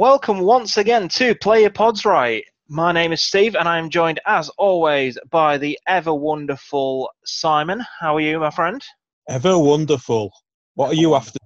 welcome 0.00 0.40
once 0.40 0.78
again 0.78 1.10
to 1.10 1.34
Play 1.34 1.60
Your 1.60 1.70
Pods 1.70 2.06
Right. 2.06 2.42
My 2.70 2.90
name 2.90 3.12
is 3.12 3.20
Steve, 3.20 3.54
and 3.54 3.68
I 3.68 3.76
am 3.76 3.90
joined, 3.90 4.18
as 4.26 4.48
always, 4.56 5.18
by 5.28 5.58
the 5.58 5.78
ever 5.86 6.14
wonderful 6.14 7.10
Simon. 7.26 7.84
How 8.00 8.16
are 8.16 8.20
you, 8.20 8.40
my 8.40 8.48
friend? 8.48 8.82
Ever 9.28 9.58
wonderful. 9.58 10.32
What 10.74 10.90
are 10.90 10.94
you 10.94 11.14
after? 11.14 11.36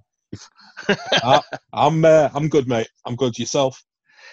I, 0.87 1.41
I'm 1.73 2.05
uh, 2.05 2.29
I'm 2.33 2.47
good, 2.47 2.65
mate. 2.69 2.87
I'm 3.05 3.17
good. 3.17 3.37
Yourself? 3.37 3.83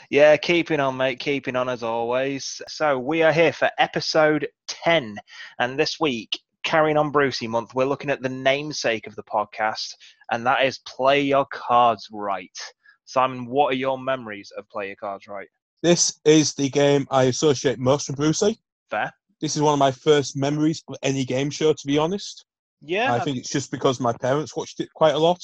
Yeah, 0.09 0.37
keeping 0.37 0.79
on, 0.79 0.97
mate. 0.97 1.19
Keeping 1.19 1.57
on 1.57 1.69
as 1.69 1.83
always. 1.83 2.63
So 2.69 3.01
we 3.01 3.25
are 3.25 3.33
here 3.33 3.53
for 3.53 3.71
episode 3.81 4.47
ten, 4.69 5.17
and 5.59 5.77
this 5.77 5.99
week, 5.99 6.39
carrying 6.63 6.97
on 6.97 7.11
Brucey 7.11 7.49
month, 7.49 7.75
we're 7.75 7.87
looking 7.87 8.11
at 8.11 8.23
the 8.23 8.29
namesake 8.29 9.09
of 9.09 9.17
the 9.17 9.25
podcast, 9.25 9.97
and 10.31 10.47
that 10.47 10.65
is 10.65 10.79
Play 10.87 11.23
Your 11.23 11.47
Cards 11.47 12.07
Right. 12.13 12.57
Simon, 13.05 13.47
what 13.47 13.73
are 13.73 13.77
your 13.77 13.99
memories 13.99 14.53
of 14.57 14.69
Play 14.69 14.89
Your 14.89 14.97
Cards 14.97 15.27
Right? 15.29 15.49
This 15.83 16.21
is 16.25 16.55
the 16.55 16.69
game 16.69 17.07
I 17.11 17.25
associate 17.25 17.79
most 17.79 18.09
with 18.09 18.17
Brucey. 18.17 18.59
Fair. 18.91 19.13
This 19.41 19.57
is 19.57 19.63
one 19.63 19.73
of 19.73 19.79
my 19.79 19.91
first 19.91 20.37
memories 20.37 20.83
of 20.89 20.97
any 21.03 21.25
game 21.25 21.51
show, 21.51 21.73
to 21.73 21.87
be 21.87 21.99
honest. 21.99 22.45
Yeah. 22.81 23.13
I 23.13 23.21
think 23.21 23.39
it's 23.39 23.51
just 23.51 23.71
because 23.71 23.99
my 24.01 24.13
parents 24.13 24.57
watched 24.57 24.81
it 24.81 24.89
quite 24.95 25.15
a 25.15 25.19
lot. 25.19 25.43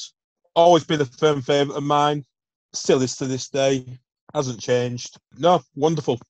Always 0.54 0.84
been 0.84 1.00
a 1.00 1.04
firm 1.04 1.42
favourite 1.42 1.76
of 1.76 1.82
mine. 1.82 2.24
Still 2.72 3.02
is 3.02 3.16
to 3.16 3.26
this 3.26 3.48
day. 3.48 3.84
Hasn't 4.34 4.60
changed. 4.60 5.18
No, 5.36 5.60
wonderful. 5.74 6.20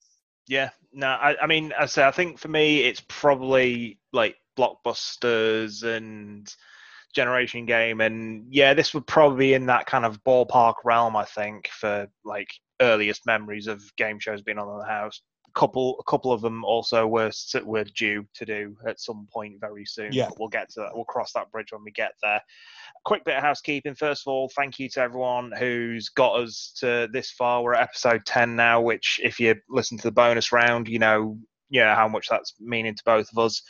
Yeah, 0.47 0.71
no, 0.93 1.09
I, 1.09 1.37
I 1.43 1.47
mean, 1.47 1.73
I 1.79 1.87
say, 1.87 2.05
I 2.05 2.11
think 2.11 2.39
for 2.39 2.49
me, 2.49 2.81
it's 2.81 3.03
probably 3.07 3.99
like 4.13 4.37
blockbusters 4.59 5.83
and 5.83 6.53
generation 7.15 7.67
game, 7.67 8.01
and 8.01 8.47
yeah, 8.51 8.75
this 8.75 8.95
would 8.95 9.07
probably 9.07 9.49
be 9.49 9.55
in 9.55 9.67
that 9.67 9.87
kind 9.87 10.05
of 10.05 10.23
ballpark 10.25 10.75
realm. 10.85 11.17
I 11.17 11.25
think 11.25 11.69
for 11.69 12.09
like 12.25 12.49
earliest 12.81 13.27
memories 13.27 13.67
of 13.67 13.83
game 13.97 14.19
shows 14.19 14.43
being 14.43 14.59
on 14.59 14.69
in 14.69 14.79
the 14.79 14.85
house. 14.85 15.21
A 15.49 15.59
couple, 15.59 15.97
a 15.99 16.05
couple 16.05 16.31
of 16.31 16.43
them 16.43 16.65
also 16.65 17.07
were 17.07 17.31
were 17.65 17.85
due 17.85 18.27
to 18.35 18.45
do 18.45 18.77
at 18.87 19.01
some 19.01 19.27
point 19.33 19.55
very 19.61 19.85
soon. 19.85 20.13
Yeah. 20.13 20.29
but 20.29 20.39
we'll 20.39 20.49
get 20.49 20.69
to 20.71 20.81
that. 20.81 20.91
We'll 20.95 21.05
cross 21.05 21.33
that 21.33 21.51
bridge 21.51 21.73
when 21.73 21.83
we 21.85 21.91
get 21.91 22.13
there. 22.23 22.41
Quick 23.05 23.25
bit 23.25 23.37
of 23.37 23.43
housekeeping. 23.43 23.95
First 23.95 24.27
of 24.27 24.31
all, 24.31 24.51
thank 24.55 24.79
you 24.79 24.89
to 24.91 25.01
everyone 25.01 25.53
who's 25.59 26.11
got 26.11 26.39
us 26.39 26.73
to 26.81 27.09
this 27.13 27.31
far. 27.31 27.63
We're 27.63 27.75
at 27.75 27.83
episode 27.83 28.27
10 28.27 28.55
now, 28.57 28.81
which, 28.81 29.21
if 29.23 29.41
you 29.41 29.57
listen 29.69 29.97
to 29.99 30.05
the 30.05 30.13
bonus 30.13 30.53
round, 30.53 30.87
you 30.87 30.99
know, 30.99 31.39
yeah, 31.71 31.95
how 31.95 32.09
much 32.09 32.29
that's 32.29 32.55
meaning 32.61 32.95
to 32.95 33.03
both 33.05 33.29
of 33.33 33.39
us. 33.39 33.63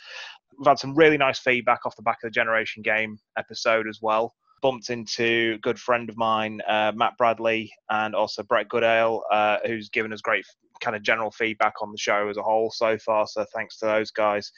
We've 0.57 0.67
had 0.67 0.79
some 0.79 0.95
really 0.95 1.17
nice 1.17 1.39
feedback 1.39 1.85
off 1.85 1.95
the 1.95 2.01
back 2.01 2.17
of 2.23 2.27
the 2.27 2.31
Generation 2.31 2.83
Game 2.83 3.19
episode 3.37 3.87
as 3.87 3.99
well. 4.01 4.33
Bumped 4.61 4.89
into 4.89 5.53
a 5.55 5.59
good 5.59 5.79
friend 5.79 6.09
of 6.09 6.17
mine, 6.17 6.59
uh, 6.67 6.91
Matt 6.93 7.17
Bradley, 7.17 7.71
and 7.89 8.13
also 8.13 8.43
Brett 8.43 8.67
Goodale, 8.67 9.23
uh, 9.31 9.57
who's 9.65 9.89
given 9.89 10.11
us 10.11 10.19
great 10.21 10.45
kind 10.79 10.95
of 10.95 11.03
general 11.03 11.31
feedback 11.31 11.81
on 11.81 11.91
the 11.91 11.97
show 11.97 12.29
as 12.29 12.37
a 12.37 12.43
whole 12.43 12.71
so 12.71 12.97
far. 12.97 13.27
So 13.27 13.45
thanks 13.53 13.77
to 13.79 13.85
those 13.85 14.11
guys, 14.11 14.51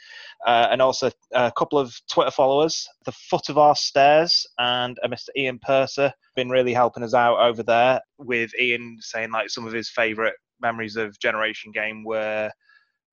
uh, 0.47 0.67
and 0.72 0.81
also 0.81 1.12
a 1.34 1.52
couple 1.52 1.78
of 1.78 1.94
Twitter 2.09 2.31
followers, 2.31 2.88
the 3.06 3.12
Foot 3.12 3.50
of 3.50 3.58
Our 3.58 3.75
Stairs 3.75 4.45
and 4.59 4.97
uh, 5.03 5.08
Mr. 5.08 5.30
Ian 5.38 5.59
Purser, 5.59 6.12
been 6.35 6.50
really 6.50 6.73
helping 6.73 7.03
us 7.03 7.13
out 7.13 7.40
over 7.40 7.63
there. 7.63 8.02
With 8.18 8.52
Ian 8.59 8.97
saying 9.02 9.31
like 9.31 9.50
some 9.50 9.68
of 9.68 9.73
his 9.73 9.90
favourite 9.90 10.34
memories 10.62 10.96
of 10.96 11.19
Generation 11.19 11.72
Game 11.72 12.03
were 12.03 12.52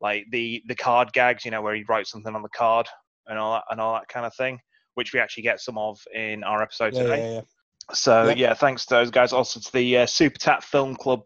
like 0.00 0.25
the 0.31 0.62
the 0.69 0.75
card 0.75 1.12
gags, 1.12 1.44
you 1.44 1.50
know, 1.50 1.62
where 1.62 1.75
he 1.75 1.84
writes 1.88 2.10
something 2.10 2.34
on 2.34 2.42
the 2.42 2.48
card 2.50 2.86
and 3.26 3.38
all 3.38 3.54
that 3.54 3.64
and 3.70 3.81
all 3.81 3.94
that 3.94 4.09
kind 4.09 4.26
of 4.26 4.34
thing, 4.34 4.59
which 4.94 5.12
we 5.12 5.20
actually 5.20 5.42
get 5.42 5.60
some 5.60 5.78
of 5.78 5.98
in 6.14 6.44
our 6.44 6.62
episode 6.62 6.94
Yeah, 6.94 7.03
today. 7.03 7.20
yeah, 7.20 7.34
yeah. 7.34 7.41
So 7.92 8.28
yeah, 8.36 8.54
thanks 8.54 8.84
to 8.86 8.94
those 8.94 9.10
guys. 9.10 9.32
Also 9.32 9.60
to 9.60 9.72
the 9.72 9.98
uh, 9.98 10.06
Super 10.06 10.38
Tap 10.38 10.62
Film 10.62 10.94
Club 10.94 11.22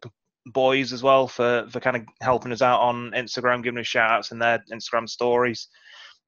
boys 0.47 0.93
as 0.93 1.03
well 1.03 1.29
for 1.29 1.67
for 1.71 1.81
kind 1.81 1.97
of 1.97 2.03
helping 2.21 2.53
us 2.53 2.63
out 2.63 2.81
on 2.81 3.11
Instagram, 3.13 3.63
giving 3.63 3.81
us 3.81 3.87
shout 3.87 4.11
outs 4.11 4.31
in 4.33 4.39
their 4.39 4.63
Instagram 4.73 5.09
stories. 5.09 5.69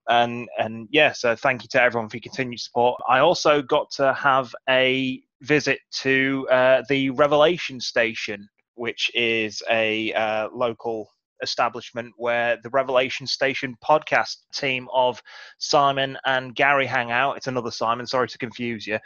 And 0.09 0.49
and 0.59 0.89
yeah, 0.91 1.13
so 1.13 1.35
thank 1.37 1.63
you 1.63 1.69
to 1.73 1.83
everyone 1.83 2.09
for 2.09 2.17
your 2.17 2.23
continued 2.23 2.61
support. 2.61 3.01
I 3.09 3.21
also 3.21 3.63
got 3.63 3.91
to 3.93 4.13
have 4.15 4.55
a 4.69 5.23
visit 5.43 5.79
to 6.01 6.47
uh, 6.51 6.83
the 6.89 7.11
Revelation 7.11 7.81
Station, 7.81 8.49
which 8.75 9.11
is 9.15 9.63
a 9.71 10.13
uh, 10.13 10.49
local 10.53 11.09
establishment 11.43 12.13
where 12.17 12.59
the 12.63 12.71
Revelation 12.71 13.27
Station 13.27 13.77
podcast 13.85 14.37
team 14.55 14.89
of 14.93 15.23
Simon 15.59 16.17
and 16.25 16.55
Gary 16.55 16.87
hang 16.87 17.11
out. 17.11 17.37
It's 17.37 17.47
another 17.47 17.71
Simon, 17.71 18.07
sorry 18.07 18.29
to 18.29 18.39
confuse 18.39 18.87
you, 18.87 18.99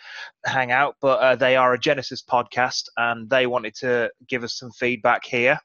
hang 0.44 0.72
out, 0.72 0.97
but 1.00 1.21
uh, 1.21 1.37
they 1.37 1.56
are 1.56 1.75
a 1.75 1.78
Genesis 1.78 2.22
podcast 2.22 2.84
and 2.97 3.28
they 3.31 3.47
wanted 3.47 3.75
to 3.77 4.11
give 4.28 4.44
us 4.44 4.59
some 4.59 4.71
feedback 4.72 5.25
here. 5.25 5.59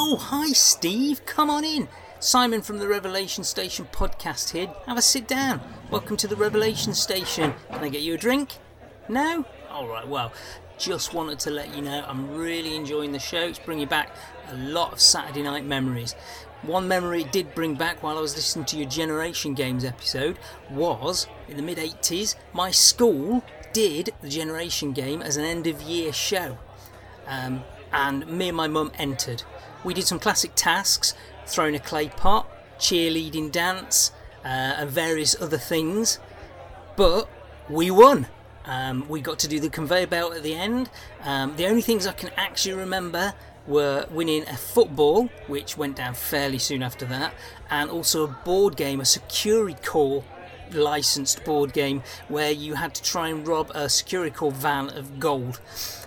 Oh, 0.00 0.16
hi, 0.16 0.52
Steve. 0.52 1.26
Come 1.26 1.50
on 1.50 1.64
in. 1.64 1.88
Simon 2.20 2.62
from 2.62 2.78
the 2.78 2.88
Revelation 2.88 3.44
Station 3.44 3.86
podcast 3.92 4.50
here. 4.50 4.68
Have 4.86 4.98
a 4.98 5.02
sit 5.02 5.26
down. 5.28 5.60
Welcome 5.90 6.16
to 6.18 6.28
the 6.28 6.36
Revelation 6.36 6.94
Station. 6.94 7.54
Can 7.72 7.84
I 7.84 7.88
get 7.88 8.02
you 8.02 8.14
a 8.14 8.16
drink? 8.16 8.58
No? 9.08 9.44
Alright, 9.70 10.08
well, 10.08 10.32
just 10.78 11.12
wanted 11.12 11.38
to 11.40 11.50
let 11.50 11.74
you 11.74 11.82
know 11.82 12.02
I'm 12.06 12.34
really 12.34 12.74
enjoying 12.74 13.12
the 13.12 13.18
show. 13.18 13.40
It's 13.40 13.58
bringing 13.58 13.86
back 13.86 14.14
a 14.50 14.56
lot 14.56 14.92
of 14.92 15.00
Saturday 15.00 15.42
night 15.42 15.64
memories. 15.64 16.14
One 16.62 16.88
memory 16.88 17.22
it 17.22 17.32
did 17.32 17.54
bring 17.54 17.74
back 17.74 18.02
while 18.02 18.16
I 18.16 18.20
was 18.20 18.34
listening 18.34 18.64
to 18.66 18.78
your 18.78 18.88
Generation 18.88 19.54
Games 19.54 19.84
episode 19.84 20.38
was 20.70 21.26
in 21.48 21.56
the 21.56 21.62
mid 21.62 21.78
80s, 21.78 22.34
my 22.52 22.70
school 22.70 23.44
did 23.72 24.14
the 24.22 24.28
Generation 24.28 24.92
Game 24.92 25.20
as 25.20 25.36
an 25.36 25.44
end 25.44 25.66
of 25.66 25.82
year 25.82 26.12
show 26.12 26.56
um, 27.26 27.62
and 27.92 28.26
me 28.26 28.48
and 28.48 28.56
my 28.56 28.68
mum 28.68 28.90
entered. 28.98 29.42
We 29.84 29.94
did 29.94 30.04
some 30.04 30.18
classic 30.18 30.52
tasks, 30.54 31.14
throwing 31.46 31.74
a 31.74 31.78
clay 31.78 32.08
pot, 32.08 32.50
cheerleading 32.78 33.52
dance, 33.52 34.12
uh, 34.44 34.48
and 34.48 34.90
various 34.90 35.40
other 35.40 35.58
things, 35.58 36.18
but 36.96 37.28
we 37.68 37.90
won. 37.90 38.28
Um, 38.68 39.08
we 39.08 39.22
got 39.22 39.38
to 39.40 39.48
do 39.48 39.58
the 39.58 39.70
conveyor 39.70 40.06
belt 40.06 40.34
at 40.34 40.42
the 40.42 40.54
end. 40.54 40.90
Um, 41.22 41.56
the 41.56 41.66
only 41.66 41.82
things 41.82 42.06
I 42.06 42.12
can 42.12 42.30
actually 42.36 42.74
remember 42.74 43.32
were 43.66 44.06
winning 44.10 44.46
a 44.46 44.56
football, 44.56 45.30
which 45.46 45.76
went 45.76 45.96
down 45.96 46.14
fairly 46.14 46.58
soon 46.58 46.82
after 46.82 47.06
that, 47.06 47.34
and 47.70 47.90
also 47.90 48.24
a 48.24 48.28
board 48.28 48.76
game, 48.76 49.00
a 49.00 49.04
Securicor 49.04 50.22
licensed 50.72 51.44
board 51.44 51.72
game 51.72 52.02
where 52.28 52.50
you 52.50 52.74
had 52.74 52.94
to 52.94 53.02
try 53.02 53.28
and 53.28 53.48
rob 53.48 53.70
a 53.70 53.86
Securicor 53.86 54.52
van 54.52 54.90
of 54.90 55.18
gold. 55.18 55.60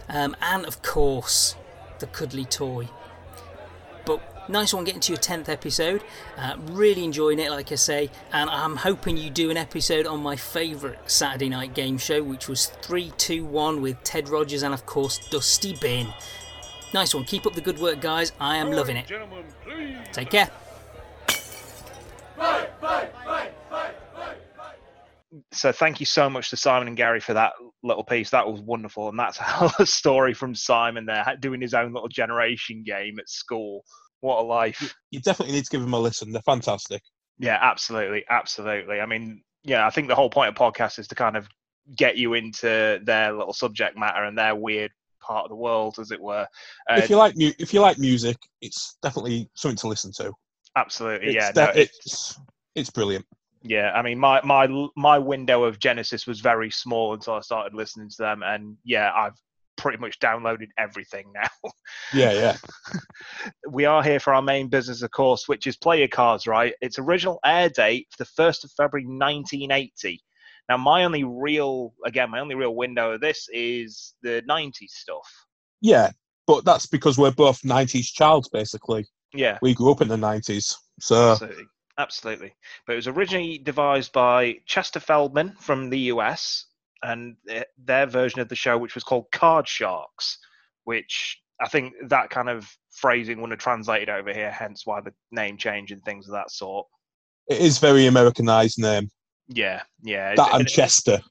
Um, 0.07 0.35
and 0.39 0.65
of 0.65 0.83
course, 0.83 1.55
the 1.99 2.07
cuddly 2.07 2.45
toy. 2.45 2.89
Nice 4.47 4.73
one 4.73 4.83
getting 4.83 5.01
to 5.01 5.13
your 5.13 5.19
10th 5.21 5.49
episode. 5.49 6.03
Uh, 6.37 6.57
really 6.71 7.03
enjoying 7.03 7.39
it, 7.39 7.51
like 7.51 7.71
I 7.71 7.75
say. 7.75 8.09
And 8.33 8.49
I'm 8.49 8.75
hoping 8.75 9.17
you 9.17 9.29
do 9.29 9.49
an 9.49 9.57
episode 9.57 10.05
on 10.05 10.21
my 10.21 10.35
favourite 10.35 11.09
Saturday 11.09 11.49
night 11.49 11.73
game 11.73 11.97
show, 11.97 12.21
which 12.23 12.47
was 12.47 12.67
321 12.67 13.81
with 13.81 14.01
Ted 14.03 14.29
Rogers 14.29 14.63
and, 14.63 14.73
of 14.73 14.85
course, 14.85 15.19
Dusty 15.29 15.77
Bin. 15.79 16.07
Nice 16.93 17.15
one. 17.15 17.23
Keep 17.23 17.45
up 17.45 17.53
the 17.53 17.61
good 17.61 17.79
work, 17.79 18.01
guys. 18.01 18.33
I 18.39 18.57
am 18.57 18.71
loving 18.71 18.97
it. 18.97 19.11
Take 20.11 20.31
care. 20.31 20.49
So 25.53 25.71
thank 25.71 25.99
you 25.99 26.05
so 26.05 26.29
much 26.29 26.49
to 26.49 26.57
Simon 26.57 26.87
and 26.87 26.97
Gary 26.97 27.19
for 27.19 27.33
that 27.33 27.53
little 27.83 28.03
piece. 28.03 28.31
That 28.31 28.47
was 28.47 28.61
wonderful, 28.61 29.09
and 29.09 29.17
that's 29.17 29.39
a 29.39 29.43
hell 29.43 29.67
of 29.67 29.75
a 29.79 29.85
story 29.85 30.33
from 30.33 30.55
Simon 30.55 31.05
there, 31.05 31.25
doing 31.39 31.61
his 31.61 31.73
own 31.73 31.93
little 31.93 32.09
generation 32.09 32.83
game 32.83 33.19
at 33.19 33.29
school. 33.29 33.85
What 34.21 34.39
a 34.39 34.43
life! 34.43 34.95
You 35.11 35.19
definitely 35.19 35.53
need 35.55 35.65
to 35.65 35.69
give 35.69 35.81
them 35.81 35.93
a 35.93 35.99
listen. 35.99 36.31
They're 36.31 36.41
fantastic. 36.43 37.01
Yeah, 37.39 37.57
absolutely, 37.61 38.23
absolutely. 38.29 38.99
I 39.01 39.05
mean, 39.05 39.43
yeah, 39.63 39.85
I 39.85 39.89
think 39.89 40.07
the 40.07 40.15
whole 40.15 40.29
point 40.29 40.49
of 40.49 40.55
podcast 40.55 40.99
is 40.99 41.07
to 41.09 41.15
kind 41.15 41.35
of 41.35 41.47
get 41.95 42.15
you 42.17 42.35
into 42.35 42.99
their 43.03 43.33
little 43.33 43.53
subject 43.53 43.97
matter 43.97 44.23
and 44.23 44.37
their 44.37 44.55
weird 44.55 44.91
part 45.21 45.43
of 45.45 45.49
the 45.49 45.55
world, 45.55 45.97
as 45.99 46.11
it 46.11 46.21
were. 46.21 46.47
Uh, 46.89 46.95
if 46.95 47.09
you 47.09 47.15
like 47.17 47.35
mu- 47.35 47.51
if 47.59 47.73
you 47.73 47.79
like 47.81 47.97
music, 47.97 48.37
it's 48.61 48.97
definitely 49.01 49.49
something 49.55 49.77
to 49.77 49.87
listen 49.87 50.11
to. 50.13 50.31
absolutely, 50.75 51.35
It's 51.35 51.35
yeah. 51.35 51.51
de- 51.51 51.61
no, 51.63 51.69
it's- 51.71 51.89
it's 52.05 52.39
it's 52.75 52.89
brilliant. 52.89 53.25
Yeah, 53.63 53.91
I 53.93 54.01
mean, 54.01 54.17
my 54.17 54.41
my 54.43 54.67
my 54.95 55.19
window 55.19 55.63
of 55.65 55.77
Genesis 55.79 56.25
was 56.25 56.39
very 56.39 56.71
small 56.71 57.13
until 57.13 57.33
I 57.33 57.41
started 57.41 57.75
listening 57.75 58.09
to 58.09 58.17
them, 58.17 58.41
and 58.43 58.77
yeah, 58.83 59.11
I've 59.13 59.37
pretty 59.81 59.97
much 59.97 60.19
downloaded 60.19 60.67
everything 60.77 61.31
now. 61.33 61.49
Yeah, 62.13 62.31
yeah. 62.33 62.57
we 63.69 63.85
are 63.85 64.03
here 64.03 64.19
for 64.19 64.33
our 64.33 64.41
main 64.41 64.67
business, 64.69 65.01
of 65.01 65.11
course, 65.11 65.47
which 65.47 65.65
is 65.65 65.77
Play 65.77 65.99
Your 65.99 66.07
Cards, 66.09 66.45
right? 66.45 66.73
Its 66.81 66.99
original 66.99 67.39
air 67.45 67.69
date 67.69 68.07
for 68.11 68.23
the 68.23 68.29
first 68.35 68.63
of 68.65 68.71
February, 68.71 69.05
1980. 69.05 70.21
Now, 70.69 70.77
my 70.77 71.03
only 71.05 71.23
real, 71.23 71.93
again, 72.05 72.29
my 72.31 72.39
only 72.39 72.55
real 72.55 72.75
window 72.75 73.11
of 73.13 73.21
this 73.21 73.47
is 73.53 74.13
the 74.23 74.43
90s 74.49 74.89
stuff. 74.89 75.29
Yeah, 75.81 76.11
but 76.47 76.65
that's 76.65 76.85
because 76.85 77.17
we're 77.17 77.31
both 77.31 77.61
'90s 77.61 78.07
childs, 78.13 78.49
basically. 78.49 79.05
Yeah, 79.33 79.57
We 79.61 79.73
grew 79.73 79.91
up 79.91 80.01
in 80.01 80.07
the 80.09 80.17
'90s, 80.17 80.75
so 80.99 81.31
absolutely. 81.31 81.63
absolutely. 81.97 82.53
But 82.85 82.93
it 82.93 82.97
was 82.97 83.07
originally 83.07 83.57
devised 83.57 84.11
by 84.11 84.57
Chester 84.65 84.99
Feldman 84.99 85.55
from 85.59 85.89
the 85.89 85.99
US, 86.13 86.65
and 87.03 87.35
their 87.77 88.05
version 88.05 88.39
of 88.41 88.49
the 88.49 88.55
show, 88.55 88.77
which 88.77 88.95
was 88.95 89.03
called 89.03 89.25
Card 89.31 89.67
Sharks, 89.67 90.37
which 90.83 91.41
I 91.61 91.67
think 91.67 91.93
that 92.09 92.29
kind 92.29 92.49
of 92.49 92.69
phrasing 92.91 93.37
wouldn't 93.37 93.53
have 93.53 93.63
translated 93.63 94.09
over 94.09 94.33
here, 94.33 94.51
hence 94.51 94.85
why 94.85 95.01
the 95.01 95.13
name 95.31 95.57
change 95.57 95.91
and 95.91 96.03
things 96.03 96.27
of 96.27 96.33
that 96.33 96.51
sort. 96.51 96.87
It 97.47 97.59
is 97.59 97.79
very 97.79 98.05
Americanized 98.07 98.79
name. 98.79 99.09
Yeah, 99.47 99.81
yeah. 100.03 100.35
That 100.35 100.53
and 100.55 100.67
Chester. 100.67 101.21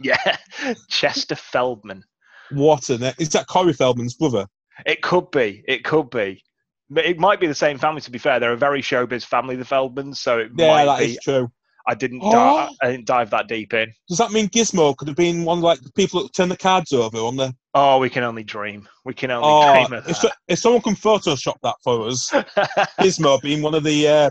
Yeah, 0.00 0.36
Chester 0.88 1.36
Feldman. 1.36 2.04
What 2.50 2.90
a 2.90 2.98
name. 2.98 3.14
Is 3.18 3.30
that 3.30 3.46
Corey 3.46 3.72
Feldman's 3.72 4.14
brother? 4.14 4.46
It 4.86 5.02
could 5.02 5.30
be. 5.30 5.62
It 5.66 5.84
could 5.84 6.10
be. 6.10 6.42
But 6.90 7.06
it 7.06 7.18
might 7.18 7.40
be 7.40 7.46
the 7.46 7.54
same 7.54 7.78
family. 7.78 8.00
To 8.02 8.10
be 8.10 8.18
fair, 8.18 8.38
they're 8.40 8.52
a 8.52 8.56
very 8.56 8.82
showbiz 8.82 9.24
family, 9.24 9.56
the 9.56 9.64
Feldmans. 9.64 10.16
So 10.16 10.38
it 10.38 10.50
Yeah, 10.56 10.68
might 10.68 10.84
that 10.84 10.98
be. 10.98 11.04
is 11.12 11.18
true. 11.22 11.50
I 11.86 11.94
didn't. 11.94 12.20
Oh. 12.22 12.30
Di- 12.30 12.70
I 12.82 12.90
didn't 12.90 13.06
dive 13.06 13.30
that 13.30 13.48
deep 13.48 13.72
in. 13.74 13.92
Does 14.08 14.18
that 14.18 14.30
mean 14.32 14.48
Gizmo 14.48 14.96
could 14.96 15.08
have 15.08 15.16
been 15.16 15.44
one 15.44 15.58
of 15.58 15.64
like 15.64 15.80
the 15.80 15.92
people 15.92 16.22
that 16.22 16.32
turn 16.34 16.48
the 16.48 16.56
cards 16.56 16.92
over 16.92 17.18
on 17.18 17.36
the? 17.36 17.54
Oh, 17.74 17.98
we 17.98 18.10
can 18.10 18.22
only 18.22 18.44
dream. 18.44 18.88
We 19.04 19.14
can 19.14 19.30
only 19.30 19.48
Oh, 19.50 19.72
dream 19.86 19.92
of 19.98 20.08
if, 20.08 20.16
so- 20.16 20.30
if 20.48 20.58
someone 20.58 20.82
can 20.82 20.94
Photoshop 20.94 21.56
that 21.62 21.76
for 21.82 22.06
us. 22.08 22.30
Gizmo 23.00 23.40
being 23.40 23.62
one 23.62 23.74
of 23.74 23.82
the 23.84 24.06
uh, 24.08 24.30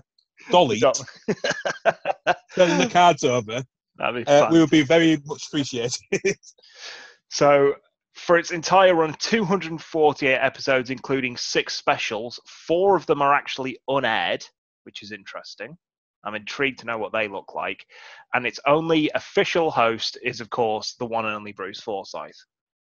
dolly 0.51 0.79
turning 2.55 2.77
the 2.77 2.89
cards 2.91 3.23
over, 3.23 3.63
That'd 3.97 4.25
be 4.25 4.31
uh, 4.31 4.49
we 4.51 4.59
would 4.59 4.69
be 4.69 4.83
very 4.83 5.21
much 5.25 5.47
appreciated. 5.47 5.99
So, 7.33 7.75
for 8.13 8.37
its 8.37 8.51
entire 8.51 8.93
run, 8.93 9.13
248 9.13 10.33
episodes, 10.35 10.89
including 10.89 11.37
six 11.37 11.73
specials, 11.73 12.41
four 12.45 12.97
of 12.97 13.05
them 13.05 13.21
are 13.21 13.33
actually 13.33 13.79
unaired, 13.87 14.45
which 14.83 15.01
is 15.01 15.13
interesting. 15.13 15.77
I'm 16.23 16.35
intrigued 16.35 16.79
to 16.79 16.85
know 16.85 16.97
what 16.97 17.11
they 17.11 17.27
look 17.27 17.55
like. 17.55 17.85
And 18.33 18.45
its 18.45 18.59
only 18.67 19.09
official 19.15 19.71
host 19.71 20.17
is, 20.23 20.41
of 20.41 20.49
course, 20.49 20.95
the 20.99 21.05
one 21.05 21.25
and 21.25 21.35
only 21.35 21.51
Bruce 21.51 21.81
Forsyth. 21.81 22.37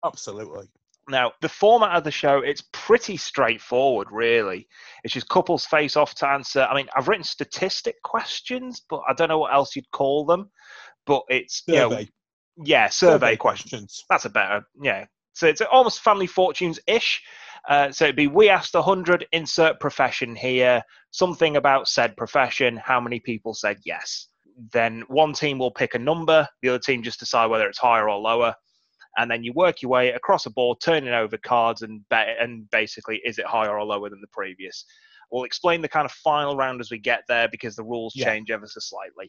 Absolutely. 0.05 0.67
Now, 1.09 1.33
the 1.41 1.49
format 1.49 1.97
of 1.97 2.03
the 2.03 2.11
show, 2.11 2.39
it's 2.39 2.65
pretty 2.73 3.17
straightforward, 3.17 4.09
really. 4.11 4.67
It's 5.05 5.15
just 5.15 5.29
couples 5.29 5.65
face 5.65 5.97
off 5.97 6.15
to 6.17 6.29
answer. 6.29 6.63
I 6.63 6.75
mean, 6.75 6.89
I've 6.97 7.07
written 7.07 7.23
statistic 7.23 8.03
questions, 8.03 8.83
but 8.91 9.03
I 9.09 9.13
don't 9.13 9.29
know 9.29 9.39
what 9.39 9.55
else 9.55 9.77
you'd 9.77 9.91
call 9.93 10.25
them. 10.25 10.51
But 11.07 11.23
it's, 11.29 11.63
you 11.69 11.75
know, 11.75 11.91
Survey. 11.91 12.09
yeah, 12.65 12.89
survey, 12.89 13.37
questions. 13.37 14.05
That's 14.11 14.25
a 14.25 14.31
better, 14.31 14.67
yeah. 14.83 15.05
So 15.35 15.47
it's 15.47 15.61
almost 15.61 16.01
family 16.01 16.27
fortunes 16.27 16.81
ish. 16.89 17.23
Uh, 17.69 17.91
so 17.91 18.05
it'd 18.05 18.17
be 18.17 18.29
we 18.29 18.49
asked 18.49 18.75
100, 18.75 19.27
insert 19.33 19.81
profession 19.81 20.37
here, 20.37 20.83
something 21.11 21.57
about 21.57 21.89
said 21.89 22.17
profession, 22.17 22.77
how 22.77 23.01
many 23.01 23.19
people 23.19 23.55
said 23.55 23.79
yes. 23.85 24.29
Then 24.73 25.03
one 25.09 25.33
team 25.33 25.59
will 25.59 25.73
pick 25.73 25.95
a 25.95 25.99
number, 25.99 26.49
the 26.63 26.71
other 26.71 26.79
team 26.79 27.03
just 27.03 27.19
decide 27.21 27.47
whether 27.47 27.69
it's 27.69 27.79
higher 27.79 28.09
or 28.09 28.19
lower. 28.19 28.55
And 29.19 29.31
then 29.31 29.43
you 29.43 29.53
work 29.55 29.83
your 29.83 29.91
way 29.91 30.11
across 30.11 30.47
a 30.47 30.51
board, 30.51 30.79
turning 30.81 31.13
over 31.13 31.39
cards, 31.39 31.83
and 31.83 32.03
ba- 32.11 32.37
and 32.39 32.71
basically, 32.71 33.21
is 33.25 33.39
it 33.39 33.47
higher 33.47 33.77
or 33.77 33.85
lower 33.85 34.11
than 34.11 34.21
the 34.21 34.29
previous? 34.33 34.85
We'll 35.31 35.45
explain 35.45 35.81
the 35.83 35.89
kind 35.89 36.05
of 36.05 36.13
final 36.13 36.57
round 36.57 36.81
as 36.81 36.91
we 36.91 36.99
get 36.99 37.23
there 37.29 37.49
because 37.49 37.75
the 37.77 37.83
rules 37.83 38.15
Yeah. 38.15 38.27
change 38.27 38.51
ever 38.51 38.67
so 38.67 38.81
slightly. 38.81 39.29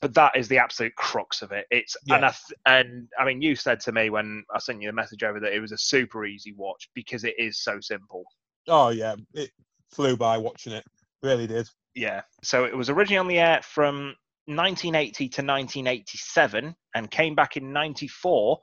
But 0.00 0.14
that 0.14 0.36
is 0.36 0.48
the 0.48 0.58
absolute 0.58 0.94
crux 0.96 1.42
of 1.42 1.52
it. 1.52 1.66
It's 1.70 1.96
and 2.10 2.24
I 2.24 2.30
th- 2.30 2.58
and 2.66 3.08
I 3.18 3.24
mean, 3.24 3.42
you 3.42 3.54
said 3.54 3.80
to 3.80 3.92
me 3.92 4.10
when 4.10 4.44
I 4.54 4.58
sent 4.58 4.80
you 4.80 4.88
the 4.88 4.92
message 4.94 5.22
over 5.22 5.40
that 5.40 5.52
it 5.52 5.60
was 5.60 5.72
a 5.72 5.78
super 5.78 6.24
easy 6.24 6.52
watch 6.56 6.88
because 6.94 7.24
it 7.24 7.34
is 7.38 7.62
so 7.62 7.78
simple. 7.80 8.24
Oh 8.68 8.88
yeah, 8.88 9.16
it 9.34 9.50
flew 9.90 10.16
by 10.16 10.38
watching 10.38 10.72
it. 10.72 10.84
Really 11.22 11.46
did. 11.46 11.68
Yeah. 11.94 12.22
So 12.42 12.64
it 12.64 12.76
was 12.76 12.90
originally 12.90 13.18
on 13.18 13.28
the 13.28 13.38
air 13.38 13.60
from 13.62 14.14
1980 14.46 15.28
to 15.28 15.42
1987 15.42 16.74
and 16.94 17.10
came 17.10 17.34
back 17.34 17.56
in 17.56 17.72
94. 17.72 18.58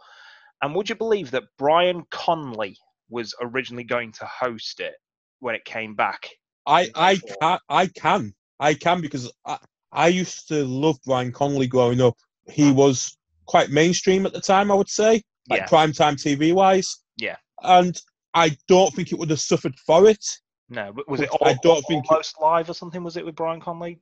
And 0.62 0.76
would 0.76 0.90
you 0.90 0.96
believe 0.96 1.32
that 1.32 1.44
Brian 1.58 2.04
Conley 2.12 2.78
was 3.10 3.34
originally 3.42 3.84
going 3.84 4.12
to 4.14 4.26
host 4.26 4.80
it 4.80 4.94
when 5.40 5.56
it 5.56 5.66
came 5.66 5.96
back? 5.96 6.30
I 6.72 6.90
I 6.96 7.16
can 7.18 7.60
I 7.70 7.88
can 7.88 8.34
I 8.60 8.74
can 8.74 9.02
because 9.02 9.32
I 9.46 9.58
I 9.92 10.08
used 10.08 10.48
to 10.48 10.64
love 10.66 10.98
Brian 11.06 11.32
Conley 11.32 11.68
growing 11.68 12.02
up. 12.02 12.16
He 12.50 12.72
was 12.72 13.18
quite 13.46 13.70
mainstream 13.70 14.26
at 14.26 14.32
the 14.34 14.40
time, 14.40 14.72
I 14.72 14.76
would 14.76 14.90
say, 14.90 15.22
like 15.50 15.62
Yeah. 15.62 15.68
prime 15.68 15.92
time 15.92 16.16
TV 16.16 16.54
wise. 16.54 16.90
Yeah. 17.18 17.36
And 17.64 18.00
I 18.34 18.56
don't 18.70 18.94
think 18.96 19.12
it 19.12 19.20
would 19.20 19.30
have 19.30 19.42
suffered 19.42 19.78
for 19.86 20.08
it. 20.08 20.26
No, 20.70 20.94
was 21.10 21.20
it 21.20 21.30
I 21.44 21.56
don't 21.62 21.84
think 21.88 22.06
it- 22.10 22.34
live 22.40 22.70
or 22.70 22.74
something? 22.74 23.04
Was 23.04 23.18
it 23.18 23.26
with 23.26 23.36
Brian 23.36 23.60
Conley? 23.60 24.00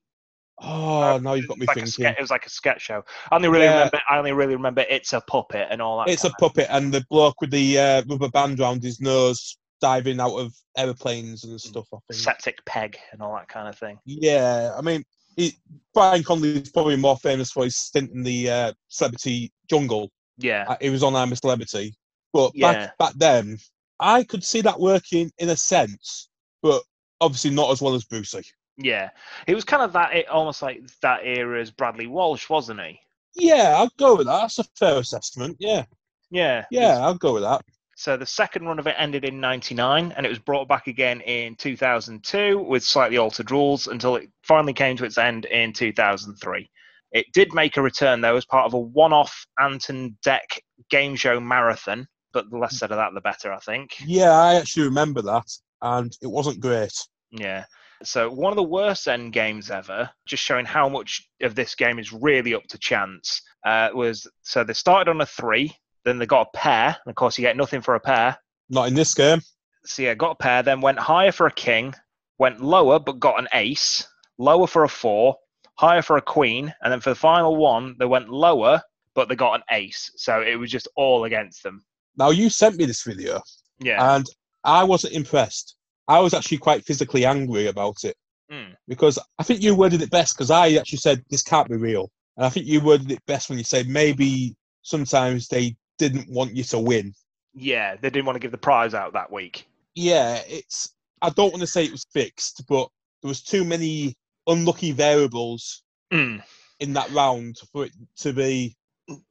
Oh, 0.61 1.17
now 1.23 1.33
you've 1.33 1.47
got 1.47 1.57
me 1.57 1.65
like 1.65 1.75
thinking. 1.77 2.05
it 2.05 2.19
was 2.19 2.29
like 2.29 2.45
a 2.45 2.49
sketch 2.49 2.81
show. 2.81 3.03
I 3.31 3.35
only 3.35 3.47
really 3.47 3.63
Yeah. 3.65 3.75
remember. 3.75 3.99
I 4.09 4.17
only 4.17 4.33
really 4.33 4.55
remember 4.55 4.85
it's 4.89 5.13
a 5.13 5.21
puppet 5.21 5.67
and 5.71 5.81
all 5.81 5.97
that. 5.99 6.09
It's 6.09 6.25
a 6.25 6.27
of- 6.27 6.33
puppet, 6.39 6.67
and 6.69 6.93
the 6.93 7.03
bloke 7.09 7.39
with 7.41 7.49
the 7.49 7.79
uh, 7.79 8.03
rubber 8.07 8.29
band 8.29 8.59
around 8.59 8.83
his 8.83 8.99
nose 8.99 9.57
diving 9.81 10.19
out 10.19 10.35
of 10.35 10.53
aeroplanes 10.77 11.43
and 11.43 11.59
stuff. 11.59 11.87
I 11.93 11.97
think. 12.11 12.21
septic 12.23 12.63
peg 12.65 12.97
and 13.11 13.21
all 13.21 13.33
that 13.35 13.47
kind 13.47 13.67
of 13.67 13.77
thing. 13.77 13.99
Yeah, 14.05 14.73
I 14.77 14.81
mean, 14.81 15.03
he, 15.35 15.53
Brian 15.93 16.23
Conley 16.23 16.57
is 16.57 16.69
probably 16.71 16.95
more 16.97 17.17
famous 17.17 17.51
for 17.51 17.63
his 17.63 17.75
stint 17.75 18.11
in 18.11 18.23
the 18.23 18.49
uh, 18.49 18.73
Celebrity 18.89 19.51
Jungle. 19.69 20.11
Yeah, 20.37 20.65
Uh, 20.67 20.75
He 20.81 20.89
was 20.89 21.03
on 21.03 21.15
I'm 21.15 21.31
a 21.31 21.35
Celebrity, 21.35 21.95
but 22.33 22.51
Yeah. 22.53 22.71
back 22.73 22.97
back 22.97 23.13
then, 23.15 23.57
I 23.99 24.23
could 24.23 24.43
see 24.43 24.61
that 24.61 24.79
working 24.79 25.31
in 25.37 25.49
a 25.49 25.57
sense, 25.57 26.29
but 26.61 26.81
obviously 27.21 27.51
not 27.51 27.71
as 27.71 27.81
well 27.81 27.95
as 27.95 28.05
Brucey. 28.05 28.43
yeah. 28.77 29.09
He 29.47 29.53
was 29.55 29.65
kind 29.65 29.83
of 29.83 29.91
that, 29.93 30.15
it, 30.15 30.27
almost 30.29 30.61
like 30.61 30.81
that 31.01 31.21
era 31.25 31.59
as 31.61 31.69
Bradley 31.71 32.07
Walsh, 32.07 32.49
wasn't 32.49 32.79
he? 32.81 32.99
Yeah, 33.35 33.75
I'll 33.77 33.91
go 33.97 34.15
with 34.15 34.27
that. 34.27 34.41
That's 34.41 34.59
a 34.59 34.63
fair 34.77 34.97
assessment. 34.99 35.57
Yeah, 35.59 35.83
Yeah, 36.31 36.65
yeah, 36.71 36.99
I'll 36.99 37.15
go 37.15 37.33
with 37.33 37.43
that. 37.43 37.61
So 37.99 38.15
the 38.15 38.25
second 38.25 38.65
run 38.65 38.79
of 38.79 38.87
it 38.87 38.95
ended 38.97 39.25
in 39.25 39.41
99 39.41 40.13
and 40.15 40.25
it 40.25 40.29
was 40.29 40.39
brought 40.39 40.69
back 40.69 40.87
again 40.87 41.19
in 41.19 41.57
2002 41.57 42.57
with 42.57 42.81
slightly 42.81 43.17
altered 43.17 43.51
rules 43.51 43.87
until 43.87 44.15
it 44.15 44.29
finally 44.41 44.71
came 44.71 44.95
to 44.95 45.03
its 45.03 45.17
end 45.17 45.43
in 45.43 45.73
2003. 45.73 46.69
It 47.11 47.25
did 47.33 47.53
make 47.53 47.75
a 47.75 47.81
return 47.81 48.21
though 48.21 48.37
as 48.37 48.45
part 48.45 48.65
of 48.67 48.73
a 48.73 48.79
one 48.79 49.11
off 49.11 49.45
Ant 49.59 49.89
and 49.89 50.13
Dec 50.25 50.59
game 50.89 51.17
show 51.17 51.41
marathon, 51.41 52.07
but 52.31 52.49
the 52.49 52.57
less 52.57 52.79
said 52.79 52.91
of 52.91 52.97
that, 52.99 53.13
the 53.13 53.19
better, 53.19 53.51
I 53.51 53.59
think. 53.59 53.97
Yeah, 54.05 54.31
I 54.31 54.55
actually 54.55 54.83
remember 54.83 55.21
that, 55.23 55.51
and 55.81 56.17
it 56.21 56.27
wasn't 56.27 56.61
great. 56.61 56.95
Yeah. 57.31 57.65
So 58.03 58.31
one 58.31 58.53
of 58.53 58.55
the 58.55 58.63
worst 58.63 59.09
end 59.09 59.33
games 59.33 59.69
ever, 59.69 60.09
just 60.25 60.41
showing 60.41 60.65
how 60.65 60.87
much 60.87 61.27
of 61.41 61.53
this 61.53 61.75
game 61.75 61.99
is 61.99 62.13
really 62.13 62.53
up 62.53 62.63
to 62.69 62.77
chance, 62.77 63.41
uh, 63.65 63.89
was 63.93 64.25
so 64.43 64.63
they 64.63 64.71
started 64.71 65.11
on 65.11 65.19
a 65.19 65.25
three, 65.25 65.75
then 66.05 66.17
they 66.17 66.25
got 66.25 66.47
a 66.47 66.57
pair, 66.57 66.87
and 67.05 67.09
of 67.09 67.15
course 67.15 67.37
you 67.37 67.41
get 67.43 67.57
nothing 67.57 67.81
for 67.81 67.95
a 67.95 67.99
pair. 67.99 68.37
Not 68.69 68.87
in 68.87 68.93
this 68.93 69.13
game. 69.13 69.41
So 69.85 70.01
yeah, 70.03 70.13
got 70.13 70.31
a 70.31 70.35
pair, 70.35 70.63
then 70.63 70.81
went 70.81 70.99
higher 70.99 71.31
for 71.31 71.47
a 71.47 71.51
king, 71.51 71.93
went 72.37 72.61
lower 72.61 72.99
but 72.99 73.19
got 73.19 73.39
an 73.39 73.47
ace, 73.53 74.07
lower 74.37 74.67
for 74.67 74.83
a 74.83 74.89
four, 74.89 75.35
higher 75.75 76.01
for 76.01 76.17
a 76.17 76.21
queen, 76.21 76.73
and 76.81 76.91
then 76.91 76.99
for 76.99 77.09
the 77.09 77.15
final 77.15 77.55
one, 77.55 77.95
they 77.99 78.05
went 78.05 78.29
lower 78.29 78.81
but 79.15 79.27
they 79.27 79.35
got 79.35 79.55
an 79.55 79.63
ace. 79.71 80.11
So 80.15 80.41
it 80.41 80.55
was 80.55 80.69
just 80.71 80.87
all 80.95 81.25
against 81.25 81.63
them. 81.63 81.83
Now 82.17 82.29
you 82.29 82.49
sent 82.49 82.77
me 82.77 82.85
this 82.85 83.03
video, 83.03 83.41
Yeah. 83.79 84.15
and 84.15 84.25
I 84.63 84.83
wasn't 84.83 85.13
impressed. 85.13 85.75
I 86.07 86.19
was 86.19 86.33
actually 86.33 86.57
quite 86.59 86.85
physically 86.85 87.25
angry 87.25 87.67
about 87.67 88.03
it 88.03 88.15
Mm. 88.51 88.75
because 88.87 89.19
I 89.37 89.43
think 89.43 89.61
you 89.61 89.75
worded 89.75 90.01
it 90.01 90.09
best. 90.09 90.35
Because 90.35 90.51
I 90.51 90.71
actually 90.73 90.99
said 90.99 91.23
this 91.29 91.43
can't 91.43 91.69
be 91.69 91.75
real, 91.75 92.09
and 92.37 92.45
I 92.45 92.49
think 92.49 92.65
you 92.65 92.81
worded 92.81 93.11
it 93.11 93.25
best 93.25 93.49
when 93.49 93.57
you 93.57 93.63
said 93.63 93.87
maybe 93.87 94.55
sometimes 94.81 95.47
they 95.47 95.75
didn't 95.99 96.29
want 96.29 96.55
you 96.55 96.63
to 96.63 96.79
win. 96.79 97.13
Yeah, 97.53 97.95
they 97.95 98.09
didn't 98.09 98.25
want 98.25 98.35
to 98.35 98.39
give 98.39 98.51
the 98.51 98.57
prize 98.57 98.93
out 98.93 99.13
that 99.13 99.31
week. 99.31 99.67
Yeah, 99.95 100.41
it's. 100.47 100.93
I 101.21 101.29
don't 101.29 101.51
want 101.51 101.61
to 101.61 101.67
say 101.67 101.83
it 101.83 101.91
was 101.91 102.05
fixed, 102.13 102.63
but 102.67 102.87
there 103.21 103.27
was 103.27 103.43
too 103.43 103.63
many 103.63 104.15
unlucky 104.47 104.91
variables 104.91 105.83
Mm. 106.11 106.41
in 106.79 106.93
that 106.93 107.11
round 107.11 107.57
for 107.71 107.85
it 107.85 107.91
to 108.17 108.33
be. 108.33 108.75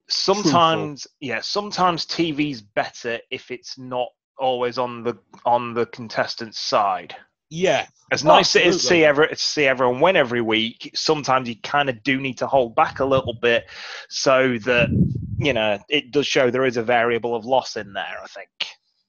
Sometimes, 0.09 1.07
yeah, 1.21 1.41
sometimes 1.41 2.07
TV's 2.07 2.61
better 2.61 3.19
if 3.31 3.51
it's 3.51 3.79
not 3.79 4.09
always 4.39 4.79
on 4.79 5.03
the 5.03 5.19
on 5.45 5.75
the 5.75 5.87
contestant's 5.87 6.61
side. 6.61 7.17
Yeah, 7.51 7.87
As 8.11 8.25
Oh, 8.25 8.29
nice 8.29 8.55
as 8.55 8.63
it 8.63 8.67
is 8.67 8.77
to 8.83 8.87
see, 8.87 9.05
every, 9.05 9.29
to 9.29 9.37
see 9.37 9.65
everyone 9.65 10.01
win 10.01 10.17
every 10.17 10.41
week, 10.41 10.91
sometimes 10.95 11.49
you 11.49 11.57
kind 11.63 11.89
of 11.89 12.03
do 12.03 12.21
need 12.21 12.39
to 12.39 12.47
hold 12.47 12.75
back 12.75 13.01
a 13.01 13.05
little 13.05 13.35
bit 13.35 13.67
so 14.09 14.59
that, 14.59 14.91
you 15.39 15.53
know, 15.53 15.79
it 15.89 16.11
does 16.11 16.27
show 16.27 16.51
there 16.51 16.67
is 16.67 16.77
a 16.77 16.83
variable 16.83 17.35
of 17.35 17.45
loss 17.45 17.77
in 17.77 17.93
there, 17.93 18.17
I 18.23 18.27
think. 18.27 18.49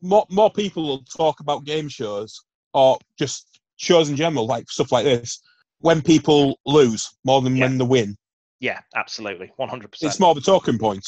more 0.01 0.25
more 0.29 0.49
people 0.51 0.83
will 0.83 1.03
talk 1.03 1.39
about 1.39 1.65
game 1.65 1.89
shows 1.89 2.41
or 2.73 2.97
just 3.17 3.59
shows 3.77 4.09
in 4.09 4.15
general, 4.15 4.45
like 4.45 4.69
stuff 4.69 4.91
like 4.91 5.05
this, 5.05 5.41
when 5.79 6.01
people 6.01 6.59
lose 6.65 7.09
more 7.25 7.41
than 7.41 7.57
when 7.57 7.77
they 7.77 7.85
win. 7.85 8.15
Yeah, 8.59 8.79
absolutely. 8.95 9.51
100%. 9.59 9.87
It's 10.01 10.19
more 10.19 10.31
of 10.31 10.37
a 10.37 10.41
talking 10.41 10.77
point. 10.77 11.05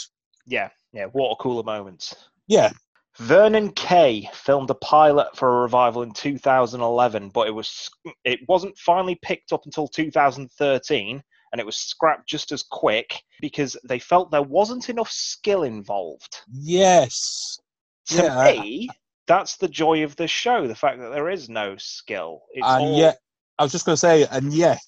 yeah, 0.48 0.70
yeah, 0.94 1.06
water 1.08 1.36
cooler 1.40 1.64
moments. 1.64 2.16
Yeah, 2.48 2.72
Vernon 3.22 3.72
Kay 3.72 4.28
filmed 4.34 4.70
a 4.70 4.76
pilot 4.76 5.36
for 5.38 5.60
a 5.60 5.62
revival 5.62 6.02
in 6.02 6.12
2011, 6.12 7.30
but 7.30 7.48
it 7.48 7.52
was 7.52 7.90
it 8.24 8.40
wasn't 8.48 8.78
finally 8.78 9.16
picked 9.22 9.54
up 9.54 9.66
until 9.66 9.88
2013, 9.88 11.22
and 11.52 11.60
it 11.60 11.66
was 11.66 11.78
scrapped 11.78 12.28
just 12.28 12.52
as 12.52 12.64
quick 12.64 13.22
because 13.40 13.78
they 13.84 14.00
felt 14.00 14.32
there 14.32 14.42
wasn't 14.42 14.90
enough 14.90 15.12
skill 15.12 15.64
involved. 15.64 16.42
Yes. 16.52 17.60
To 18.08 18.24
Yeah, 18.24 18.40
I- 18.40 18.52
me, 18.60 18.90
that's 19.28 19.58
the 19.58 19.68
joy 19.68 20.04
of 20.04 20.16
the 20.16 20.28
show: 20.28 20.68
the 20.68 20.76
fact 20.76 21.00
that 21.00 21.10
there 21.12 21.30
is 21.30 21.48
no 21.48 21.76
skill. 21.78 22.42
It's 22.52 22.66
and 22.68 22.84
all, 22.84 22.98
yet, 22.98 23.20
I 23.60 23.64
was 23.64 23.72
just 23.72 23.86
going 23.86 23.94
to 23.94 24.00
say, 24.00 24.26
and 24.32 24.52
yet 24.52 24.82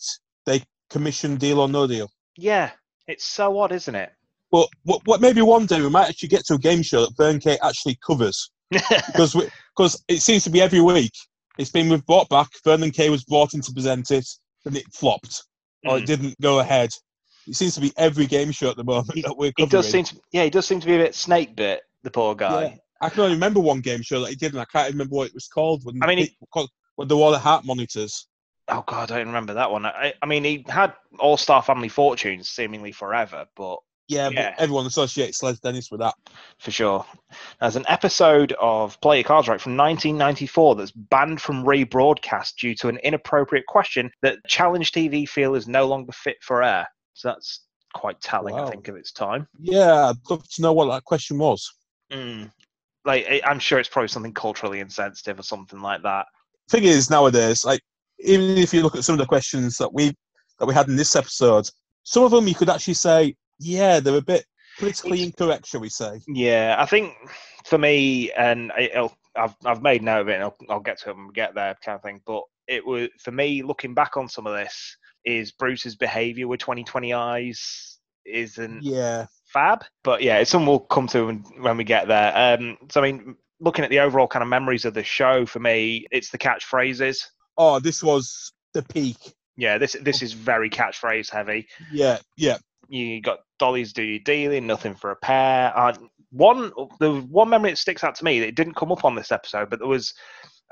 they 0.46 0.64
commissioned 0.90 1.40
Deal 1.40 1.60
or 1.60 1.68
No 1.70 1.86
Deal. 1.88 2.10
yeah, 2.36 2.72
it's 3.08 3.26
so 3.26 3.60
odd, 3.60 3.72
isn't 3.72 3.96
it? 3.96 4.12
But 4.54 4.70
what, 4.84 5.02
what 5.06 5.20
maybe 5.20 5.42
one 5.42 5.66
day 5.66 5.82
we 5.82 5.90
might 5.90 6.08
actually 6.10 6.30
get 6.30 6.46
to 6.46 6.54
a 6.54 6.58
game 6.60 6.84
show 6.84 7.02
that 7.02 7.18
Vernon 7.18 7.40
Kay 7.40 7.58
actually 7.64 7.98
covers 8.06 8.52
because 8.72 9.34
because 9.76 10.04
it 10.08 10.22
seems 10.22 10.44
to 10.44 10.52
be 10.52 10.62
every 10.62 10.80
week. 10.80 11.12
It's 11.58 11.72
been 11.72 11.90
we've 11.90 12.06
brought 12.06 12.30
back. 12.30 12.50
Vernon 12.64 12.92
Kay 12.92 13.10
was 13.10 13.24
brought 13.24 13.56
in 13.56 13.62
to 13.62 13.74
present 13.74 14.12
it, 14.12 14.28
and 14.66 14.78
it 14.78 14.86
flopped 14.94 15.44
or 15.86 15.98
it 15.98 16.04
Mm. 16.04 16.06
didn't 16.06 16.42
go 16.42 16.60
ahead. 16.60 16.92
It 17.48 17.56
seems 17.56 17.74
to 17.76 17.82
be 17.82 17.92
every 17.98 18.28
game 18.28 18.52
show 18.52 18.70
at 18.70 18.78
the 18.78 18.84
moment 18.84 19.16
He- 19.16 19.22
that 19.24 19.36
we're 19.36 19.48
He 19.58 19.64
covering. 19.64 19.70
does 19.82 19.90
seem 19.92 20.04
to, 20.06 20.16
yeah, 20.32 20.44
he 20.46 20.50
does 20.52 20.66
seem 20.68 20.80
to 20.80 20.86
be 20.88 20.96
a 20.96 21.00
bit 21.00 21.16
snake 21.16 21.56
bit. 21.56 21.82
The 22.04 22.12
poor 22.12 22.36
guy. 22.36 22.62
Yeah. 22.64 22.76
I 23.02 23.10
can 23.10 23.22
only 23.22 23.34
remember 23.34 23.60
one 23.60 23.82
game 23.82 24.02
show 24.04 24.22
that 24.22 24.30
he 24.30 24.36
did, 24.36 24.54
and 24.54 24.62
I 24.62 24.66
can't 24.66 24.92
remember 24.92 25.16
what 25.16 25.28
it 25.28 25.34
was 25.34 25.48
called. 25.48 25.84
When 25.84 26.02
I 26.04 26.08
mean, 26.08 26.20
he- 26.20 26.24
it- 26.26 26.70
when 26.96 27.08
they 27.08 27.16
wore 27.16 27.32
the 27.32 27.40
heart 27.40 27.66
monitors. 27.66 28.28
Oh 28.68 28.84
god, 28.88 29.12
I 29.12 29.18
don't 29.18 29.28
remember 29.28 29.56
that 29.56 29.72
one. 29.72 29.86
I, 29.86 30.14
I 30.22 30.26
mean, 30.28 30.44
he 30.44 30.64
had 30.70 30.94
All 31.20 31.38
Star 31.38 31.62
Family 31.64 31.90
Fortunes 31.90 32.50
seemingly 32.50 32.92
forever, 32.94 33.46
but 33.56 33.80
Yeah, 34.14 34.30
Yeah. 34.30 34.52
but 34.52 34.62
everyone 34.62 34.86
associates 34.86 35.42
Les 35.44 35.60
Dennis 35.60 35.90
with 35.92 36.00
that. 36.02 36.16
for 36.60 36.72
sure, 36.72 37.06
there's 37.60 37.76
an 37.76 37.86
episode 37.88 38.54
of 38.60 39.00
Play 39.02 39.18
Your 39.18 39.24
Cards 39.26 39.48
Right 39.48 39.60
from 39.62 39.76
1994 39.76 40.76
that's 40.76 40.92
banned 40.92 41.42
from 41.42 41.64
rebroadcast 41.66 42.56
due 42.60 42.76
to 42.76 42.88
an 42.90 42.98
inappropriate 43.04 43.66
question 43.68 44.10
that 44.22 44.38
Challenge 44.48 44.92
TV 44.92 45.28
feel 45.28 45.56
is 45.56 45.68
no 45.68 45.86
longer 45.88 46.12
fit 46.12 46.38
for 46.42 46.64
air. 46.64 46.88
So 47.14 47.30
that's 47.30 47.66
quite 47.94 48.20
telling, 48.22 48.56
I 48.56 48.70
think, 48.70 48.88
of 48.88 48.96
its 48.96 49.12
time. 49.12 49.48
Yeah, 49.60 50.10
I'd 50.10 50.16
love 50.30 50.48
to 50.50 50.62
know 50.62 50.74
what 50.74 50.90
that 50.94 51.04
question 51.04 51.38
was. 51.38 51.72
Mm. 52.12 52.52
Like, 53.06 53.42
I'm 53.46 53.60
sure 53.60 53.80
it's 53.80 53.90
probably 53.90 54.08
something 54.08 54.34
culturally 54.34 54.80
insensitive 54.80 55.40
or 55.40 55.44
something 55.44 55.82
like 55.82 56.02
that. 56.04 56.26
Thing 56.70 56.86
is, 56.86 57.10
nowadays, 57.10 57.66
like 57.66 57.82
even 58.20 58.58
if 58.58 58.74
you 58.74 58.82
look 58.82 58.96
at 58.96 59.04
some 59.04 59.14
of 59.14 59.20
the 59.20 59.26
questions 59.26 59.78
that 59.78 59.94
we 59.94 60.14
that 60.60 60.66
we 60.66 60.74
had 60.74 60.88
in 60.88 60.96
this 60.96 61.16
episode, 61.16 61.70
some 62.04 62.24
of 62.24 62.32
them 62.32 62.48
you 62.48 62.56
could 62.56 62.70
actually 62.70 62.94
say, 62.94 63.36
yeah, 63.64 64.00
they're 64.00 64.18
a 64.18 64.22
bit 64.22 64.46
politically 64.78 65.20
It's- 65.22 65.26
incorrect, 65.28 65.68
shall 65.68 65.82
we 65.82 65.90
say? 65.90 66.22
Yeah, 66.28 66.76
I 66.78 66.86
think 66.86 67.14
for 67.66 67.78
me, 67.78 68.32
and 68.34 68.72
it'll, 68.78 69.16
I've 69.36 69.56
I've 69.66 69.82
made 69.82 70.04
note 70.04 70.22
of 70.22 70.28
it. 70.30 70.36
And 70.36 70.44
I'll, 70.44 70.56
I'll 70.70 70.80
get 70.80 71.00
to 71.02 71.10
it 71.12 71.16
when 71.16 71.28
we 71.28 71.34
get 71.34 71.56
there, 71.56 71.76
kind 71.84 71.96
of 71.96 72.02
thing. 72.04 72.22
But 72.26 72.44
it 72.68 72.86
was 72.86 73.10
for 73.20 73.32
me 73.32 73.62
looking 73.64 73.94
back 73.94 74.18
on 74.18 74.30
some 74.30 74.48
of 74.48 74.54
this 74.56 74.98
is 75.26 75.52
Bruce's 75.52 75.96
behaviour 75.96 76.48
with 76.48 76.60
2020 76.60 77.14
eyes 77.14 77.98
isn't 78.26 78.84
Yeah, 78.84 79.26
fab. 79.48 79.84
But 80.04 80.22
yeah, 80.22 80.38
it's 80.40 80.52
something 80.52 80.68
we'll 80.68 80.80
come 80.80 81.08
to 81.08 81.26
when, 81.28 81.38
when 81.62 81.78
we 81.78 81.84
get 81.84 82.08
there. 82.08 82.58
Um, 82.60 82.78
so 82.92 83.02
I 83.02 83.12
mean, 83.12 83.36
looking 83.60 83.84
at 83.86 83.90
the 83.92 84.00
overall 84.00 84.28
kind 84.28 84.44
of 84.44 84.50
memories 84.50 84.86
of 84.86 84.94
the 84.94 85.04
show 85.04 85.46
for 85.46 85.60
me, 85.60 86.06
it's 86.12 86.30
the 86.30 86.38
catchphrases. 86.38 87.18
Oh, 87.58 87.80
this 87.80 88.02
was 88.04 88.52
the 88.74 88.84
peak. 88.84 89.18
Yeah, 89.56 89.78
this 89.78 89.96
this 90.02 90.22
is 90.22 90.34
very 90.34 90.70
catchphrase 90.70 91.30
heavy. 91.32 91.68
Yeah, 91.92 92.18
yeah. 92.38 92.58
You 92.90 93.22
got 93.22 93.40
dollies 93.60 93.94
do 93.94 94.04
your 94.04 94.20
dealing, 94.20 94.68
nothing 94.68 94.96
for 94.96 95.12
a 95.12 95.16
pair. 95.16 95.78
Uh, 95.78 95.94
one 96.32 96.72
the 97.00 97.14
one 97.30 97.50
memory 97.50 97.72
that 97.72 97.78
sticks 97.78 98.04
out 98.04 98.16
to 98.16 98.26
me 98.26 98.40
that 98.40 98.48
it 98.48 98.56
didn't 98.56 98.76
come 98.76 98.92
up 98.92 99.06
on 99.06 99.16
this 99.16 99.32
episode, 99.32 99.70
but 99.70 99.80
there 99.80 99.88
was 99.88 100.14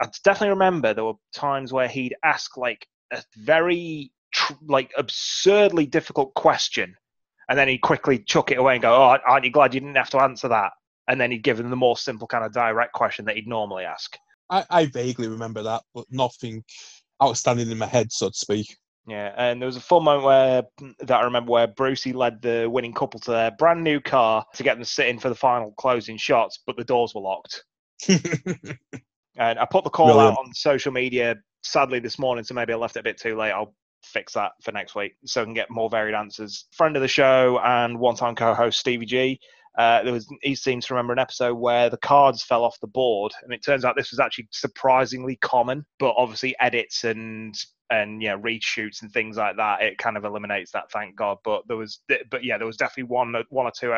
I 0.01 0.07
definitely 0.23 0.49
remember 0.49 0.93
there 0.93 1.05
were 1.05 1.13
times 1.33 1.71
where 1.71 1.87
he'd 1.87 2.15
ask 2.23 2.57
like 2.57 2.87
a 3.13 3.23
very 3.37 4.11
tr- 4.33 4.53
like 4.67 4.91
absurdly 4.97 5.85
difficult 5.85 6.33
question, 6.33 6.95
and 7.49 7.57
then 7.57 7.67
he'd 7.67 7.79
quickly 7.79 8.19
chuck 8.19 8.51
it 8.51 8.57
away 8.57 8.73
and 8.73 8.81
go, 8.81 8.95
"Oh, 8.95 9.17
aren't 9.25 9.45
you 9.45 9.51
glad 9.51 9.73
you 9.73 9.79
didn't 9.79 9.95
have 9.95 10.09
to 10.11 10.21
answer 10.21 10.47
that?" 10.47 10.71
And 11.07 11.19
then 11.21 11.31
he'd 11.31 11.43
give 11.43 11.57
them 11.57 11.69
the 11.69 11.75
more 11.75 11.97
simple 11.97 12.27
kind 12.27 12.43
of 12.43 12.53
direct 12.53 12.93
question 12.93 13.25
that 13.25 13.35
he'd 13.35 13.47
normally 13.47 13.83
ask. 13.83 14.17
I, 14.49 14.65
I 14.69 14.85
vaguely 14.87 15.27
remember 15.27 15.63
that, 15.63 15.83
but 15.93 16.05
nothing 16.09 16.63
outstanding 17.21 17.69
in 17.69 17.77
my 17.77 17.85
head, 17.85 18.11
so 18.11 18.29
to 18.29 18.35
speak. 18.35 18.77
Yeah, 19.11 19.33
and 19.35 19.61
there 19.61 19.67
was 19.67 19.75
a 19.75 19.81
full 19.81 19.99
moment 19.99 20.23
where 20.23 20.63
that 20.99 21.19
I 21.19 21.25
remember 21.25 21.51
where 21.51 21.67
Brucey 21.67 22.13
led 22.13 22.41
the 22.41 22.69
winning 22.71 22.93
couple 22.93 23.19
to 23.19 23.31
their 23.31 23.51
brand 23.51 23.83
new 23.83 23.99
car 23.99 24.45
to 24.53 24.63
get 24.63 24.75
them 24.75 24.85
sitting 24.85 25.19
for 25.19 25.27
the 25.27 25.35
final 25.35 25.73
closing 25.73 26.15
shots, 26.15 26.59
but 26.65 26.77
the 26.77 26.85
doors 26.85 27.13
were 27.13 27.21
locked. 27.21 27.65
And 29.37 29.57
I 29.59 29.65
put 29.65 29.85
the 29.85 29.89
call 29.89 30.07
Brilliant. 30.07 30.37
out 30.37 30.39
on 30.39 30.53
social 30.53 30.91
media 30.91 31.35
sadly 31.63 31.99
this 31.99 32.19
morning, 32.19 32.43
so 32.43 32.53
maybe 32.53 32.73
I 32.73 32.75
left 32.75 32.97
it 32.97 32.99
a 32.99 33.03
bit 33.03 33.17
too 33.17 33.37
late. 33.37 33.51
I'll 33.51 33.73
fix 34.03 34.33
that 34.33 34.51
for 34.61 34.71
next 34.71 34.93
week 34.93 35.13
so 35.25 35.41
I 35.41 35.45
can 35.45 35.53
get 35.53 35.69
more 35.69 35.89
varied 35.89 36.15
answers. 36.15 36.65
Friend 36.73 36.95
of 36.95 37.01
the 37.01 37.07
show 37.07 37.59
and 37.63 37.97
one-time 37.97 38.35
co-host 38.35 38.79
Stevie 38.79 39.05
G. 39.05 39.39
Uh, 39.77 40.03
there 40.03 40.13
was 40.13 40.27
he 40.41 40.53
seems 40.53 40.85
to 40.85 40.93
remember 40.93 41.13
an 41.13 41.19
episode 41.19 41.55
where 41.55 41.89
the 41.89 41.97
cards 41.97 42.43
fell 42.43 42.63
off 42.63 42.79
the 42.81 42.87
board, 42.87 43.31
and 43.43 43.53
it 43.53 43.63
turns 43.63 43.85
out 43.85 43.95
this 43.95 44.11
was 44.11 44.19
actually 44.19 44.47
surprisingly 44.51 45.37
common. 45.37 45.85
But 45.99 46.13
obviously, 46.17 46.55
edits 46.59 47.03
and 47.03 47.55
and 47.89 48.21
yeah, 48.21 48.37
reshoots 48.37 49.01
and 49.01 49.11
things 49.11 49.37
like 49.37 49.57
that, 49.57 49.81
it 49.81 49.97
kind 49.97 50.17
of 50.17 50.25
eliminates 50.25 50.71
that. 50.71 50.91
Thank 50.91 51.15
God. 51.15 51.37
But 51.43 51.67
there 51.67 51.77
was, 51.77 51.99
but 52.29 52.43
yeah, 52.43 52.57
there 52.57 52.67
was 52.67 52.77
definitely 52.77 53.13
one 53.13 53.33
one 53.49 53.65
or 53.65 53.71
two 53.71 53.93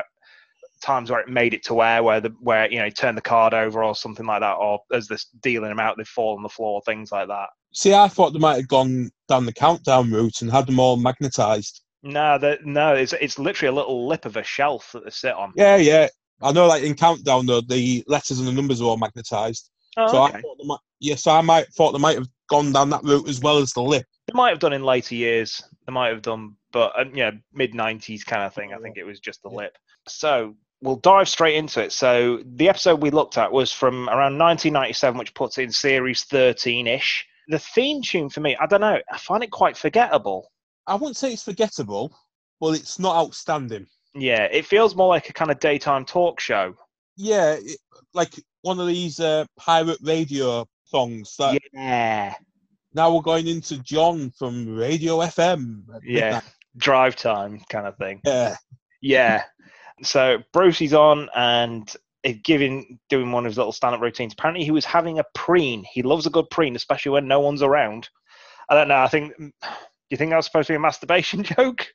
times 0.82 1.10
where 1.10 1.22
it 1.22 1.30
made 1.30 1.54
it 1.54 1.64
to 1.64 1.82
air 1.82 2.04
where 2.04 2.20
the 2.20 2.30
where 2.42 2.70
you 2.72 2.80
know 2.80 2.90
turn 2.90 3.16
the 3.16 3.22
card 3.22 3.54
over 3.54 3.84
or 3.84 3.96
something 3.96 4.26
like 4.26 4.42
that, 4.42 4.54
or 4.54 4.80
as 4.92 5.08
this 5.08 5.26
dealing 5.42 5.70
them 5.70 5.80
out, 5.80 5.98
they 5.98 6.04
fall 6.04 6.36
on 6.36 6.44
the 6.44 6.50
floor, 6.50 6.82
things 6.86 7.12
like 7.12 7.28
that. 7.30 7.50
See, 7.74 7.94
I 7.94 8.08
thought 8.08 8.34
they 8.34 8.40
might 8.40 8.58
have 8.58 8.68
gone 8.68 9.10
down 9.28 9.46
the 9.46 9.54
countdown 9.54 10.12
route 10.12 10.42
and 10.42 10.52
had 10.52 10.68
them 10.68 10.80
all 10.80 10.98
magnetized. 10.98 11.82
No, 12.04 12.38
the, 12.38 12.60
no, 12.64 12.94
it's 12.94 13.14
it's 13.14 13.40
literally 13.40 13.70
a 13.70 13.76
little 13.76 14.08
lip 14.08 14.26
of 14.26 14.36
a 14.38 14.44
shelf 14.44 14.92
that 14.92 15.06
they 15.06 15.10
sit 15.10 15.34
on. 15.34 15.54
Yeah, 15.56 15.78
yeah. 15.78 16.08
I 16.42 16.52
know, 16.52 16.68
like 16.68 16.84
in 16.84 16.96
countdown, 16.96 17.46
though, 17.46 17.62
the 17.62 18.04
letters 18.08 18.40
and 18.40 18.48
the 18.48 18.52
numbers 18.52 18.82
are 18.82 18.86
all 18.86 18.98
magnetized. 18.98 19.70
Oh, 19.96 20.08
so 20.08 20.24
okay. 20.24 20.38
I 20.38 20.42
thought 20.42 20.58
they 20.60 20.66
might, 20.68 20.80
yeah, 21.00 21.16
so 21.16 21.32
I 21.32 21.42
might 21.42 21.68
thought 21.74 21.94
they 21.94 22.00
might 22.00 22.18
have 22.18 22.28
gone 22.50 22.74
down 22.74 22.90
that 22.90 23.04
route 23.04 23.30
as 23.30 23.40
well 23.40 23.60
as 23.60 23.72
the 23.72 23.82
lip. 23.82 24.06
They 24.28 24.34
might 24.36 24.50
have 24.50 24.60
done 24.60 24.74
in 24.74 24.84
later 24.84 25.16
years. 25.16 25.64
They 25.88 25.94
might 25.94 26.10
have 26.10 26.22
done, 26.22 26.56
but 26.72 26.92
uh, 26.98 27.06
yeah, 27.14 27.32
mid 27.54 27.74
'90s 27.74 28.26
kind 28.26 28.44
of 28.44 28.54
thing. 28.54 28.74
I 28.74 28.80
think 28.80 28.98
it 28.98 29.06
was 29.06 29.20
just 29.20 29.42
the 29.44 29.50
Yeah. 29.50 29.58
lip. 29.58 29.78
So 30.08 30.56
we'll 30.82 30.98
dive 30.98 31.30
straight 31.30 31.56
into 31.56 31.82
it. 31.82 31.94
So 31.94 32.42
the 32.46 32.68
episode 32.68 33.02
we 33.02 33.10
looked 33.12 33.38
at 33.38 33.52
was 33.52 33.72
from 33.72 34.10
around 34.10 34.38
1997, 34.38 35.18
which 35.18 35.34
puts 35.34 35.58
it 35.58 35.64
in 35.64 35.72
series 35.72 36.26
13-ish. 36.26 37.26
The 37.48 37.60
theme 37.60 38.02
tune 38.02 38.30
for 38.30 38.42
me, 38.42 38.58
I 38.60 38.66
don't 38.66 38.82
know, 38.82 39.00
I 39.10 39.18
find 39.18 39.44
it 39.44 39.52
quite 39.52 39.78
forgettable. 39.78 40.52
I 40.88 40.96
wouldn't 40.96 41.18
say 41.18 41.34
it's 41.34 41.44
forgettable, 41.44 42.16
but 42.60 42.76
it's 42.76 43.00
not 43.00 43.16
outstanding. 43.16 43.88
Yeah, 44.16 44.44
it 44.44 44.66
feels 44.66 44.96
more 44.96 45.08
like 45.08 45.30
a 45.30 45.34
kind 45.34 45.52
of 45.52 45.60
daytime 45.60 46.06
talk 46.06 46.40
show. 46.40 46.76
Yeah, 47.16 47.58
it, 47.60 47.80
like 48.14 48.34
one 48.62 48.80
of 48.80 48.88
these 48.88 49.20
uh, 49.20 49.46
pirate 49.58 50.00
radio 50.02 50.68
songs 50.86 51.36
that 51.38 51.60
Yeah, 51.74 52.34
now 52.94 53.14
we're 53.14 53.22
going 53.22 53.48
into 53.48 53.78
John 53.80 54.32
from 54.32 54.76
Radio 54.76 55.18
FM. 55.18 55.84
Yeah. 56.04 56.42
drive 56.78 57.16
time 57.16 57.62
kind 57.70 57.88
of 57.88 57.98
thing. 57.98 58.22
Yeah. 58.26 58.56
Yeah. 59.02 59.44
So 60.04 60.40
Brucey's 60.54 60.94
on 60.94 61.30
and 61.36 61.94
giving 62.44 63.00
doing 63.10 63.32
one 63.32 63.46
of 63.46 63.50
his 63.50 63.58
little 63.58 63.72
stand-up 63.72 64.02
routines. 64.02 64.34
Apparently, 64.34 64.64
he 64.64 64.72
was 64.72 64.86
having 64.86 65.20
a 65.20 65.26
preen. 65.36 65.84
He 65.92 66.04
loves 66.04 66.26
a 66.26 66.30
good 66.30 66.50
preen, 66.50 66.76
especially 66.76 67.12
when 67.12 67.28
no 67.28 67.40
one's 67.40 67.62
around. 67.62 68.10
I 68.70 68.76
don't 68.76 68.88
know. 68.88 69.02
I 69.02 69.08
think. 69.08 69.34
Do 70.10 70.14
you 70.14 70.18
think 70.18 70.32
that 70.32 70.38
was 70.38 70.46
supposed 70.46 70.68
to 70.68 70.74
be 70.74 70.78
a 70.78 70.80
masturbation 70.80 71.44
joke? 71.58 71.88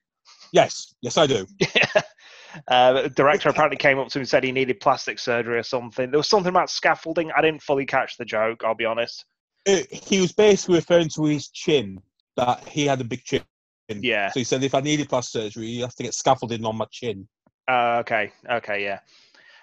Yes. 0.52 0.94
Yes, 1.02 1.16
I 1.16 1.26
do. 1.26 1.46
uh, 2.68 3.02
the 3.02 3.10
director 3.10 3.48
apparently 3.48 3.76
came 3.76 3.98
up 3.98 4.08
to 4.08 4.18
him 4.18 4.22
and 4.22 4.28
said 4.28 4.44
he 4.44 4.52
needed 4.52 4.80
plastic 4.80 5.18
surgery 5.18 5.58
or 5.58 5.62
something. 5.62 6.10
There 6.10 6.18
was 6.18 6.28
something 6.28 6.50
about 6.50 6.70
scaffolding. 6.70 7.30
I 7.36 7.42
didn't 7.42 7.62
fully 7.62 7.86
catch 7.86 8.16
the 8.16 8.24
joke. 8.24 8.62
I'll 8.64 8.74
be 8.74 8.84
honest. 8.84 9.24
It, 9.66 9.92
he 9.92 10.20
was 10.20 10.32
basically 10.32 10.76
referring 10.76 11.10
to 11.10 11.24
his 11.24 11.48
chin, 11.48 12.00
that 12.36 12.66
he 12.68 12.86
had 12.86 13.00
a 13.00 13.04
big 13.04 13.24
chin. 13.24 13.42
Yeah. 13.88 14.30
So 14.30 14.40
he 14.40 14.44
said, 14.44 14.62
if 14.62 14.74
I 14.74 14.80
needed 14.80 15.08
plastic 15.08 15.42
surgery, 15.42 15.66
you 15.66 15.82
have 15.82 15.94
to 15.96 16.02
get 16.02 16.14
scaffolding 16.14 16.64
on 16.64 16.76
my 16.76 16.86
chin. 16.90 17.28
Uh, 17.68 17.98
okay. 18.00 18.32
Okay. 18.50 18.82
Yeah. 18.82 19.00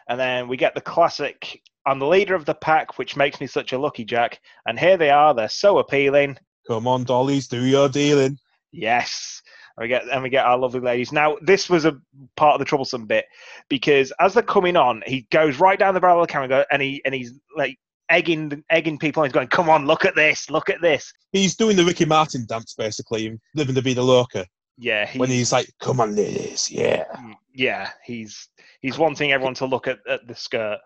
And 0.07 0.19
then 0.19 0.47
we 0.47 0.57
get 0.57 0.75
the 0.75 0.81
classic. 0.81 1.61
I'm 1.85 1.99
the 1.99 2.07
leader 2.07 2.35
of 2.35 2.45
the 2.45 2.53
pack, 2.53 2.97
which 2.97 3.15
makes 3.15 3.39
me 3.39 3.47
such 3.47 3.73
a 3.73 3.79
lucky 3.79 4.03
jack. 4.03 4.39
And 4.67 4.79
here 4.79 4.97
they 4.97 5.09
are. 5.09 5.33
They're 5.33 5.49
so 5.49 5.79
appealing. 5.79 6.37
Come 6.67 6.87
on, 6.87 7.03
dollies, 7.03 7.47
do 7.47 7.63
your 7.63 7.89
dealing. 7.89 8.37
Yes. 8.71 9.41
And 9.77 9.83
we 9.83 9.87
get 9.87 10.03
and 10.11 10.23
we 10.23 10.29
get 10.29 10.45
our 10.45 10.57
lovely 10.57 10.79
ladies. 10.79 11.11
Now, 11.11 11.37
this 11.41 11.69
was 11.69 11.85
a 11.85 11.97
part 12.37 12.55
of 12.55 12.59
the 12.59 12.65
troublesome 12.65 13.05
bit 13.05 13.25
because 13.69 14.11
as 14.19 14.33
they're 14.33 14.43
coming 14.43 14.75
on, 14.77 15.03
he 15.05 15.27
goes 15.31 15.59
right 15.59 15.77
down 15.77 15.93
the 15.93 15.99
barrel 15.99 16.21
of 16.21 16.27
the 16.27 16.31
camera 16.31 16.65
and 16.71 16.81
he 16.81 17.01
and 17.05 17.13
he's 17.13 17.33
like 17.55 17.77
egging 18.09 18.63
egging 18.69 18.97
people 18.97 19.21
on. 19.21 19.27
He's 19.27 19.33
going, 19.33 19.47
"Come 19.49 19.69
on, 19.69 19.85
look 19.85 20.05
at 20.05 20.15
this, 20.15 20.49
look 20.49 20.69
at 20.69 20.81
this." 20.81 21.11
He's 21.33 21.55
doing 21.55 21.75
the 21.75 21.83
Ricky 21.83 22.05
Martin 22.05 22.45
dance, 22.47 22.73
basically, 22.73 23.37
living 23.53 23.75
la 23.75 23.81
vida 23.81 24.01
loca. 24.01 24.45
Yeah, 24.77 25.05
he's, 25.05 25.19
When 25.19 25.29
he's 25.29 25.51
like, 25.53 25.69
come 25.79 26.01
on, 26.01 26.15
ladies, 26.15 26.69
yeah. 26.69 27.05
yeah, 27.53 27.91
he's 28.03 28.49
he's 28.81 28.97
wanting 28.97 29.31
everyone 29.31 29.53
to 29.55 29.65
look 29.65 29.87
at, 29.87 29.99
at 30.07 30.27
the 30.27 30.35
skirt. 30.35 30.79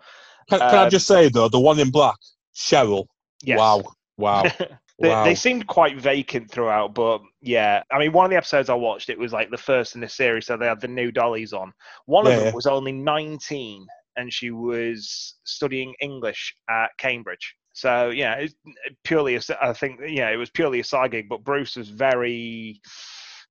Can, 0.50 0.59
can 0.59 0.75
I 0.75 0.83
Um, 0.86 0.89
just 0.89 1.07
say 1.07 1.29
though, 1.29 1.50
the 1.50 1.59
one 1.59 1.79
in 1.79 1.89
black, 1.91 2.17
Cheryl. 2.55 3.05
Yes. 3.43 3.57
Wow, 3.57 3.83
wow, 4.17 4.43
They, 5.01 5.10
wow. 5.10 5.24
they 5.24 5.36
seemed 5.36 5.68
quite 5.68 5.98
vacant 5.98 6.51
throughout, 6.51 6.94
but 6.94 7.22
yeah. 7.41 7.84
I 7.91 8.00
mean, 8.00 8.12
one 8.12 8.25
of 8.25 8.32
the 8.32 8.38
episodes 8.38 8.70
I 8.70 8.74
watched, 8.74 9.10
it 9.10 9.18
was 9.18 9.32
like 9.32 9.50
the 9.50 9.58
first 9.58 9.96
in 9.96 10.01
the 10.01 10.10
series, 10.10 10.46
so 10.46 10.58
they 10.58 10.68
had 10.68 10.82
the 10.82 10.89
new 10.89 11.12
dollies 11.12 11.53
on. 11.53 11.72
One 12.06 12.27
of 12.27 12.34
them 12.34 12.48
yeah. 12.48 12.51
was 12.53 12.65
only 12.65 12.91
19, 12.91 13.88
and 14.18 14.34
she 14.34 14.51
was 14.51 15.36
studying 15.46 15.94
English 16.01 16.53
at 16.70 16.89
Cambridge. 16.98 17.56
So 17.74 18.10
yeah, 18.10 18.36
it's 18.36 18.56
uh, 18.68 18.91
purely, 19.06 19.36
a 19.36 19.41
I 19.62 19.72
think, 19.72 20.01
yeah, 20.06 20.29
it 20.32 20.36
was 20.36 20.50
purely 20.50 20.82
a 20.82 20.84
side 20.84 21.12
gig, 21.12 21.29
but 21.29 21.46
Bruce 21.46 21.77
was 21.77 21.88
very 21.89 22.82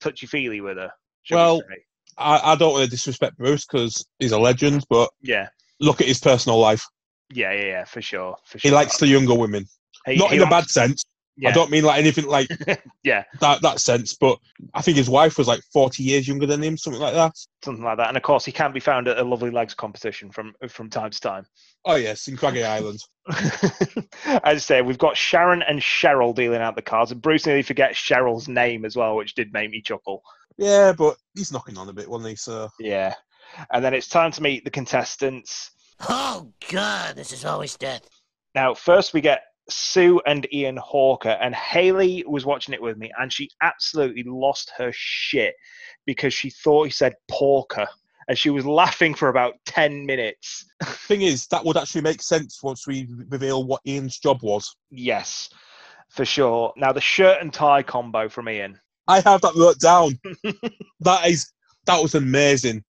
touchy 0.01 0.27
feely 0.27 0.61
with 0.61 0.77
her. 0.77 0.91
shall 1.23 1.39
we 1.39 1.43
Well. 1.43 1.63
I, 2.19 2.53
I 2.53 2.55
don't 2.57 2.73
want 2.73 2.85
to 2.85 2.91
disrespect 2.91 3.39
Bruce 3.39 3.65
because 3.65 4.05
he's 4.19 4.33
a 4.33 4.39
legend, 4.39 4.85
but 4.91 5.09
yeah, 5.23 5.49
look 5.81 6.01
at 6.01 6.09
his 6.09 6.19
personal 6.19 6.59
life. 6.59 6.85
yeah, 7.33 7.53
yeah, 7.53 7.65
yeah, 7.65 7.85
for 7.85 8.03
sure, 8.03 8.37
for 8.45 8.59
He 8.59 8.71
likes 8.71 8.99
the 8.99 9.07
younger 9.07 9.35
women, 9.35 9.67
He- 10.05 10.17
not 10.17 10.31
he 10.31 10.37
in 10.37 10.43
a 10.43 10.51
bad 10.51 10.69
sense. 10.69 11.05
Yeah. 11.41 11.51
I 11.51 11.53
don't 11.53 11.71
mean 11.71 11.85
like 11.85 11.99
anything 12.01 12.27
like 12.27 12.49
Yeah. 13.05 13.23
that 13.41 13.63
that 13.63 13.81
sense, 13.81 14.15
but 14.15 14.39
I 14.75 14.83
think 14.83 14.97
his 14.97 15.09
wife 15.09 15.39
was 15.39 15.47
like 15.47 15.61
forty 15.73 16.03
years 16.03 16.27
younger 16.27 16.47
than 16.47 16.63
him, 16.63 16.77
something 16.77 17.01
like 17.01 17.15
that. 17.15 17.33
something 17.65 17.85
like 17.85 17.97
that. 17.99 18.09
And 18.09 18.17
of 18.17 18.23
course, 18.25 18.45
he 18.45 18.53
can 18.53 18.73
be 18.73 18.81
found 18.81 19.07
at 19.09 19.19
a 19.19 19.23
Lovely 19.25 19.51
Legs 19.51 19.75
competition 19.75 20.31
from 20.33 20.53
from 20.69 20.91
time 20.91 21.11
to 21.11 21.21
time. 21.21 21.47
Oh 21.85 21.95
yes, 21.95 22.27
in 22.29 22.37
Craggy 22.37 22.65
Island. 22.65 22.99
As 24.27 24.41
I 24.45 24.57
say, 24.57 24.83
we've 24.83 24.99
got 24.99 25.17
Sharon 25.17 25.63
and 25.63 25.81
Cheryl 25.81 26.35
dealing 26.35 26.61
out 26.61 26.75
the 26.77 26.83
cards, 26.83 27.13
and 27.13 27.23
Bruce 27.23 27.47
nearly 27.47 27.63
forgets 27.63 27.99
Cheryl's 27.99 28.49
name 28.49 28.85
as 28.85 28.97
well, 28.97 29.17
which 29.17 29.35
did 29.35 29.53
make 29.53 29.71
me 29.71 29.81
chuckle. 29.81 30.23
Yeah, 30.57 30.93
but 30.93 31.17
he's 31.35 31.53
knocking 31.53 31.79
on 31.79 31.89
a 31.89 31.93
bit, 31.93 32.09
wasn't 32.09 32.31
he? 32.31 32.37
So 32.37 32.69
Yeah. 32.81 33.15
And 33.73 33.85
then 33.85 33.95
it's 33.95 34.09
time 34.09 34.33
to 34.33 34.43
meet 34.43 34.65
the 34.65 34.71
contestants. 34.71 35.71
Oh 36.09 36.53
God, 36.71 37.17
this 37.17 37.33
is 37.33 37.45
always 37.45 37.77
death. 37.77 38.03
Now, 38.55 38.75
first 38.75 39.15
we 39.15 39.21
get 39.21 39.43
Sue 39.69 40.21
and 40.27 40.47
Ian 40.53 40.77
Hawker, 40.77 41.37
and 41.41 41.55
Haley 41.55 42.25
was 42.27 42.47
watching 42.47 42.75
it 42.75 42.83
with 42.83 42.97
me, 42.97 43.11
and 43.19 43.33
she 43.33 43.51
absolutely 43.63 44.23
lost 44.25 44.73
her 44.77 44.91
shit 44.95 45.55
because 46.07 46.33
she 46.33 46.51
thought 46.51 46.85
he 46.85 46.91
said 46.91 47.15
porker, 47.29 47.87
and 48.29 48.39
she 48.39 48.51
was 48.51 48.65
laughing 48.67 49.15
for 49.15 49.29
about 49.29 49.55
ten 49.67 50.07
minutes. 50.07 50.65
thing 50.83 51.23
is, 51.23 51.47
that 51.49 51.65
would 51.65 51.77
actually 51.77 52.03
make 52.03 52.23
sense 52.23 52.63
once 52.63 52.87
we 52.87 53.07
reveal 53.29 53.65
what 53.65 53.83
Ian's 53.87 54.19
job 54.19 54.43
was. 54.43 54.75
Yes, 54.91 55.51
for 56.09 56.25
sure. 56.25 56.73
Now 56.77 56.93
the 56.93 57.01
shirt 57.01 57.41
and 57.41 57.53
tie 57.53 57.83
combo 57.83 58.29
from 58.29 58.49
Ian. 58.49 58.79
I 59.07 59.21
have 59.21 59.41
that 59.43 59.55
wrote 59.55 59.79
down. 59.79 60.19
that 61.01 61.27
is 61.27 61.53
that 61.87 62.01
was 62.03 62.15
amazing. 62.15 62.85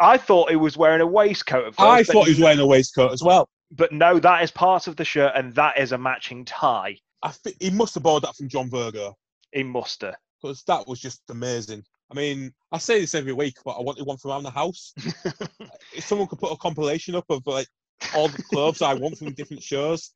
I 0.00 0.16
thought 0.16 0.50
he 0.50 0.56
was 0.56 0.76
wearing 0.76 1.00
a 1.00 1.06
waistcoat 1.06 1.66
at 1.66 1.74
first. 1.74 1.80
I 1.80 2.04
thought 2.04 2.26
he 2.26 2.32
was 2.32 2.40
wearing 2.40 2.60
a 2.60 2.66
waistcoat 2.66 3.12
as 3.12 3.22
well. 3.22 3.48
But 3.72 3.92
no, 3.92 4.18
that 4.18 4.42
is 4.42 4.50
part 4.50 4.86
of 4.86 4.96
the 4.96 5.04
shirt, 5.04 5.32
and 5.34 5.54
that 5.54 5.78
is 5.78 5.92
a 5.92 5.98
matching 5.98 6.44
tie 6.44 6.98
I 7.22 7.30
think 7.30 7.56
he 7.60 7.70
must 7.70 7.94
have 7.94 8.02
borrowed 8.02 8.24
that 8.24 8.36
from 8.36 8.48
John 8.48 8.68
Virgo 8.68 9.16
in 9.52 9.68
muster. 9.68 10.14
because 10.40 10.62
that 10.64 10.86
was 10.86 11.00
just 11.00 11.22
amazing. 11.30 11.84
I 12.10 12.14
mean, 12.14 12.52
I 12.72 12.78
say 12.78 13.00
this 13.00 13.14
every 13.14 13.32
week, 13.32 13.56
but 13.64 13.72
I 13.72 13.80
wanted 13.80 14.04
one 14.06 14.18
from 14.18 14.32
around 14.32 14.42
the 14.42 14.50
house. 14.50 14.92
if 15.96 16.04
someone 16.04 16.28
could 16.28 16.40
put 16.40 16.52
a 16.52 16.56
compilation 16.56 17.14
up 17.14 17.24
of 17.30 17.42
like 17.46 17.68
all 18.14 18.28
the 18.28 18.42
clothes 18.42 18.82
I 18.82 18.94
want 18.94 19.18
from 19.18 19.32
different 19.32 19.62
shows, 19.62 20.12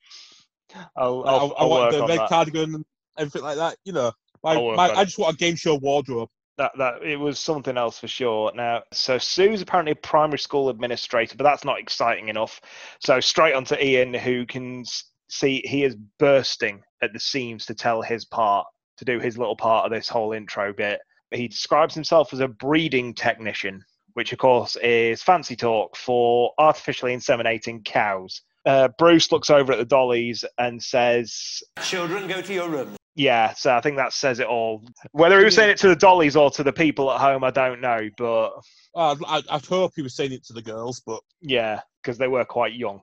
I'll, 0.97 1.25
I, 1.25 1.31
I'll, 1.31 1.55
I 1.57 1.63
I'll 1.63 1.71
want 1.71 1.93
the 1.93 2.07
red 2.07 2.19
that. 2.19 2.29
cardigan 2.29 2.75
and 2.75 2.85
everything 3.17 3.43
like 3.43 3.57
that. 3.57 3.77
You 3.85 3.93
know, 3.93 4.13
my, 4.43 4.57
my, 4.57 4.91
I 4.91 5.05
just 5.05 5.19
want 5.19 5.35
a 5.35 5.39
game 5.39 5.55
show 5.55 5.77
wardrobe. 5.77 6.29
That 6.59 6.73
that 6.79 7.03
it 7.03 7.17
was 7.17 7.39
something 7.39 7.77
else 7.77 7.99
for 7.99 8.09
sure. 8.09 8.53
Now, 8.55 8.83
so 8.93 9.19
Sue's 9.19 9.63
apparently 9.63 9.93
a 9.93 9.97
primary 9.97 10.39
school 10.39 10.69
administrator, 10.69 11.37
but 11.37 11.45
that's 11.45 11.65
not 11.65 11.79
exciting 11.79 12.29
enough. 12.29 12.61
So 13.01 13.21
straight 13.21 13.55
on 13.55 13.65
to 13.67 13.85
Ian, 13.85 14.15
who 14.15 14.47
can 14.47 14.85
see 15.29 15.63
he 15.65 15.85
is 15.85 15.97
bursting 16.19 16.83
at 17.03 17.13
the 17.13 17.21
seams 17.21 17.67
to 17.67 17.75
tell 17.75 18.03
his 18.03 18.25
part, 18.25 18.67
to 18.99 19.05
do 19.05 19.19
his 19.19 19.37
little 19.37 19.57
part 19.57 19.85
of 19.85 19.93
this 19.93 20.09
whole 20.09 20.33
intro 20.33 20.73
bit. 20.73 21.01
He 21.31 21.49
describes 21.49 21.95
himself 21.95 22.33
as 22.33 22.41
a 22.41 22.49
breeding 22.49 23.13
technician, 23.13 23.85
which 24.15 24.33
of 24.33 24.39
course 24.39 24.77
is 24.77 25.23
fancy 25.23 25.57
talk 25.57 25.97
for 25.97 26.53
artificially 26.59 27.15
inseminating 27.15 27.85
cows. 27.85 28.43
Uh, 28.65 28.89
Bruce 28.99 29.31
looks 29.31 29.51
over 29.51 29.73
at 29.73 29.79
the 29.79 29.85
dollies 29.85 30.45
and 30.59 30.83
says, 30.83 31.63
Children, 31.83 32.27
go 32.27 32.41
to 32.41 32.55
your 32.55 32.69
room. 32.69 32.97
Yeah, 33.17 33.55
so 33.55 33.75
I 33.75 33.81
think 33.81 33.97
that 33.97 34.13
says 34.13 34.39
it 34.41 34.47
all. 34.47 34.85
Whether 35.13 35.39
he 35.39 35.45
was 35.47 35.55
saying 35.55 35.71
it 35.71 35.79
to 35.79 35.89
the 35.89 35.97
dollies 35.97 36.37
or 36.37 36.51
to 36.51 36.63
the 36.63 36.73
people 36.73 37.11
at 37.11 37.19
home, 37.21 37.43
I 37.43 37.51
don't 37.51 37.81
know, 37.81 38.09
but 38.19 38.51
I'd, 38.95 39.17
I'd, 39.27 39.49
I'd 39.51 39.65
hope 39.67 39.93
he 39.97 40.03
was 40.03 40.15
saying 40.15 40.33
it 40.33 40.45
to 40.47 40.53
the 40.53 40.63
girls, 40.63 41.01
but 41.05 41.21
yeah, 41.41 41.81
because 42.03 42.19
they 42.19 42.29
were 42.29 42.45
quite 42.45 42.75
young. 42.75 43.01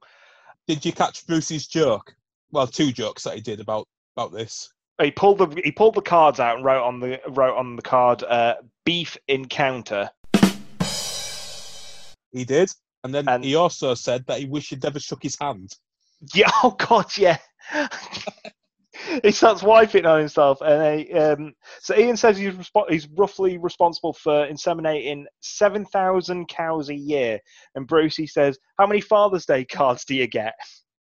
did 0.68 0.86
you 0.86 0.94
catch 0.94 1.26
Bruce's 1.28 1.68
joke? 1.68 2.16
Well, 2.52 2.68
two 2.68 2.92
jokes 2.92 3.24
that 3.24 3.34
he 3.36 3.42
did 3.42 3.60
about 3.60 3.88
about 4.16 4.32
this. 4.32 4.72
He 5.02 5.10
pulled 5.10 5.40
the 5.40 5.60
he 5.64 5.72
pulled 5.72 5.96
the 5.96 6.02
cards 6.02 6.40
out 6.40 6.56
and 6.58 6.64
wrote 6.64 6.84
on 6.86 7.00
the 7.00 7.20
wrote 7.30 7.58
on 7.58 7.76
the 7.76 7.82
card 7.82 8.22
uh, 8.24 8.56
"beef 8.86 9.18
encounter." 9.28 10.12
He 12.32 12.46
did, 12.46 12.70
and 13.04 13.14
then 13.14 13.28
And- 13.28 13.44
he 13.44 13.56
also 13.56 13.96
said 13.96 14.26
that 14.28 14.40
he 14.40 14.46
wished 14.46 14.70
he'd 14.70 14.84
never 14.84 15.00
shook 15.00 15.24
his 15.24 15.38
hand. 15.40 15.74
Yeah, 16.34 16.50
oh 16.64 16.72
god, 16.72 17.18
yeah. 17.18 17.38
He 19.24 19.32
starts 19.32 19.64
wiping 19.64 20.06
on 20.06 20.20
himself, 20.20 20.60
and 20.62 21.00
he, 21.00 21.14
um, 21.14 21.54
so 21.82 21.96
Ian 21.98 22.18
says 22.18 22.38
he's 22.38 22.54
respo- 22.54 22.90
he's 22.90 23.08
roughly 23.10 23.58
responsible 23.58 24.14
for 24.14 24.48
inseminating 24.48 25.26
seven 25.42 25.86
thousand 25.86 26.48
cows 26.48 26.90
a 26.90 26.96
year, 26.96 27.40
and 27.76 27.88
Brucey 27.88 28.28
says, 28.28 28.58
"How 28.80 28.88
many 28.88 29.02
Father's 29.02 29.46
Day 29.46 29.66
cards 29.66 30.06
do 30.06 30.16
you 30.16 30.28
get?" 30.28 30.54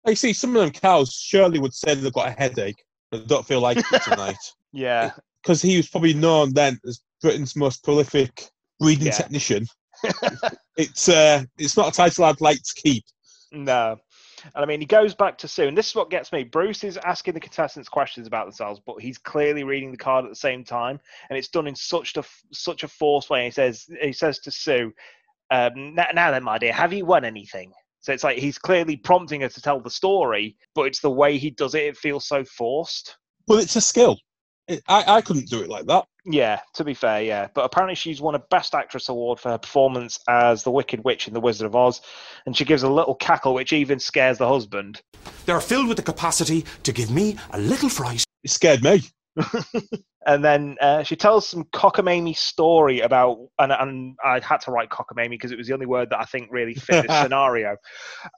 You 0.07 0.15
see, 0.15 0.33
some 0.33 0.55
of 0.55 0.61
them 0.61 0.71
cows 0.71 1.13
surely 1.13 1.59
would 1.59 1.73
say 1.73 1.93
they've 1.95 2.11
got 2.13 2.27
a 2.29 2.31
headache, 2.31 2.83
but 3.11 3.27
don't 3.27 3.45
feel 3.45 3.59
like 3.61 3.77
it 3.77 4.01
tonight. 4.03 4.37
Yeah, 4.73 5.11
Because 5.43 5.61
he 5.61 5.75
was 5.75 5.89
probably 5.89 6.13
known 6.13 6.53
then 6.53 6.79
as 6.87 7.01
Britain's 7.21 7.57
most 7.57 7.83
prolific 7.83 8.49
breeding 8.79 9.07
Yeah. 9.07 9.11
technician. 9.11 9.67
it's 10.77 11.09
uh, 11.09 11.43
it's 11.57 11.75
not 11.75 11.89
a 11.89 11.91
title 11.91 12.23
I'd 12.23 12.39
like 12.39 12.63
to 12.63 12.73
keep. 12.81 13.03
No. 13.51 13.97
And 14.55 14.63
I 14.63 14.65
mean, 14.65 14.79
he 14.79 14.85
goes 14.85 15.13
back 15.13 15.37
to 15.39 15.47
Sue, 15.47 15.67
and 15.67 15.77
this 15.77 15.89
is 15.89 15.95
what 15.95 16.09
gets 16.09 16.31
me. 16.31 16.43
Bruce 16.43 16.83
is 16.83 16.97
asking 16.97 17.33
the 17.33 17.39
contestants 17.39 17.89
questions 17.89 18.27
about 18.27 18.45
themselves, 18.45 18.81
but 18.85 19.01
he's 19.01 19.17
clearly 19.17 19.63
reading 19.63 19.91
the 19.91 19.97
card 19.97 20.25
at 20.25 20.31
the 20.31 20.35
same 20.35 20.63
time, 20.63 20.99
and 21.29 21.37
it's 21.37 21.47
done 21.47 21.67
in 21.67 21.75
such 21.75 22.15
a 22.17 22.23
such 22.51 22.83
a 22.83 22.87
forced 22.87 23.29
way. 23.29 23.45
He 23.45 23.51
says 23.51 23.87
he 24.01 24.13
says 24.13 24.39
to 24.39 24.51
Sue, 24.51 24.93
um, 25.49 25.95
"Now 25.95 26.31
then, 26.31 26.43
my 26.43 26.57
dear, 26.57 26.73
have 26.73 26.93
you 26.93 27.05
won 27.05 27.25
anything?" 27.25 27.71
So 28.01 28.11
it's 28.13 28.23
like 28.23 28.37
he's 28.37 28.57
clearly 28.57 28.97
prompting 28.97 29.41
her 29.41 29.49
to 29.49 29.61
tell 29.61 29.79
the 29.79 29.89
story, 29.89 30.57
but 30.73 30.83
it's 30.83 31.01
the 31.01 31.11
way 31.11 31.37
he 31.37 31.51
does 31.51 31.75
it. 31.75 31.83
It 31.83 31.97
feels 31.97 32.27
so 32.27 32.43
forced. 32.43 33.17
Well, 33.47 33.59
it's 33.59 33.75
a 33.75 33.81
skill. 33.81 34.17
It, 34.67 34.83
I 34.87 35.17
I 35.17 35.21
couldn't 35.21 35.49
do 35.49 35.61
it 35.61 35.69
like 35.69 35.85
that. 35.85 36.05
Yeah, 36.25 36.59
to 36.75 36.83
be 36.83 36.93
fair, 36.93 37.21
yeah. 37.21 37.47
But 37.53 37.65
apparently 37.65 37.95
she's 37.95 38.21
won 38.21 38.35
a 38.35 38.39
Best 38.39 38.75
Actress 38.75 39.09
award 39.09 39.39
for 39.39 39.49
her 39.49 39.57
performance 39.57 40.19
as 40.29 40.63
the 40.63 40.71
Wicked 40.71 41.03
Witch 41.03 41.27
in 41.27 41.33
The 41.33 41.39
Wizard 41.39 41.65
of 41.65 41.75
Oz, 41.75 42.01
and 42.45 42.55
she 42.55 42.65
gives 42.65 42.83
a 42.83 42.89
little 42.89 43.15
cackle 43.15 43.53
which 43.53 43.73
even 43.73 43.99
scares 43.99 44.37
the 44.37 44.47
husband. 44.47 45.01
They're 45.45 45.59
filled 45.59 45.87
with 45.87 45.97
the 45.97 46.03
capacity 46.03 46.65
to 46.83 46.93
give 46.93 47.09
me 47.09 47.37
a 47.51 47.59
little 47.59 47.89
fright. 47.89 48.23
It 48.43 48.51
scared 48.51 48.83
me. 48.83 49.01
and 50.27 50.43
then 50.43 50.75
uh, 50.81 51.03
she 51.03 51.15
tells 51.15 51.47
some 51.47 51.63
cockamamie 51.73 52.37
story 52.37 52.99
about, 52.99 53.39
and, 53.57 53.71
and 53.71 54.15
I 54.23 54.39
had 54.41 54.61
to 54.61 54.71
write 54.71 54.89
cockamamie 54.89 55.31
because 55.31 55.51
it 55.51 55.57
was 55.57 55.67
the 55.67 55.73
only 55.73 55.85
word 55.85 56.11
that 56.11 56.19
I 56.19 56.25
think 56.25 56.49
really 56.51 56.75
fit 56.75 57.07
this 57.07 57.17
scenario, 57.23 57.77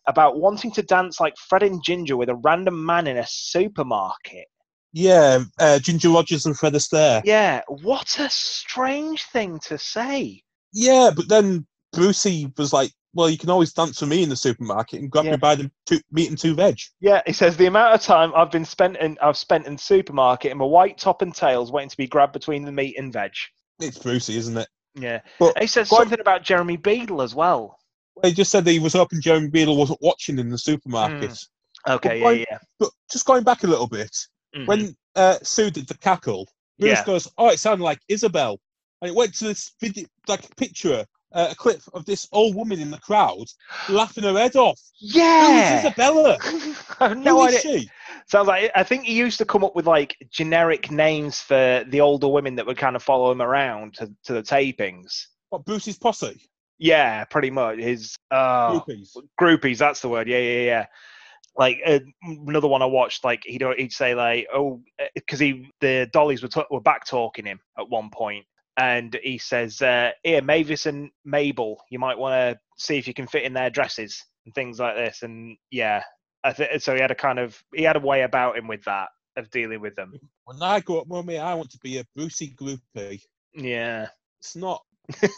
about 0.08 0.40
wanting 0.40 0.72
to 0.74 0.84
dance 0.84 1.20
like 1.20 1.36
Fred 1.38 1.64
and 1.64 1.84
Ginger 1.84 2.16
with 2.16 2.30
a 2.30 2.36
random 2.36 2.86
man 2.86 3.08
in 3.08 3.18
a 3.18 3.26
supermarket. 3.28 4.46
Yeah, 4.94 5.44
uh, 5.60 5.80
Ginger 5.80 6.10
Rogers 6.10 6.46
and 6.46 6.58
Fred 6.58 6.74
Astaire. 6.74 7.22
Yeah, 7.26 7.62
what 7.68 8.20
a 8.20 8.30
strange 8.30 9.24
thing 9.24 9.60
to 9.66 9.78
say. 9.78 10.44
Yeah, 10.72 11.12
but 11.16 11.28
then 11.28 11.66
Brucey 11.94 12.52
was 12.58 12.72
like, 12.74 12.92
"Well, 13.14 13.30
you 13.30 13.38
can 13.40 13.50
always 13.50 13.74
dance 13.74 14.00
for 14.00 14.06
me 14.06 14.22
in 14.22 14.30
the 14.30 14.36
supermarket 14.36 15.00
and 15.02 15.10
grab 15.10 15.26
Yeah. 15.26 15.32
me 15.32 15.38
by 15.38 15.56
the 15.56 15.72
two, 15.88 16.00
meat 16.12 16.30
and 16.30 16.38
two 16.38 16.54
veg." 16.54 16.78
Yeah, 17.00 17.22
he 17.26 17.34
says 17.34 17.58
the 17.58 17.66
amount 17.66 17.96
of 17.96 18.02
time 18.02 18.32
I've 18.36 18.52
been 18.52 18.66
spent 18.66 18.98
in 18.98 19.18
I've 19.22 19.38
spent 19.38 19.66
in 19.66 19.78
supermarket 19.80 20.52
in 20.52 20.58
my 20.60 20.66
white 20.66 21.00
top 21.00 21.24
and 21.24 21.34
tails 21.34 21.72
waiting 21.72 21.90
to 21.90 21.98
be 21.98 22.08
grabbed 22.08 22.34
between 22.34 22.64
the 22.64 22.72
meat 22.72 22.96
and 22.98 23.12
veg. 23.12 23.32
It's 23.80 23.98
Brucey, 23.98 24.38
isn't 24.38 24.58
it? 24.58 24.68
Yeah. 24.96 25.22
But 25.40 25.60
he 25.60 25.66
says 25.66 25.90
something 25.90 26.20
about 26.20 26.44
Jeremy 26.44 26.78
Beadle 26.78 27.24
as 27.24 27.34
well. 27.34 27.80
He 28.22 28.32
just 28.32 28.52
said 28.52 28.64
that 28.66 28.72
he 28.72 28.80
was 28.80 28.94
hoping 28.94 29.22
Jeremy 29.22 29.48
Beadle 29.50 29.76
wasn't 29.76 30.02
watching 30.04 30.38
in 30.38 30.50
the 30.50 30.58
supermarket. 30.58 31.32
Hmm. 31.32 31.94
Okay, 31.94 32.22
Well, 32.22 32.34
yeah, 32.34 32.46
yeah. 32.52 32.60
But 32.80 32.92
just 33.12 33.26
going 33.26 33.44
back 33.44 33.64
a 33.64 33.68
little 33.68 33.88
bit, 33.88 34.16
Mhm. 34.56 34.68
when 34.68 34.96
uh, 35.16 35.38
Sue 35.44 35.70
did 35.72 35.88
the 35.88 35.98
cackle, 35.98 36.48
Bruce 36.80 37.00
Yeah. 37.00 37.06
goes, 37.06 37.28
"Oh, 37.38 37.50
it 37.50 37.60
sounded 37.60 37.84
like 37.84 38.00
Isabel," 38.08 38.60
and 39.02 39.10
it 39.10 39.16
went 39.16 39.34
to 39.36 39.46
this 39.46 39.72
video, 39.80 40.06
like 40.28 40.56
picture, 40.58 41.06
uh, 41.34 41.48
a 41.52 41.56
clip 41.56 41.82
of 41.94 42.06
this 42.06 42.28
old 42.32 42.56
woman 42.56 42.80
in 42.80 42.92
the 42.92 42.98
crowd 43.00 43.46
laughing 43.90 44.24
her 44.24 44.34
head 44.38 44.56
off. 44.56 44.80
Yeah, 45.00 45.76
Who's. 45.76 45.86
Isabella? 45.86 46.38
I 47.00 47.14
no 47.14 47.36
Who 47.36 47.42
idea. 47.44 47.58
is 47.58 47.62
she? 47.64 47.90
Sounds 48.28 48.48
like 48.48 48.72
I 48.76 48.84
think 48.84 49.04
he 49.06 49.14
used 49.16 49.38
to 49.40 49.46
come 49.46 49.64
up 49.64 49.76
with 49.76 49.86
like 49.88 50.16
generic 50.32 50.90
names 50.92 51.40
for 51.42 51.84
the 51.88 52.02
older 52.02 52.28
women 52.28 52.56
that 52.56 52.66
would 52.66 52.78
kind 52.78 52.96
of 52.96 53.04
follow 53.04 53.32
him 53.32 53.42
around 53.42 53.96
to, 53.96 54.12
to 54.26 54.34
the 54.34 54.44
tapings. 54.44 55.26
What 55.50 55.66
Bruce's 55.66 55.98
posse? 55.98 56.50
Yeah, 56.80 57.24
pretty 57.26 57.52
much. 57.52 57.78
His 57.80 58.16
uh, 58.32 58.80
Groupies. 58.80 59.16
groupies. 59.40 59.78
That's 59.78 60.02
the 60.02 60.10
word. 60.10 60.28
Yeah, 60.28 60.40
yeah, 60.40 60.62
yeah. 60.64 60.86
Like 61.56 61.82
uh, 61.86 62.00
another 62.24 62.68
one 62.68 62.82
I 62.82 62.86
watched, 62.86 63.24
like 63.24 63.44
he'd 63.46 63.64
he'd 63.78 63.94
say 63.94 64.16
like, 64.16 64.48
oh, 64.54 64.82
because 65.14 65.40
he 65.40 65.70
the 65.82 66.10
dollies 66.12 66.42
were 66.42 66.48
t- 66.50 66.64
were 66.72 66.82
back 66.82 67.06
talking 67.06 67.46
him 67.46 67.60
at 67.78 67.90
one 67.90 68.10
point, 68.10 68.46
and 68.78 69.18
he 69.22 69.38
says, 69.38 69.82
uh, 69.82 70.12
"Here, 70.24 70.42
Mavis 70.42 70.88
and 70.88 71.12
Mabel, 71.26 71.80
you 71.92 72.00
might 72.00 72.18
want 72.18 72.34
to 72.34 72.60
see 72.78 72.98
if 72.98 73.08
you 73.08 73.14
can 73.14 73.28
fit 73.28 73.44
in 73.44 73.54
their 73.54 73.70
dresses 73.70 74.24
and 74.46 74.56
things 74.56 74.80
like 74.80 74.96
this." 74.96 75.22
And 75.22 75.56
yeah, 75.70 76.04
I 76.44 76.54
think 76.54 76.82
so. 76.82 76.96
He 76.96 77.02
had 77.02 77.12
a 77.12 77.16
kind 77.16 77.38
of 77.38 77.62
he 77.74 77.84
had 77.84 77.98
a 77.98 78.00
way 78.00 78.24
about 78.24 78.58
him 78.58 78.68
with 78.68 78.84
that 78.86 79.10
of 79.38 79.50
dealing 79.52 79.82
with 79.82 79.96
them. 79.96 80.14
When 80.46 80.62
I 80.62 80.80
grow 80.80 81.02
up, 81.02 81.08
mummy, 81.08 81.38
I 81.38 81.54
want 81.54 81.70
to 81.72 81.80
be 81.84 82.00
a 82.00 82.06
Brucey 82.16 82.56
groupie. 82.60 83.22
Yeah, 83.56 84.08
It's 84.40 84.56
not. 84.56 84.82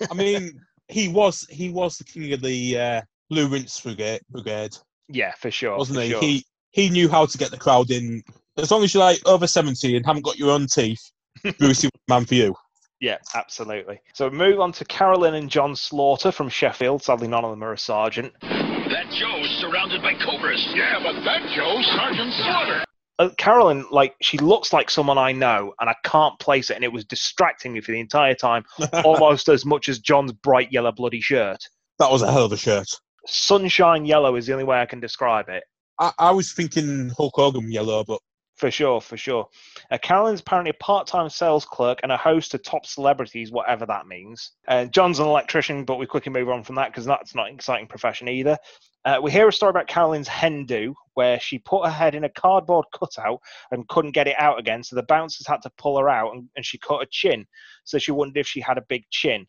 I 0.09 0.13
mean, 0.13 0.59
he 0.87 1.07
was 1.07 1.45
he 1.49 1.69
was 1.69 1.97
the 1.97 2.03
king 2.05 2.31
of 2.33 2.41
the 2.41 2.79
uh, 2.79 3.01
Blue 3.29 3.47
Rinse 3.47 3.79
Brigade, 3.81 4.21
brigade 4.29 4.75
yeah, 5.07 5.33
for 5.39 5.51
sure, 5.51 5.77
wasn't 5.77 5.99
for 5.99 6.03
he? 6.03 6.09
sure. 6.09 6.21
He 6.21 6.45
he 6.71 6.89
knew 6.89 7.09
how 7.09 7.25
to 7.25 7.37
get 7.37 7.51
the 7.51 7.57
crowd 7.57 7.91
in. 7.91 8.23
As 8.57 8.71
long 8.71 8.83
as 8.83 8.93
you're 8.93 9.03
like 9.03 9.25
over 9.27 9.47
seventy 9.47 9.95
and 9.95 10.05
haven't 10.05 10.23
got 10.23 10.37
your 10.37 10.51
own 10.51 10.67
teeth, 10.67 11.11
Brucey 11.43 11.87
was 11.87 11.91
the 11.91 11.91
man 12.07 12.25
for 12.25 12.35
you. 12.35 12.55
Yeah, 13.01 13.17
absolutely. 13.33 14.01
So 14.13 14.29
we 14.29 14.37
move 14.37 14.59
on 14.59 14.71
to 14.73 14.85
Carolyn 14.85 15.35
and 15.35 15.49
John 15.49 15.75
Slaughter 15.75 16.31
from 16.31 16.49
Sheffield. 16.49 17.03
Sadly, 17.03 17.27
none 17.27 17.43
of 17.43 17.51
them 17.51 17.63
are 17.63 17.73
a 17.73 17.77
sergeant. 17.77 18.33
That 18.41 19.11
Joe's 19.11 19.49
surrounded 19.59 20.01
by 20.01 20.13
cobras. 20.13 20.65
Yeah, 20.73 20.99
but 21.03 21.23
that 21.23 21.41
Joe's 21.53 21.85
Sergeant 21.87 22.33
Slaughter. 22.33 22.83
Uh, 23.17 23.29
Carolyn, 23.37 23.85
like, 23.91 24.15
she 24.21 24.37
looks 24.37 24.73
like 24.73 24.89
someone 24.89 25.17
I 25.17 25.31
know, 25.31 25.73
and 25.79 25.89
I 25.89 25.95
can't 26.03 26.37
place 26.39 26.69
it, 26.69 26.75
and 26.75 26.83
it 26.83 26.91
was 26.91 27.05
distracting 27.05 27.73
me 27.73 27.81
for 27.81 27.91
the 27.91 27.99
entire 27.99 28.33
time, 28.33 28.65
almost 29.03 29.49
as 29.49 29.65
much 29.65 29.87
as 29.87 29.99
John's 29.99 30.31
bright 30.31 30.71
yellow 30.71 30.91
bloody 30.91 31.21
shirt. 31.21 31.63
That 31.99 32.11
was 32.11 32.21
a 32.21 32.31
hell 32.31 32.45
of 32.45 32.51
a 32.51 32.57
shirt. 32.57 32.87
Sunshine 33.27 34.05
yellow 34.05 34.35
is 34.35 34.45
the 34.47 34.53
only 34.53 34.65
way 34.65 34.79
I 34.79 34.85
can 34.85 34.99
describe 34.99 35.49
it. 35.49 35.63
I, 35.99 36.11
I 36.19 36.31
was 36.31 36.53
thinking 36.53 37.11
Hulk 37.17 37.33
Hogan 37.35 37.71
yellow, 37.71 38.03
but 38.03 38.19
For 38.55 38.71
sure, 38.71 39.01
for 39.01 39.17
sure. 39.17 39.47
Uh, 39.91 39.97
Carolyn's 39.97 40.39
apparently 40.39 40.69
a 40.69 40.83
part-time 40.83 41.29
sales 41.29 41.65
clerk 41.65 41.99
and 42.03 42.11
a 42.11 42.17
host 42.17 42.53
of 42.53 42.63
top 42.63 42.85
celebrities, 42.85 43.51
whatever 43.51 43.85
that 43.85 44.07
means. 44.07 44.51
Uh, 44.67 44.85
John's 44.85 45.19
an 45.19 45.27
electrician, 45.27 45.83
but 45.83 45.97
we 45.97 46.05
quickly 46.05 46.31
move 46.31 46.49
on 46.49 46.63
from 46.63 46.75
that 46.75 46.91
because 46.91 47.05
that's 47.05 47.35
not 47.35 47.49
an 47.49 47.55
exciting 47.55 47.87
profession 47.87 48.29
either. 48.29 48.57
Uh, 49.03 49.19
we 49.21 49.29
hear 49.29 49.47
a 49.47 49.53
story 49.53 49.69
about 49.69 49.87
Carolyn's 49.87 50.27
hen 50.27 50.65
do, 50.65 50.95
where 51.15 51.39
she 51.39 51.59
put 51.59 51.85
her 51.85 51.91
head 51.91 52.15
in 52.15 52.23
a 52.23 52.29
cardboard 52.29 52.85
cutout 52.97 53.39
and 53.71 53.87
couldn't 53.89 54.13
get 54.13 54.27
it 54.27 54.35
out 54.39 54.57
again, 54.57 54.83
so 54.83 54.95
the 54.95 55.03
bouncers 55.03 55.45
had 55.45 55.61
to 55.61 55.69
pull 55.77 55.97
her 55.99 56.09
out, 56.09 56.33
and, 56.33 56.49
and 56.55 56.65
she 56.65 56.77
cut 56.77 57.01
her 57.01 57.07
chin, 57.11 57.45
so 57.83 57.99
she 57.99 58.11
wondered 58.11 58.39
if 58.39 58.47
she 58.47 58.61
had 58.61 58.77
a 58.77 58.85
big 58.87 59.03
chin. 59.11 59.45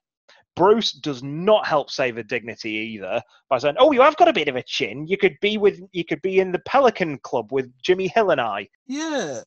Bruce 0.57 0.93
does 0.93 1.23
not 1.23 1.67
help 1.67 1.91
save 1.91 2.17
her 2.17 2.23
dignity 2.23 2.71
either 2.71 3.23
by 3.49 3.59
saying, 3.59 3.77
"Oh, 3.79 3.93
you 3.93 4.01
have 4.01 4.17
got 4.17 4.29
a 4.29 4.33
bit 4.33 4.49
of 4.49 4.57
a 4.57 4.63
chin. 4.63 5.07
You 5.07 5.17
could 5.17 5.37
be 5.41 5.59
with, 5.59 5.81
you 5.93 6.05
could 6.05 6.23
be 6.23 6.41
in 6.41 6.51
the 6.51 6.59
Pelican 6.61 7.19
Club 7.19 7.53
with 7.53 7.71
Jimmy 7.83 8.09
Hill 8.09 8.31
and 8.31 8.41
I." 8.41 8.69
yeah. 8.87 9.43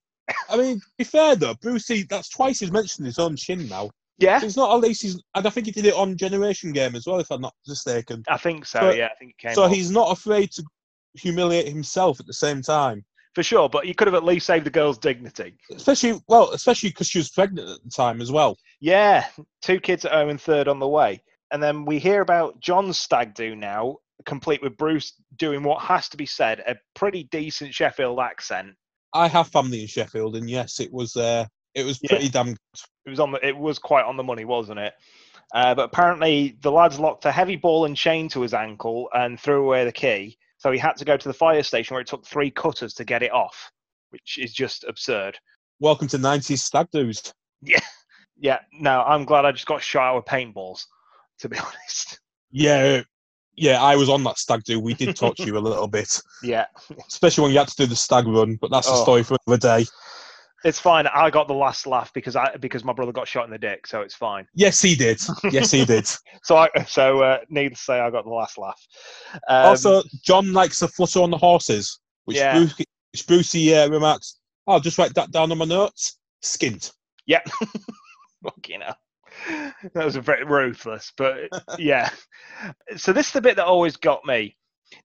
I 0.47 0.57
mean, 0.57 0.79
to 0.79 0.85
be 0.99 1.03
fair 1.03 1.35
though, 1.35 1.55
Brucey, 1.55 2.03
that's 2.03 2.29
twice 2.29 2.59
he's 2.59 2.71
mentioned 2.71 3.07
his 3.07 3.17
own 3.17 3.35
chin 3.35 3.67
now. 3.67 3.89
Yeah, 4.19 4.39
It's 4.43 4.57
not 4.57 4.71
at 4.75 4.81
least 4.81 5.01
he's, 5.01 5.19
and 5.33 5.47
I 5.47 5.49
think 5.49 5.65
he 5.65 5.71
did 5.71 5.85
it 5.85 5.93
on 5.95 6.17
Generation 6.17 6.71
Game 6.71 6.93
as 6.95 7.07
well, 7.07 7.19
if 7.19 7.31
I'm 7.31 7.41
not 7.41 7.55
mistaken. 7.67 8.23
I 8.27 8.37
think 8.37 8.65
so. 8.65 8.79
So- 8.81 8.91
yeah, 8.91 9.07
I 9.07 9.15
think 9.17 9.31
it 9.31 9.37
came 9.39 9.55
So 9.55 9.67
he's 9.67 9.89
not 9.89 10.11
afraid 10.11 10.51
to 10.51 10.63
humiliate 11.15 11.67
himself 11.67 12.19
at 12.19 12.27
the 12.27 12.33
same 12.33 12.61
time. 12.61 13.03
For 13.35 13.43
sure. 13.43 13.69
But 13.69 13.87
you 13.87 13.95
could 13.95 14.07
have 14.07 14.15
at 14.15 14.23
least 14.23 14.45
saved 14.45 14.65
the 14.65 14.69
girl's 14.71 14.97
dignity. 14.97 15.55
Especially, 15.71 16.21
well, 16.27 16.51
especially 16.51 16.89
because 16.89 17.07
she 17.07 17.19
was 17.19 17.29
pregnant 17.29 17.69
at 17.69 17.83
the 17.83 17.89
time 17.89 18.21
as 18.21 18.31
well. 18.31 18.57
Yeah, 18.79 19.25
two 19.61 19.79
kids 19.79 20.05
at 20.05 20.11
home 20.11 20.29
and 20.29 20.41
third 20.41 20.67
on 20.67 20.79
the 20.79 20.87
way. 20.87 21.21
And 21.51 21.61
then 21.61 21.85
we 21.85 21.99
hear 21.99 22.21
about 22.21 22.59
John's 22.59 22.97
stag 22.97 23.33
do 23.33 23.55
now, 23.55 23.97
complete 24.25 24.61
with 24.61 24.77
Bruce 24.77 25.13
doing 25.37 25.63
what 25.63 25.81
has 25.81 26.09
to 26.09 26.17
be 26.17 26.25
said 26.25 26.59
a 26.67 26.75
pretty 26.93 27.23
decent 27.31 27.73
Sheffield 27.73 28.19
accent. 28.19 28.75
I 29.13 29.27
have 29.27 29.47
family 29.47 29.81
in 29.81 29.87
Sheffield, 29.87 30.35
and 30.35 30.47
yes, 30.49 30.79
it 30.79 30.93
was 30.93 31.15
uh, 31.15 31.45
it 31.73 31.83
was 31.83 31.99
Yeah. 32.03 32.09
pretty 32.09 32.29
damn. 32.29 32.49
It 32.49 33.09
was 33.09 33.19
on 33.19 33.31
the, 33.31 33.45
it 33.45 33.57
was 33.57 33.79
quite 33.79 34.05
on 34.05 34.17
the 34.17 34.23
money, 34.23 34.45
wasn't 34.45 34.79
it? 34.79 34.93
Uh, 35.51 35.73
but 35.73 35.85
apparently 35.85 36.55
the 36.61 36.71
lads 36.71 36.99
locked 36.99 37.25
a 37.25 37.31
heavy 37.31 37.55
ball 37.55 37.85
and 37.85 37.97
chain 37.97 38.29
to 38.29 38.41
his 38.41 38.53
ankle 38.53 39.09
and 39.13 39.39
threw 39.39 39.63
away 39.65 39.83
the 39.83 39.91
key. 39.91 40.37
So 40.59 40.71
he 40.71 40.77
had 40.77 40.97
to 40.97 41.05
go 41.05 41.15
to 41.15 41.27
the 41.27 41.33
fire 41.33 41.63
station 41.63 41.95
where 41.95 42.01
it 42.01 42.07
took 42.07 42.25
three 42.25 42.51
cutters 42.51 42.93
to 42.95 43.05
get 43.05 43.23
it 43.23 43.31
off, 43.31 43.71
which 44.09 44.37
is 44.37 44.53
just 44.53 44.83
absurd. 44.83 45.39
Welcome 45.79 46.09
to 46.09 46.17
'90s 46.17 46.59
stag 46.59 46.87
do's. 46.91 47.33
Yeah, 47.61 47.79
Yeah. 48.37 48.59
no, 48.73 49.01
I'm 49.01 49.23
glad 49.23 49.45
I 49.45 49.53
just 49.53 49.65
got 49.65 49.81
shot 49.81 50.17
with 50.17 50.25
paintballs, 50.25 50.83
to 51.39 51.47
be 51.49 51.57
honest. 51.65 52.19
Yeah, 52.51 53.03
yeah, 53.55 53.81
I 53.81 53.95
was 53.95 54.09
on 54.09 54.21
that 54.25 54.37
stag 54.37 54.63
do. 54.65 54.81
We 54.81 54.93
did 54.93 55.15
talk 55.15 55.37
to 55.37 55.45
you 55.45 55.57
a 55.57 55.59
little 55.59 55.87
bit, 55.87 56.21
Yeah, 56.43 56.65
especially 57.07 57.43
when 57.43 57.51
you 57.53 57.59
had 57.59 57.69
to 57.69 57.75
do 57.77 57.85
the 57.85 57.95
stag 57.95 58.27
run. 58.27 58.57
But 58.59 58.69
that's 58.69 58.87
a 58.87 58.91
Oh. 58.91 59.03
story 59.03 59.23
for 59.23 59.37
another 59.47 59.59
day. 59.81 59.85
It's 60.63 60.79
fine. 60.79 61.07
I 61.07 61.29
got 61.29 61.47
the 61.47 61.53
last 61.53 61.87
laugh 61.87 62.11
because 62.13 62.35
I 62.35 62.55
because 62.57 62.83
my 62.83 62.93
brother 62.93 63.11
got 63.11 63.27
shot 63.27 63.45
in 63.45 63.51
the 63.51 63.57
dick, 63.57 63.87
so 63.87 64.01
it's 64.01 64.15
fine. 64.15 64.45
Yes, 64.53 64.81
he 64.81 64.95
did. 64.95 65.19
Yes, 65.51 65.71
he 65.71 65.85
did. 65.85 66.07
So 66.43 66.55
I 66.55 66.69
so 66.87 67.21
uh, 67.21 67.39
needless 67.49 67.79
to 67.79 67.83
say, 67.85 67.99
I 67.99 68.09
got 68.09 68.23
the 68.23 68.31
last 68.31 68.57
laugh. 68.57 68.81
Um, 69.49 69.65
also, 69.65 70.01
John 70.23 70.53
likes 70.53 70.79
to 70.79 70.87
flutter 70.87 71.19
on 71.21 71.31
the 71.31 71.37
horses, 71.37 71.99
which 72.25 72.37
Yeah. 72.37 72.57
Bruce, 72.57 72.75
which 73.11 73.27
Brucey 73.27 73.75
uh, 73.75 73.89
remarks. 73.89 74.39
I'll 74.67 74.79
just 74.79 74.97
write 74.97 75.13
that 75.15 75.31
down 75.31 75.51
on 75.51 75.57
my 75.57 75.65
notes. 75.65 76.17
Skint. 76.43 76.93
yeah, 77.25 77.41
fucking 78.43 78.81
hell. 78.81 78.95
That 79.93 80.05
was 80.05 80.15
a 80.15 80.21
bit 80.21 80.47
ruthless, 80.47 81.11
but 81.17 81.49
yeah. 81.77 82.09
So 82.95 83.11
this 83.11 83.27
is 83.27 83.33
the 83.33 83.41
bit 83.41 83.55
that 83.57 83.65
always 83.65 83.97
got 83.97 84.25
me. 84.25 84.55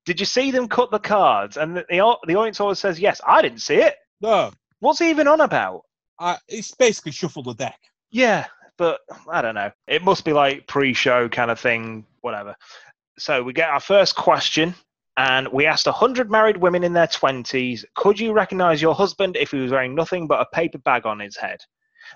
Did 0.07 0.21
you 0.21 0.27
see 0.27 0.51
them 0.51 0.69
cut 0.69 0.91
the 0.91 0.99
cards? 0.99 1.57
And 1.57 1.77
the 1.77 1.85
the, 1.89 2.17
the 2.27 2.37
audience 2.37 2.61
always 2.61 2.79
says 2.79 3.01
yes. 3.01 3.21
I 3.27 3.43
didn't 3.43 3.61
see 3.61 3.77
it. 3.77 3.97
No, 4.21 4.53
What's 4.85 4.99
he 4.99 5.09
even 5.09 5.29
on 5.29 5.41
about? 5.41 5.81
I, 6.21 6.37
it's 6.47 6.75
basically 6.75 7.13
shuffle 7.13 7.43
the 7.43 7.55
deck. 7.55 7.81
Yeah, 8.11 8.45
but 8.77 9.01
I 9.31 9.41
don't 9.41 9.55
know. 9.55 9.71
It 9.89 10.05
must 10.05 10.27
be 10.27 10.35
like 10.35 10.67
pre-show 10.67 11.31
kind 11.31 11.51
of 11.51 11.59
thing, 11.59 12.05
whatever. 12.21 12.55
So 13.19 13.43
we 13.43 13.55
get 13.55 13.71
our 13.71 13.81
first 13.81 14.15
question, 14.15 14.75
and 15.17 15.49
we 15.49 15.65
asked 15.65 15.87
100 15.87 16.31
married 16.31 16.59
women 16.59 16.85
in 16.85 16.93
their 16.93 17.07
20s, 17.07 17.87
could 17.95 18.21
you 18.21 18.35
recognize 18.35 18.83
your 18.83 18.95
husband 18.95 19.37
if 19.37 19.53
he 19.53 19.57
was 19.57 19.73
wearing 19.73 19.95
nothing 19.95 20.27
but 20.27 20.43
a 20.43 20.55
paper 20.55 20.77
bag 20.77 21.07
on 21.07 21.19
his 21.19 21.35
head? 21.35 21.61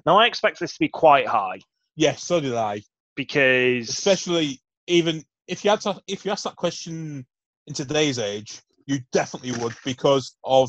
Now, 0.05 0.19
I 0.19 0.27
expect 0.27 0.61
this 0.61 0.75
to 0.75 0.79
be 0.79 0.89
quite 0.89 1.27
high 1.27 1.61
Yes, 1.97 2.23
so 2.23 2.39
did 2.39 2.55
I. 2.55 2.83
because 3.17 3.89
Especially 3.89 4.61
even 4.87 5.25
if 5.47 5.65
you 5.65 5.71
had 5.71 5.81
to, 5.81 6.03
if 6.07 6.27
you 6.27 6.33
asked 6.33 6.45
that 6.45 6.57
question 6.57 7.25
in 7.67 7.73
today's 7.73 8.19
age, 8.19 8.61
you 8.85 8.99
definitely 9.11 9.53
would 9.53 9.75
because 9.87 10.37
of 10.45 10.69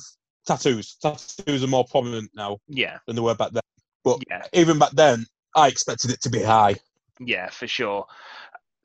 tattoos. 0.49 0.95
Tattoos 1.01 1.63
are 1.63 1.67
more 1.67 1.85
prominent 1.85 2.29
now 2.35 2.57
yeah, 2.67 2.97
than 3.07 3.15
they 3.15 3.21
were 3.21 3.35
back 3.35 3.51
then. 3.51 3.62
But 4.03 4.19
yeah, 4.29 4.43
even 4.53 4.77
back 4.79 4.91
then, 4.91 5.25
I 5.55 5.67
expected 5.67 6.12
it 6.12 6.21
to 6.21 6.29
be 6.29 6.41
high. 6.43 6.75
yeah, 7.19 7.49
for 7.49 7.67
sure. 7.67 8.05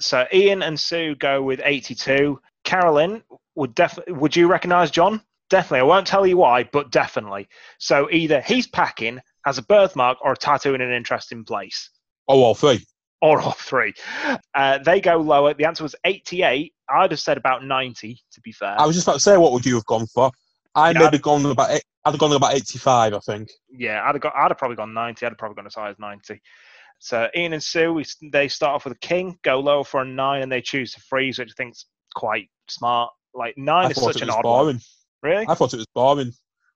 So 0.00 0.26
Ian 0.32 0.62
and 0.62 0.78
Sue 0.78 1.14
go 1.16 1.42
with 1.42 1.60
82. 1.64 2.40
Carolyn 2.64 3.22
would 3.54 3.74
definitely. 3.74 4.14
Would 4.14 4.34
you 4.36 4.46
recognize 4.48 4.90
John? 4.90 5.20
Definitely. 5.50 5.80
I 5.80 5.82
won't 5.84 6.06
tell 6.06 6.26
you 6.26 6.36
why, 6.38 6.64
but 6.72 6.90
definitely. 6.90 7.48
So 7.78 8.08
either 8.10 8.40
he's 8.40 8.66
packing, 8.66 9.20
has 9.44 9.58
a 9.58 9.62
birthmark, 9.62 10.18
or 10.22 10.32
a 10.32 10.36
tattoo 10.36 10.74
in 10.74 10.80
an 10.80 10.90
interesting 10.92 11.44
place, 11.44 11.90
Oh, 12.28 12.42
all 12.42 12.54
three. 12.54 12.80
or 13.20 13.40
all 13.40 13.52
three. 13.52 13.92
Uh, 14.54 14.78
they 14.78 15.00
go 15.00 15.16
lower. 15.18 15.54
The 15.54 15.66
answer 15.66 15.82
was 15.84 15.94
88. 16.04 16.72
I'd 16.88 17.10
have 17.12 17.20
said 17.20 17.36
about 17.36 17.64
90, 17.64 18.18
to 18.32 18.40
be 18.40 18.52
fair. 18.52 18.74
I 18.80 18.86
was 18.86 18.96
just 18.96 19.06
about 19.06 19.14
to 19.14 19.20
say, 19.20 19.36
what 19.36 19.52
would 19.52 19.64
you 19.66 19.74
have 19.76 19.86
gone 19.86 20.06
for? 20.06 20.30
I 20.74 20.90
Yeah, 20.90 20.98
maybe 21.00 21.18
gone 21.18 21.44
about. 21.46 21.70
eight- 21.70 21.84
I'd 22.04 22.10
have 22.10 22.20
gone 22.20 22.32
about 22.32 22.54
eighty-five. 22.54 23.14
I 23.14 23.18
think. 23.20 23.50
yeah, 23.70 24.02
I'd 24.04 24.14
have, 24.14 24.20
got, 24.20 24.34
I'd 24.36 24.50
have 24.50 24.58
probably 24.58 24.76
gone 24.76 24.92
90. 24.92 25.24
I'd 25.24 25.30
have 25.30 25.38
probably 25.38 25.54
gone 25.56 25.66
as 25.66 25.74
high 25.74 25.88
as 25.90 25.98
90. 25.98 26.40
So 26.98 27.28
Ian 27.36 27.52
and 27.54 27.62
Sue, 27.62 27.92
we, 27.94 28.04
they 28.32 28.48
start 28.48 28.74
off 28.74 28.84
with 28.84 28.94
a 28.94 28.98
king, 28.98 29.38
go 29.42 29.58
lower 29.60 29.84
for 29.84 30.00
a 30.02 30.04
nine, 30.04 30.42
and 30.42 30.50
they 30.52 30.60
choose 30.60 30.92
to 30.92 31.00
freeze, 31.00 31.38
which 31.38 31.50
I 31.50 31.54
think's 31.56 31.86
quite 32.14 32.48
smart. 32.68 33.10
Like 33.34 33.56
nine 33.56 33.86
I 33.86 33.90
is 33.90 33.96
such 34.02 34.22
an 34.22 34.30
odd 34.30 34.44
one. 34.44 34.80
Really? 35.22 35.46
I 35.48 35.54
thought 35.54 35.72
it 35.74 35.78
was 35.78 35.86
boring. 35.94 36.32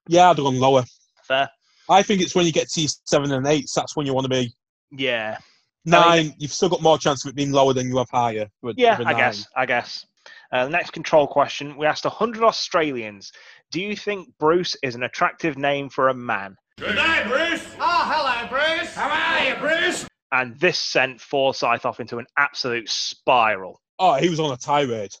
Yeah, 0.07 0.29
I'd 0.29 0.37
have 0.37 0.45
gone 0.45 0.59
lower. 0.59 0.83
Fair. 1.23 1.49
I 1.89 2.01
think 2.03 2.21
it's 2.21 2.35
when 2.35 2.45
you 2.45 2.51
get 2.51 2.69
to 2.69 2.87
seven 3.05 3.31
and 3.31 3.45
eights. 3.47 3.73
That's 3.73 3.95
when 3.95 4.05
you 4.05 4.13
want 4.13 4.25
to 4.25 4.29
be. 4.29 4.51
Yeah. 4.91 5.37
Nine, 5.85 6.33
you've 6.37 6.51
still 6.53 6.69
got 6.69 6.81
more 6.81 6.97
chance 6.97 7.23
of 7.25 7.29
it 7.29 7.35
being 7.35 7.51
lower 7.51 7.73
than 7.73 7.87
you 7.87 7.97
have 7.97 8.09
higher. 8.09 8.47
with- 8.61 8.77
Yeah, 8.77 8.97
with 8.97 9.07
I 9.07 9.13
guess. 9.13 9.47
I 9.55 9.65
guess. 9.65 10.05
Uh, 10.51 10.65
the 10.65 10.69
next 10.71 10.91
control 10.91 11.27
question 11.27 11.77
we 11.77 11.85
asked 11.85 12.05
100 12.05 12.43
Australians 12.43 13.31
Do 13.71 13.81
you 13.81 13.95
think 13.95 14.29
Bruce 14.39 14.75
is 14.81 14.95
an 14.95 15.03
attractive 15.03 15.57
name 15.57 15.89
for 15.89 16.09
a 16.09 16.13
man? 16.13 16.55
Good 16.79 16.95
night, 16.95 17.27
Bruce. 17.27 17.63
Oh, 17.79 18.03
hello, 18.11 18.47
Bruce. 18.49 18.95
How 18.95 19.09
are 19.09 19.47
you, 19.47 19.55
Bruce? 19.59 20.07
And 20.31 20.59
this 20.59 20.79
sent 20.79 21.21
Forsyth 21.21 21.85
off 21.85 21.99
into 21.99 22.17
an 22.17 22.25
absolute 22.37 22.89
spiral. 22.89 23.79
Oh, 23.99 24.15
he 24.15 24.29
was 24.29 24.39
on 24.39 24.51
a 24.51 24.57
tirade. 24.57 25.11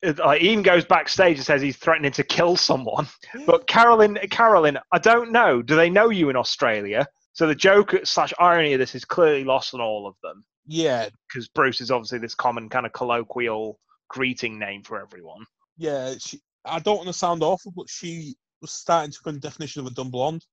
It, 0.00 0.18
like, 0.24 0.40
he 0.40 0.50
even 0.50 0.62
goes 0.62 0.86
backstage 0.86 1.36
and 1.36 1.44
says 1.44 1.60
he's 1.60 1.76
threatening 1.76 2.12
to 2.12 2.22
kill 2.22 2.56
someone. 2.56 3.08
But 3.46 3.66
Carolyn, 3.66 4.18
Carolyn, 4.30 4.78
I 4.90 4.98
don't 4.98 5.30
know. 5.30 5.60
Do 5.60 5.76
they 5.76 5.90
know 5.90 6.08
you 6.08 6.30
in 6.30 6.36
Australia? 6.36 7.06
So 7.34 7.46
the 7.46 7.54
joke 7.54 7.94
slash 8.04 8.32
irony 8.38 8.72
of 8.72 8.78
this 8.78 8.94
is 8.94 9.04
clearly 9.04 9.44
lost 9.44 9.74
on 9.74 9.82
all 9.82 10.06
of 10.06 10.14
them. 10.22 10.44
Yeah, 10.66 11.08
because 11.28 11.48
Bruce 11.48 11.82
is 11.82 11.90
obviously 11.90 12.18
this 12.20 12.34
common 12.34 12.70
kind 12.70 12.86
of 12.86 12.92
colloquial 12.92 13.78
greeting 14.08 14.58
name 14.58 14.82
for 14.82 15.00
everyone. 15.00 15.44
yeah. 15.76 16.14
She, 16.18 16.40
I 16.66 16.78
don't 16.80 16.96
want 16.96 17.08
to 17.08 17.12
sound 17.12 17.42
awful, 17.42 17.72
but 17.76 17.88
she 17.88 18.36
was 18.60 18.72
starting 18.72 19.10
to 19.12 19.18
become 19.18 19.34
the 19.34 19.40
definition 19.40 19.80
of 19.80 19.86
a 19.86 19.94
dumb 19.94 20.10
blonde. 20.10 20.44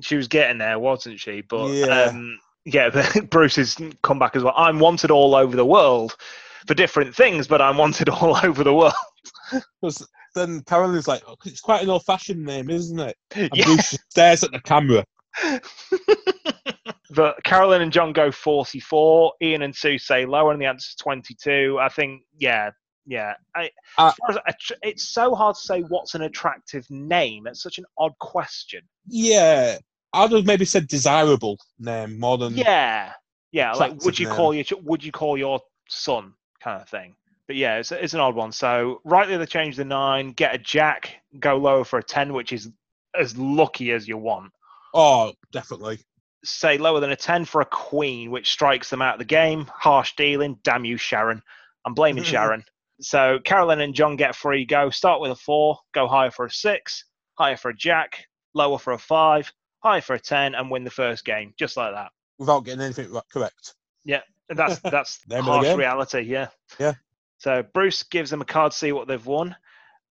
She 0.00 0.16
was 0.16 0.28
getting 0.28 0.58
there, 0.58 0.78
wasn't 0.78 1.20
she? 1.20 1.42
But 1.42 1.68
Yeah. 1.68 2.06
um, 2.06 2.38
yeah, 2.64 2.90
but 2.90 3.28
Bruce 3.30 3.56
has 3.56 3.76
come 4.02 4.18
back 4.18 4.36
as 4.36 4.42
well. 4.42 4.54
I'm 4.56 4.78
wanted 4.78 5.10
all 5.10 5.34
over 5.34 5.56
the 5.56 5.66
world 5.66 6.16
for 6.66 6.74
different 6.74 7.14
things, 7.14 7.46
but 7.48 7.60
I'm 7.60 7.76
wanted 7.76 8.08
all 8.10 8.36
over 8.42 8.64
the 8.64 8.74
world. 8.74 8.94
Because 9.80 10.06
then 10.34 10.62
Carolyn's 10.62 11.08
like, 11.08 11.22
"Oh, 11.26 11.36
it's 11.44 11.60
quite 11.60 11.82
an 11.82 11.90
old-fashioned 11.90 12.42
name, 12.42 12.70
isn't 12.70 12.98
it? 12.98 13.16
And 13.34 13.50
Yeah. 13.52 13.64
Bruce 13.66 13.98
stares 14.08 14.42
at 14.42 14.52
the 14.52 14.60
camera. 14.60 15.04
but 17.10 17.42
Carolyn 17.44 17.82
and 17.82 17.92
John 17.92 18.12
go 18.12 18.30
44. 18.30 19.34
Ian 19.42 19.62
and 19.62 19.74
Sue 19.76 19.98
say 19.98 20.24
lower, 20.24 20.52
and 20.52 20.60
the 20.60 20.66
answer's 20.66 20.94
22. 20.96 21.78
I 21.80 21.88
think, 21.88 22.22
yeah, 22.38 22.70
yeah. 23.06 23.34
I, 23.54 23.70
Uh, 23.98 24.12
far 24.12 24.30
as 24.30 24.36
att- 24.46 24.78
it's 24.82 25.08
so 25.08 25.34
hard 25.34 25.54
to 25.56 25.60
say 25.60 25.80
what's 25.82 26.14
an 26.14 26.22
attractive 26.22 26.88
name. 26.90 27.46
It's 27.46 27.62
such 27.62 27.78
an 27.78 27.84
odd 27.98 28.12
question. 28.18 28.82
Yeah, 29.06 29.78
I'd 30.12 30.32
have 30.32 30.44
maybe 30.46 30.64
said 30.64 30.86
desirable 30.88 31.58
name 31.78 32.18
more 32.18 32.38
than 32.38 32.54
Yeah, 32.56 33.12
yeah. 33.50 33.72
Like, 33.72 34.02
would 34.04 34.18
you 34.18 34.26
name. 34.26 34.36
call 34.36 34.54
your 34.54 34.64
would 34.82 35.02
you 35.04 35.12
call 35.12 35.36
your 35.38 35.60
son 35.88 36.34
kind 36.60 36.80
of 36.80 36.88
thing? 36.88 37.14
But 37.48 37.56
yeah, 37.56 37.78
it's, 37.78 37.90
it's 37.92 38.14
an 38.14 38.20
odd 38.20 38.34
one. 38.36 38.52
So 38.52 39.00
rightly 39.04 39.36
they 39.36 39.46
change 39.46 39.76
the 39.76 39.84
nine, 39.84 40.30
get 40.32 40.54
a 40.54 40.58
jack, 40.58 41.16
go 41.40 41.56
lower 41.56 41.84
for 41.84 41.98
a 41.98 42.02
ten, 42.02 42.32
which 42.32 42.52
is 42.52 42.70
as 43.18 43.36
lucky 43.36 43.90
as 43.92 44.06
you 44.06 44.16
want. 44.16 44.52
Oh, 44.94 45.32
definitely. 45.50 45.98
say 46.44 46.76
lower 46.78 46.98
than 47.00 47.10
a 47.10 47.16
10 47.16 47.44
for 47.44 47.60
a 47.60 47.64
queen, 47.66 48.30
which 48.30 48.50
strikes 48.50 48.90
them 48.90 49.00
out 49.02 49.14
of 49.14 49.18
the 49.18 49.24
game. 49.24 49.66
Harsh 49.74 50.14
dealing. 50.16 50.58
Damn 50.64 50.84
you, 50.84 50.96
Sharon. 50.96 51.42
I'm 51.84 51.94
blaming 51.94 52.24
Sharon. 52.34 52.64
So 53.00 53.38
Carolyn 53.44 53.80
and 53.80 53.94
John 53.94 54.16
get 54.16 54.36
free 54.36 54.64
go. 54.64 54.90
Start 54.90 55.20
with 55.20 55.32
a 55.32 55.36
four, 55.36 55.78
go 55.92 56.06
higher 56.06 56.30
for 56.30 56.46
a 56.46 56.50
six, 56.50 57.04
higher 57.34 57.56
for 57.56 57.70
a 57.70 57.76
jack, 57.76 58.26
lower 58.54 58.78
for 58.78 58.92
a 58.92 58.98
five, 58.98 59.52
higher 59.82 60.00
for 60.00 60.14
a 60.14 60.20
10, 60.20 60.54
and 60.54 60.70
win 60.70 60.84
the 60.84 60.90
first 60.90 61.24
game. 61.24 61.54
Just 61.58 61.76
like 61.76 61.94
that. 61.94 62.10
Without 62.38 62.64
getting 62.64 62.82
anything 62.82 63.10
right, 63.12 63.22
correct. 63.32 63.74
And 64.48 64.58
that's 64.58 64.80
that's 64.80 65.20
harsh 65.30 65.74
reality, 65.74 66.20
yeah. 66.20 66.48
Yeah. 66.78 66.94
So 67.38 67.64
Bruce 67.74 68.04
gives 68.04 68.30
them 68.30 68.42
a 68.42 68.44
card 68.44 68.72
to 68.72 68.78
see 68.78 68.92
what 68.92 69.08
they've 69.08 69.26
won. 69.26 69.56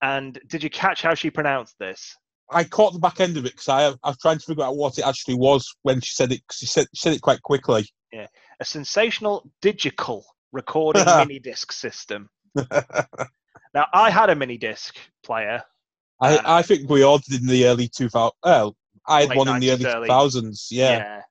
And 0.02 0.40
did 0.48 0.64
you 0.64 0.70
catch 0.70 1.02
how 1.02 1.14
she 1.14 1.30
pronounced 1.30 1.78
this? 1.80 2.18
I 2.50 2.66
caught 2.66 2.92
the 2.92 3.00
back 3.00 3.22
end 3.22 3.38
of 3.38 3.46
it 3.46 3.54
because 3.54 3.70
I, 3.70 3.88
I 4.04 4.10
was 4.10 4.18
trying 4.18 4.40
to 4.40 4.46
figure 4.46 4.64
out 4.64 4.76
what 4.76 4.98
it 4.98 5.08
actually 5.08 5.36
was 5.36 5.74
when 5.84 6.02
she 6.02 6.14
said 6.14 6.32
it. 6.32 6.42
Because 6.42 6.58
she 6.58 6.66
said, 6.66 6.88
she 6.94 7.02
said 7.02 7.14
it 7.14 7.22
quite 7.22 7.42
quickly. 7.42 7.88
Yeah, 8.12 8.28
a 8.60 8.66
sensational 8.66 9.50
digital 9.62 10.26
recording 10.52 11.06
mini 11.18 11.40
disc 11.40 11.72
system. 11.72 12.30
Now, 13.74 13.88
I 13.94 14.10
had 14.10 14.30
a 14.30 14.36
mini 14.36 14.58
disc 14.58 14.98
player. 15.24 15.64
I, 16.20 16.38
Uh, 16.38 16.42
I 16.46 16.62
think 16.62 16.90
we 16.90 17.04
all 17.04 17.20
did 17.20 17.42
in 17.42 17.48
the 17.48 17.66
early 17.68 17.88
2000s. 17.88 18.32
Well, 18.44 18.76
I 19.08 19.22
had 19.26 19.36
one 19.38 19.48
in 19.48 19.60
the 19.60 19.72
early 19.72 19.86
early- 19.86 20.10
2000s. 20.10 20.68
Yeah. 20.70 20.98
Yeah. 20.98 21.22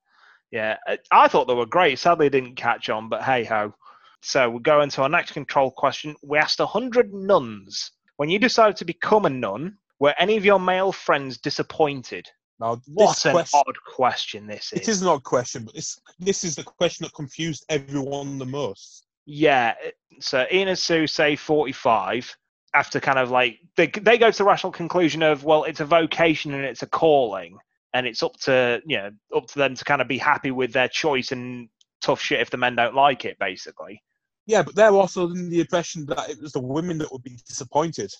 Yeah. 0.51 0.77
Uh, 0.89 0.97
I 1.11 1.29
thought 1.29 1.47
they 1.49 1.55
were 1.55 1.67
great. 1.67 1.99
Sadly, 1.99 2.31
didn't 2.31 2.57
catch 2.57 2.89
on, 2.89 3.09
but 3.09 3.23
hey 3.23 3.45
ho. 3.45 3.75
So 4.23 4.51
we'll 4.51 4.61
go 4.61 4.81
into 4.83 5.03
our 5.03 5.09
next 5.09 5.33
control 5.33 5.71
question. 5.71 6.17
We 6.23 6.39
asked 6.39 6.59
100 6.59 7.13
nuns. 7.13 7.93
When 8.17 8.29
you 8.29 8.39
decided 8.39 8.77
to 8.77 8.85
become 8.85 9.25
a 9.27 9.31
nun, 9.31 9.77
were 9.99 10.15
any 10.19 10.37
of 10.37 10.45
your 10.45 10.61
male 10.61 10.93
friends 10.93 11.39
disappointed? 11.39 12.29
Now, 12.59 12.81
What 12.87 13.25
an 13.25 13.33
question, 13.33 13.61
odd 13.67 13.77
question 13.87 14.47
this 14.47 14.73
is. 14.73 14.81
It 14.81 14.89
is 14.89 15.01
an 15.03 15.09
odd 15.09 15.23
question, 15.23 15.65
but 15.65 15.75
this 15.75 15.99
this 16.19 16.45
is 16.45 16.55
the 16.57 16.65
question 16.65 17.05
that 17.05 17.15
confused 17.15 17.65
everyone 17.69 18.39
the 18.39 18.45
most. 18.47 19.07
Yeah. 19.27 19.75
Eh, 19.85 19.91
so 20.21 20.47
Ian 20.53 20.69
and 20.69 20.79
Sue 20.79 21.07
say 21.07 21.37
45 21.37 22.37
after 22.75 23.01
kind 23.01 23.19
of 23.19 23.31
like 23.31 23.59
they 23.77 23.87
they 23.89 24.17
go 24.17 24.31
to 24.31 24.39
the 24.39 24.45
rational 24.45 24.73
conclusion 24.73 25.23
of 25.23 25.43
well 25.43 25.65
it's 25.65 25.81
a 25.81 25.85
vocation 25.85 26.55
and 26.55 26.65
it's 26.65 26.83
a 26.83 26.87
calling 26.87 27.59
and 27.95 28.07
it's 28.07 28.23
up 28.23 28.37
to 28.39 28.81
you 28.87 28.97
know 28.97 29.11
up 29.35 29.47
to 29.49 29.59
them 29.59 29.75
to 29.75 29.85
kind 29.85 30.01
of 30.01 30.09
be 30.09 30.19
happy 30.19 30.51
with 30.51 30.73
their 30.73 30.89
choice 30.89 31.33
and 31.33 31.69
tough 32.01 32.21
shit 32.21 32.41
if 32.41 32.51
the 32.51 32.57
men 32.57 32.77
don't 32.77 32.95
like 32.95 33.25
it 33.25 33.39
basically. 33.39 34.03
Yeah, 34.47 34.63
but 34.63 34.75
they're 34.75 34.91
also 34.91 35.29
in 35.31 35.51
the 35.51 35.61
impression 35.61 36.07
that 36.07 36.31
it 36.31 36.41
was 36.41 36.53
the 36.53 36.61
women 36.61 36.99
that 36.99 37.13
would 37.13 37.23
be 37.23 37.39
disappointed. 37.47 38.11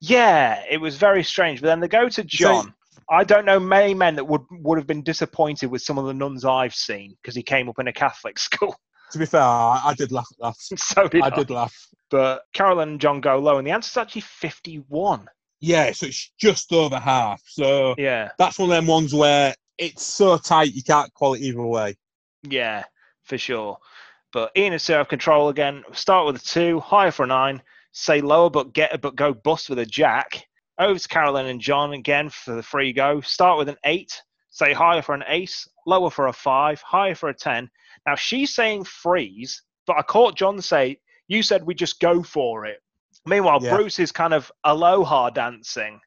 Yeah, 0.00 0.62
it 0.68 0.78
was 0.78 0.96
very 0.96 1.22
strange. 1.24 1.60
But 1.60 1.68
then 1.68 1.80
they 1.80 1.88
go 1.88 2.08
to 2.08 2.24
John. 2.24 2.74
I 3.08 3.24
don't 3.24 3.44
know 3.44 3.60
many 3.60 3.94
men 3.94 4.16
that 4.16 4.24
would 4.24 4.42
would 4.50 4.78
have 4.78 4.86
been 4.86 5.02
disappointed 5.02 5.70
with 5.70 5.82
some 5.82 5.98
of 5.98 6.06
the 6.06 6.14
nuns 6.14 6.44
I've 6.44 6.74
seen 6.74 7.16
because 7.22 7.36
he 7.36 7.42
came 7.42 7.68
up 7.68 7.78
in 7.78 7.88
a 7.88 7.92
Catholic 7.92 8.38
school. 8.48 8.74
To 9.12 9.18
be 9.18 9.26
fair, 9.26 9.40
I, 9.40 9.80
I 9.86 9.94
did 9.94 10.12
laugh 10.12 10.28
at 10.32 10.38
that. 10.40 10.78
so 10.78 11.08
did 11.08 11.22
I. 11.22 11.26
I 11.26 11.30
did 11.30 11.50
laugh. 11.50 11.74
But 12.10 12.42
Carolyn 12.52 12.90
and 12.90 13.00
John 13.00 13.20
go 13.20 13.38
low, 13.38 13.58
and 13.58 13.66
the 13.66 13.70
answer's 13.72 13.96
actually 13.96 14.22
51. 14.22 15.28
Yeah, 15.60 15.90
so 15.92 16.06
it's 16.06 16.30
just 16.38 16.72
over 16.72 16.98
half. 16.98 17.42
So 17.46 17.94
Yeah. 17.98 18.30
that's 18.38 18.58
one 18.58 18.70
of 18.70 18.76
them 18.76 18.86
ones 18.86 19.14
where 19.14 19.54
it's 19.78 20.04
so 20.04 20.36
tight 20.38 20.74
you 20.74 20.82
can't 20.82 21.12
call 21.14 21.34
it 21.34 21.40
either 21.40 21.62
way. 21.62 21.96
Yeah, 22.42 22.84
for 23.24 23.38
sure. 23.38 23.78
But 24.32 24.52
Ian 24.56 24.74
and 24.74 24.82
have 24.82 25.08
control 25.08 25.48
again. 25.48 25.82
Start 25.92 26.26
with 26.26 26.36
a 26.36 26.44
two, 26.44 26.80
higher 26.80 27.10
for 27.10 27.24
a 27.24 27.26
nine. 27.26 27.62
Say 27.92 28.20
lower, 28.20 28.50
but 28.50 28.74
get 28.74 29.00
but 29.00 29.16
go 29.16 29.32
bust 29.32 29.70
with 29.70 29.78
a 29.78 29.86
jack. 29.86 30.46
Over 30.78 30.98
to 30.98 31.08
Carolyn 31.08 31.46
and 31.46 31.60
John 31.60 31.94
again 31.94 32.28
for 32.28 32.54
the 32.54 32.62
free 32.62 32.92
go. 32.92 33.22
Start 33.22 33.56
with 33.56 33.70
an 33.70 33.78
eight. 33.84 34.20
Say 34.50 34.74
higher 34.74 35.00
for 35.00 35.14
an 35.14 35.24
ace, 35.28 35.66
lower 35.86 36.10
for 36.10 36.26
a 36.26 36.32
five, 36.32 36.82
higher 36.82 37.14
for 37.14 37.28
a 37.28 37.34
ten. 37.34 37.70
Now 38.06 38.14
she's 38.16 38.54
saying 38.54 38.84
freeze, 38.84 39.62
but 39.86 39.96
I 39.96 40.02
caught 40.02 40.36
John 40.36 40.60
say 40.60 40.98
you 41.28 41.42
said 41.42 41.64
we 41.64 41.74
just 41.74 42.00
go 42.00 42.22
for 42.22 42.66
it. 42.66 42.82
Meanwhile, 43.24 43.60
Yeah. 43.62 43.74
Bruce 43.76 43.98
is 43.98 44.12
kind 44.12 44.34
of 44.34 44.52
aloha 44.64 45.30
dancing. 45.30 46.00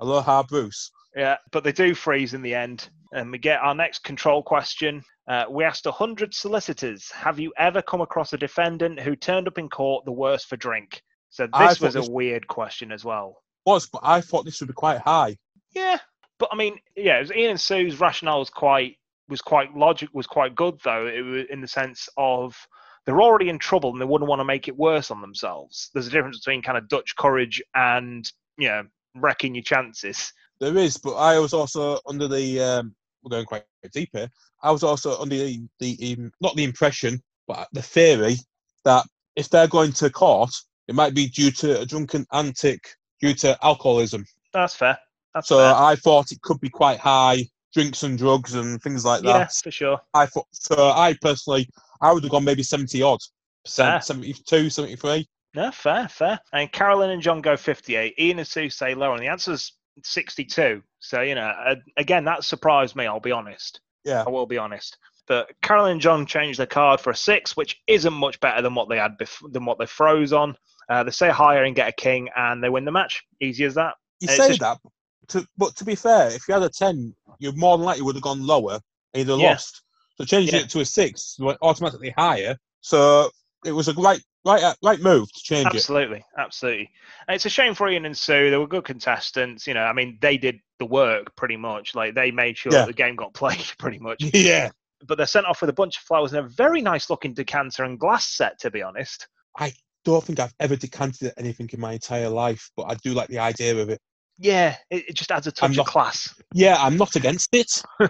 Aloha, 0.00 0.42
Bruce. 0.42 0.90
Yeah, 1.14 1.36
but 1.52 1.62
they 1.62 1.70
do 1.72 1.94
freeze 1.94 2.34
in 2.34 2.42
the 2.42 2.54
end. 2.54 2.88
And 3.12 3.30
we 3.30 3.38
get 3.38 3.60
our 3.60 3.74
next 3.74 4.02
control 4.02 4.42
question. 4.42 5.04
Uh, 5.28 5.44
we 5.48 5.62
asked 5.62 5.84
100 5.84 6.34
solicitors 6.34 7.08
Have 7.12 7.38
you 7.38 7.52
ever 7.56 7.82
come 7.82 8.00
across 8.00 8.32
a 8.32 8.38
defendant 8.38 8.98
who 8.98 9.14
turned 9.14 9.46
up 9.46 9.58
in 9.58 9.68
court 9.68 10.04
the 10.04 10.10
worse 10.12 10.44
for 10.44 10.56
drink? 10.56 11.02
So 11.30 11.46
this 11.46 11.80
was 11.80 11.94
a 11.94 12.00
this- 12.00 12.08
weird 12.08 12.46
question 12.48 12.90
as 12.90 13.04
well. 13.04 13.42
Was, 13.64 13.86
but 13.86 14.00
I 14.02 14.20
thought 14.20 14.44
this 14.44 14.58
would 14.60 14.66
be 14.66 14.72
quite 14.72 14.98
high. 14.98 15.36
Yeah, 15.72 15.98
but 16.38 16.48
I 16.52 16.56
mean, 16.56 16.78
yeah, 16.96 17.18
it 17.18 17.20
was 17.20 17.32
Ian 17.32 17.50
and 17.50 17.60
Sue's 17.60 18.00
rationale 18.00 18.40
was 18.40 18.50
quite 18.50 18.96
was 19.28 19.40
quite 19.40 19.74
logic 19.74 20.10
was 20.12 20.26
quite 20.26 20.54
good 20.54 20.78
though. 20.84 21.06
It 21.06 21.22
was 21.22 21.44
in 21.50 21.60
the 21.60 21.68
sense 21.68 22.08
of 22.16 22.56
they're 23.04 23.22
already 23.22 23.48
in 23.48 23.58
trouble 23.58 23.90
and 23.90 24.00
they 24.00 24.04
wouldn't 24.04 24.28
want 24.28 24.40
to 24.40 24.44
make 24.44 24.68
it 24.68 24.76
worse 24.76 25.10
on 25.10 25.20
themselves. 25.20 25.90
There's 25.92 26.06
a 26.06 26.10
difference 26.10 26.38
between 26.38 26.62
kind 26.62 26.78
of 26.78 26.88
Dutch 26.88 27.16
courage 27.16 27.62
and 27.74 28.30
you 28.58 28.68
know 28.68 28.82
wrecking 29.14 29.54
your 29.54 29.64
chances. 29.64 30.32
There 30.60 30.76
is, 30.76 30.96
but 30.96 31.14
I 31.14 31.38
was 31.38 31.52
also 31.52 31.98
under 32.06 32.28
the. 32.28 32.60
Um, 32.60 32.94
we're 33.22 33.30
going 33.30 33.46
quite 33.46 33.64
deep 33.92 34.10
here. 34.12 34.28
I 34.62 34.72
was 34.72 34.82
also 34.82 35.20
under 35.20 35.36
the, 35.36 35.60
the 35.78 36.16
um, 36.18 36.32
not 36.40 36.56
the 36.56 36.64
impression, 36.64 37.22
but 37.46 37.68
the 37.72 37.82
theory 37.82 38.36
that 38.84 39.06
if 39.36 39.48
they're 39.48 39.68
going 39.68 39.92
to 39.92 40.10
court, 40.10 40.50
it 40.88 40.94
might 40.94 41.14
be 41.14 41.28
due 41.28 41.50
to 41.52 41.80
a 41.80 41.86
drunken 41.86 42.26
antic 42.32 42.94
due 43.20 43.34
to 43.34 43.56
alcoholism. 43.62 44.24
That's 44.52 44.74
fair. 44.74 44.98
That's 45.34 45.48
So 45.48 45.58
fair. 45.58 45.74
I 45.74 45.96
thought 45.96 46.32
it 46.32 46.40
could 46.42 46.60
be 46.60 46.68
quite 46.68 46.98
high, 46.98 47.46
drinks 47.74 48.02
and 48.02 48.18
drugs 48.18 48.54
and 48.54 48.80
things 48.82 49.04
like 49.04 49.22
that. 49.22 49.28
yeah, 49.28 49.38
that. 49.38 49.52
for 49.54 49.70
sure. 49.70 50.00
I 50.14 50.26
thought 50.26 50.46
so. 50.52 50.90
I 50.90 51.14
personally, 51.20 51.68
I 52.00 52.12
would 52.12 52.22
have 52.22 52.32
gone 52.32 52.44
maybe 52.44 52.62
seventy 52.62 53.02
odd 53.02 53.20
Fair. 53.66 53.98
percent, 53.98 54.04
72, 54.04 54.70
73. 54.70 55.26
No, 55.54 55.70
fair, 55.70 56.08
fair. 56.08 56.40
And 56.52 56.72
Carolyn 56.72 57.10
and 57.10 57.20
John 57.22 57.40
go 57.42 57.56
58. 57.56 58.14
Ian 58.18 58.38
and 58.38 58.48
Sue 58.48 58.70
say 58.70 58.94
lower, 58.94 59.14
and 59.14 59.22
the 59.22 59.28
answer's 59.28 59.72
62. 60.02 60.82
So, 61.00 61.20
you 61.20 61.34
know, 61.34 61.52
again, 61.96 62.24
that 62.24 62.44
surprised 62.44 62.96
me, 62.96 63.06
I'll 63.06 63.20
be 63.20 63.32
honest. 63.32 63.80
Yeah, 64.04 64.24
I 64.26 64.30
will 64.30 64.46
be 64.46 64.58
honest. 64.58 64.96
But 65.28 65.50
Carolyn 65.62 65.92
and 65.92 66.00
John 66.00 66.26
changed 66.26 66.58
their 66.58 66.66
card 66.66 67.00
for 67.00 67.10
a 67.10 67.16
six, 67.16 67.56
which 67.56 67.80
isn't 67.86 68.12
much 68.12 68.40
better 68.40 68.62
than 68.62 68.74
what 68.74 68.88
they 68.88 68.96
had 68.98 69.16
bef- 69.18 69.52
than 69.52 69.64
what 69.64 69.78
they 69.78 69.86
froze 69.86 70.32
on. 70.32 70.56
Uh, 70.88 71.04
they 71.04 71.10
say 71.12 71.28
higher 71.30 71.62
and 71.64 71.76
get 71.76 71.88
a 71.88 71.92
king, 71.92 72.28
and 72.36 72.62
they 72.64 72.68
win 72.68 72.84
the 72.84 72.90
match. 72.90 73.22
Easy 73.40 73.64
as 73.64 73.74
that. 73.74 73.94
you 74.20 74.26
It's 74.28 74.36
say 74.38 74.48
just- 74.48 74.60
that, 74.60 74.78
to, 75.28 75.46
but 75.56 75.76
to 75.76 75.84
be 75.84 75.94
fair, 75.94 76.28
if 76.28 76.48
you 76.48 76.54
had 76.54 76.62
a 76.62 76.68
ten, 76.68 77.14
you 77.38 77.52
more 77.52 77.76
than 77.78 77.86
likely 77.86 78.02
would 78.02 78.16
have 78.16 78.22
gone 78.22 78.44
lower 78.46 78.80
and 79.14 79.20
you'd 79.20 79.28
have 79.28 79.38
Yeah. 79.40 79.50
lost. 79.50 79.82
So 80.18 80.24
changing 80.24 80.56
Yeah. 80.56 80.62
it 80.62 80.70
to 80.70 80.80
a 80.80 80.84
six 80.84 81.36
went 81.38 81.58
automatically 81.62 82.14
higher. 82.16 82.56
So 82.80 83.30
it 83.64 83.72
was 83.72 83.88
a 83.88 83.94
right, 83.94 84.20
right, 84.44 84.74
right 84.82 85.00
move 85.00 85.32
to 85.32 85.40
change 85.40 85.68
it. 85.68 85.76
Absolutely, 85.76 86.24
absolutely. 86.36 86.90
It's 87.28 87.46
a 87.46 87.50
shame 87.50 87.74
for 87.74 87.88
Ian 87.88 88.04
and 88.06 88.16
Sue. 88.16 88.50
They 88.50 88.56
were 88.56 88.66
good 88.66 88.84
contestants. 88.84 89.66
You 89.66 89.74
know, 89.74 89.84
I 89.84 89.92
mean, 89.92 90.18
they 90.20 90.36
did 90.36 90.60
the 90.78 90.86
work 90.86 91.34
pretty 91.36 91.56
much. 91.56 91.94
Like 91.94 92.14
they 92.14 92.30
made 92.30 92.58
sure 92.58 92.72
Yeah. 92.72 92.86
the 92.86 92.92
game 92.92 93.16
got 93.16 93.32
played 93.34 93.64
pretty 93.78 93.98
much. 93.98 94.22
Yeah, 94.34 94.70
but 95.06 95.16
they're 95.16 95.26
sent 95.26 95.46
off 95.46 95.60
with 95.60 95.70
a 95.70 95.74
bunch 95.74 95.96
of 95.96 96.02
flowers 96.02 96.32
and 96.32 96.44
a 96.44 96.48
very 96.48 96.80
nice 96.80 97.10
looking 97.10 97.34
decanter 97.34 97.84
and 97.84 97.98
glass 97.98 98.26
set, 98.26 98.58
to 98.60 98.70
be 98.70 98.82
honest. 98.82 99.26
I 99.56 99.72
don't 100.04 100.22
think 100.22 100.40
I've 100.40 100.54
ever 100.60 100.76
decanted 100.76 101.32
anything 101.36 101.68
in 101.72 101.80
my 101.80 101.92
entire 101.94 102.28
life, 102.28 102.70
but 102.76 102.84
I 102.84 102.94
do 102.96 103.12
like 103.12 103.28
the 103.28 103.38
idea 103.38 103.76
of 103.80 103.88
it. 103.90 104.00
Yeah, 104.42 104.76
it, 104.90 105.10
it 105.10 105.14
just 105.14 105.30
adds 105.30 105.46
a 105.46 105.52
touch 105.52 105.70
I'm 105.72 105.78
of 105.78 105.86
class. 105.86 106.34
Yeah, 106.52 106.76
I'm 106.78 106.96
not 106.96 107.14
against 107.14 107.54
it. 107.54 107.80
I 108.00 108.06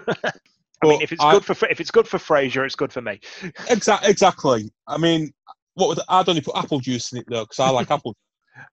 mean, 0.81 1.01
if 1.01 1.11
it's 1.11 1.23
I- 1.23 1.31
good 1.31 1.45
for 1.45 1.67
if 1.67 1.79
it's 1.79 1.91
good 1.91 2.07
for 2.07 2.17
Fraser, 2.17 2.65
it's 2.65 2.75
good 2.75 2.91
for 2.91 3.01
me. 3.01 3.19
Exactly. 3.69 4.09
Exactly. 4.09 4.71
I 4.87 4.97
mean, 4.97 5.31
what 5.75 5.89
would 5.89 5.99
I'd 6.09 6.27
only 6.27 6.41
put 6.41 6.57
apple 6.57 6.79
juice 6.79 7.11
in 7.13 7.19
it 7.19 7.25
though, 7.29 7.43
because 7.43 7.59
I 7.59 7.69
like 7.69 7.91
apple. 7.91 8.15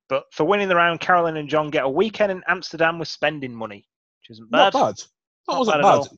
But 0.09 0.25
for 0.33 0.45
winning 0.45 0.69
the 0.69 0.77
round, 0.77 1.01
Carolyn 1.01 1.37
and 1.37 1.49
John 1.49 1.69
get 1.71 1.85
a 1.85 1.89
weekend 1.89 2.33
in 2.33 2.43
Amsterdam 2.49 2.99
with 2.99 3.09
spending 3.09 3.55
money, 3.55 3.87
which 4.23 4.31
isn't 4.31 4.51
bad. 4.51 4.59
Not 4.59 4.73
bad. 4.73 4.81
bad. 4.81 4.97
That 4.97 5.53
Not 5.53 5.59
wasn't 5.59 5.83
bad 5.83 6.01
bad. 6.01 6.09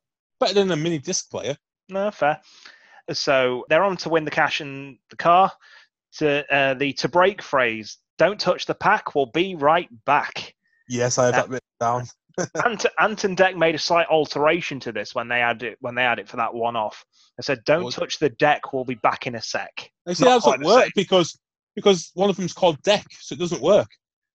Better 0.40 0.54
than 0.54 0.70
a 0.70 0.76
mini 0.76 0.98
disc 0.98 1.28
player. 1.30 1.56
No, 1.88 2.10
fair. 2.12 2.40
So 3.12 3.64
they're 3.68 3.84
on 3.84 3.96
to 3.98 4.08
win 4.08 4.24
the 4.24 4.30
cash 4.30 4.60
and 4.60 4.96
the 5.10 5.16
car. 5.16 5.50
To 6.18 6.54
uh, 6.54 6.74
the 6.74 6.92
to 6.94 7.08
break 7.08 7.42
phrase, 7.42 7.98
"Don't 8.18 8.38
touch 8.38 8.66
the 8.66 8.74
pack. 8.74 9.14
We'll 9.14 9.26
be 9.26 9.54
right 9.56 9.88
back." 10.04 10.54
Yes, 10.92 11.16
I 11.16 11.26
have 11.26 11.34
that 11.34 11.48
written 11.48 11.68
down. 11.80 12.06
Ant- 12.66 12.86
Anton 12.98 13.34
Deck 13.34 13.56
made 13.56 13.74
a 13.74 13.78
slight 13.78 14.08
alteration 14.08 14.78
to 14.80 14.92
this 14.92 15.14
when 15.14 15.26
they 15.28 15.40
had 15.40 15.62
it 15.62 15.78
when 15.80 15.94
they 15.94 16.02
had 16.02 16.18
it 16.18 16.28
for 16.28 16.36
that 16.36 16.52
one 16.52 16.76
off. 16.76 17.04
They 17.38 17.42
said, 17.42 17.64
"Don't 17.64 17.84
Was- 17.84 17.94
touch 17.94 18.18
the 18.18 18.28
deck. 18.28 18.74
We'll 18.74 18.84
be 18.84 18.96
back 18.96 19.26
in 19.26 19.34
a 19.34 19.40
sec." 19.40 19.90
They 20.04 20.12
Not 20.12 20.18
that 20.18 20.50
doesn't 20.50 20.64
work 20.64 20.90
because 20.94 21.38
because 21.74 22.10
one 22.12 22.28
of 22.28 22.36
them's 22.36 22.52
called 22.52 22.82
Dec, 22.82 23.04
so 23.20 23.34
it 23.34 23.38
doesn't 23.38 23.62
work. 23.62 23.88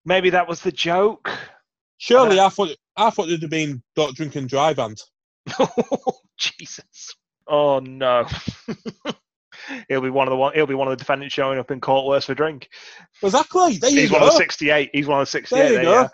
Maybe 0.04 0.30
that 0.30 0.48
was 0.48 0.60
the 0.60 0.72
joke. 0.72 1.30
Surely 1.98 2.40
uh, 2.40 2.46
I 2.46 2.48
thought 2.48 2.70
I 2.96 3.10
thought 3.10 3.28
it'd 3.28 3.42
have 3.42 3.50
been 3.50 3.80
don't 3.94 4.16
drink 4.16 4.34
and 4.34 4.48
drive 4.48 4.80
and 4.80 5.00
Jesus. 6.36 7.14
Oh 7.46 7.78
no. 7.78 8.26
he'll 9.88 10.00
be 10.00 10.10
one 10.10 10.28
of 10.28 10.32
the 10.32 10.36
one. 10.36 10.54
He'll 10.54 10.66
be 10.66 10.74
one 10.74 10.88
of 10.88 10.92
the 10.92 10.96
defendants 10.96 11.34
showing 11.34 11.58
up 11.58 11.70
in 11.70 11.80
court 11.80 12.06
worse 12.06 12.26
for 12.26 12.34
drink. 12.34 12.68
exactly. 13.22 13.78
There 13.78 13.90
you 13.90 14.00
He's 14.00 14.10
go. 14.10 14.18
one 14.18 14.28
of 14.28 14.32
the 14.32 14.36
68. 14.36 14.90
He's 14.92 15.06
one 15.06 15.20
of 15.20 15.26
the 15.26 15.30
68. 15.30 15.58
There 15.58 15.70
you 15.70 15.88
there 15.88 16.10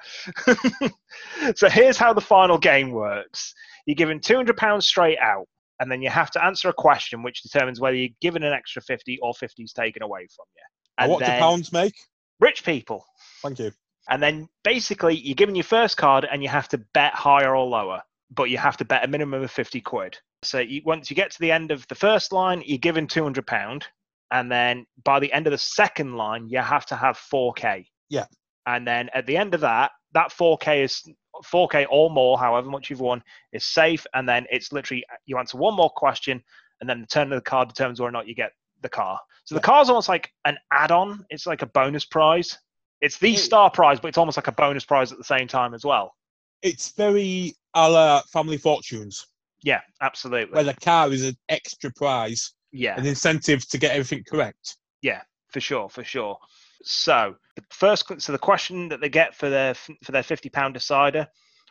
you 0.46 0.88
go. 0.88 1.52
so 1.56 1.68
here's 1.68 1.96
how 1.96 2.12
the 2.12 2.20
final 2.20 2.58
game 2.58 2.90
works. 2.90 3.54
You're 3.86 3.94
given 3.94 4.20
£200 4.20 4.82
straight 4.82 5.18
out, 5.18 5.46
and 5.80 5.90
then 5.90 6.02
you 6.02 6.10
have 6.10 6.30
to 6.32 6.44
answer 6.44 6.68
a 6.68 6.72
question 6.72 7.22
which 7.22 7.42
determines 7.42 7.80
whether 7.80 7.96
you're 7.96 8.14
given 8.20 8.42
an 8.42 8.52
extra 8.52 8.82
50 8.82 9.18
or 9.22 9.34
50 9.34 9.62
is 9.62 9.72
taken 9.72 10.02
away 10.02 10.26
from 10.34 10.46
you. 10.56 10.62
And 10.98 11.10
what 11.10 11.20
do 11.20 11.26
pounds 11.26 11.72
make? 11.72 11.94
rich 12.40 12.64
people. 12.64 13.04
Thank 13.42 13.58
you. 13.58 13.72
And 14.08 14.22
then 14.22 14.48
basically 14.62 15.16
you're 15.16 15.34
given 15.34 15.54
your 15.54 15.64
first 15.64 15.96
card 15.96 16.26
and 16.30 16.42
you 16.42 16.48
have 16.48 16.68
to 16.68 16.78
bet 16.92 17.14
higher 17.14 17.56
or 17.56 17.66
lower, 17.66 18.02
but 18.30 18.50
you 18.50 18.58
have 18.58 18.76
to 18.78 18.84
bet 18.84 19.04
a 19.04 19.08
minimum 19.08 19.42
of 19.42 19.50
50 19.50 19.80
quid. 19.80 20.18
So 20.44 20.60
you, 20.60 20.82
once 20.84 21.10
you 21.10 21.16
get 21.16 21.30
to 21.32 21.40
the 21.40 21.52
end 21.52 21.70
of 21.70 21.86
the 21.88 21.94
first 21.94 22.32
line, 22.32 22.62
you're 22.64 22.78
given 22.78 23.06
200 23.06 23.46
pound. 23.46 23.86
And 24.30 24.50
then 24.50 24.86
by 25.04 25.20
the 25.20 25.32
end 25.32 25.46
of 25.46 25.52
the 25.52 25.58
second 25.58 26.16
line, 26.16 26.48
you 26.48 26.58
have 26.58 26.86
to 26.86 26.96
have 26.96 27.16
4K. 27.16 27.86
Yeah. 28.08 28.26
And 28.66 28.86
then 28.86 29.10
at 29.14 29.26
the 29.26 29.36
end 29.36 29.54
of 29.54 29.60
that, 29.60 29.92
that 30.12 30.32
4K 30.32 30.84
is 30.84 31.02
4K 31.44 31.86
or 31.90 32.10
more, 32.10 32.38
however 32.38 32.68
much 32.68 32.90
you've 32.90 33.00
won, 33.00 33.22
is 33.52 33.64
safe. 33.64 34.06
And 34.14 34.28
then 34.28 34.46
it's 34.50 34.72
literally 34.72 35.04
you 35.26 35.38
answer 35.38 35.58
one 35.58 35.74
more 35.74 35.90
question, 35.90 36.42
and 36.80 36.88
then 36.88 37.00
the 37.00 37.06
turn 37.06 37.32
of 37.32 37.36
the 37.36 37.42
card 37.48 37.68
determines 37.68 38.00
whether 38.00 38.08
or 38.08 38.12
not 38.12 38.28
you 38.28 38.34
get 38.34 38.52
the 38.82 38.88
car. 38.88 39.18
So 39.44 39.54
the 39.54 39.60
car's 39.60 39.88
almost 39.88 40.08
like 40.08 40.30
an 40.44 40.56
add-on. 40.72 41.24
It's 41.30 41.46
like 41.46 41.62
a 41.62 41.66
bonus 41.66 42.04
prize. 42.04 42.58
It's 43.00 43.18
the 43.18 43.36
star 43.36 43.70
prize, 43.70 44.00
but 44.00 44.08
it's 44.08 44.18
almost 44.18 44.38
like 44.38 44.46
a 44.46 44.52
bonus 44.52 44.84
prize 44.84 45.12
at 45.12 45.18
the 45.18 45.24
same 45.24 45.46
time 45.46 45.74
as 45.74 45.84
well. 45.84 46.14
It's 46.62 46.92
very 46.92 47.54
a 47.74 47.90
la 47.90 48.22
Family 48.32 48.56
Fortunes, 48.56 49.26
Yeah, 49.64 49.80
absolutely. 50.00 50.54
where 50.54 50.64
the 50.64 50.74
car 50.74 51.10
is 51.10 51.24
an 51.24 51.36
extra 51.48 51.90
prize, 51.90 52.52
yeah, 52.70 52.98
an 52.98 53.06
incentive 53.06 53.66
to 53.70 53.78
get 53.78 53.92
everything 53.92 54.22
correct. 54.28 54.76
Yeah, 55.02 55.22
for 55.50 55.60
sure, 55.60 55.88
for 55.88 56.04
sure. 56.04 56.38
So 56.82 57.34
the 57.56 57.62
first, 57.70 58.20
so 58.20 58.32
the 58.32 58.38
question 58.38 58.90
that 58.90 59.00
they 59.00 59.08
get 59.08 59.34
for 59.34 59.48
their 59.48 59.74
for 59.74 60.12
their 60.12 60.22
fifty 60.22 60.50
pound 60.50 60.74
decider: 60.74 61.26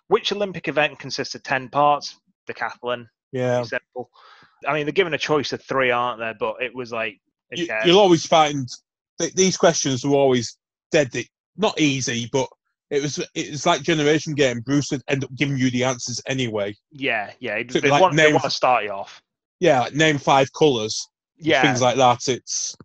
Which 0.08 0.32
Olympic 0.32 0.67
event 0.67 0.97
consists 0.97 1.36
of 1.36 1.43
ten 1.43 1.69
parts? 1.69 2.17
Decathlon. 2.49 3.08
Yeah. 3.32 3.63
Simple. 3.63 4.10
I 4.67 4.73
mean, 4.73 4.86
they're 4.86 4.93
given 4.93 5.13
a 5.13 5.17
choice 5.19 5.53
of 5.53 5.62
three, 5.62 5.91
aren't 5.91 6.19
there? 6.19 6.36
But 6.39 6.56
it 6.62 6.73
was 6.73 6.91
like, 6.91 7.19
You, 7.51 7.65
okay, 7.65 7.82
you'll 7.86 7.99
always 7.99 8.25
find 8.25 8.67
th- 9.19 9.34
these 9.34 9.58
questions 9.58 10.03
were 10.06 10.15
always 10.15 10.58
dead, 10.91 11.12
not 11.58 11.79
easy, 11.79 12.29
but 12.32 12.47
it 12.93 13.01
was 13.01 13.19
it 13.34 13.51
was 13.51 13.65
like 13.65 13.82
generation 13.82 14.34
game. 14.36 14.60
Bruce 14.62 14.91
would 14.91 15.01
end 15.08 15.23
up 15.23 15.34
giving 15.36 15.58
you 15.58 15.69
the 15.71 15.84
answers 15.84 16.21
anyway. 16.27 16.75
yeah, 16.91 17.32
yeah. 17.39 17.62
So 17.69 17.79
They, 17.79 17.89
like 17.89 18.01
want, 18.01 18.15
they 18.15 18.23
name- 18.25 18.34
want 18.34 18.43
to 18.43 18.49
start 18.49 18.84
you 18.84 18.91
off. 18.91 19.21
Yeah, 19.60 19.79
like 19.82 19.93
name 19.93 20.17
five 20.17 20.51
colours, 20.53 21.08
Yeah, 21.38 21.62
things 21.62 21.82
like 21.82 21.95
that. 21.97 22.27
It's 22.27 22.75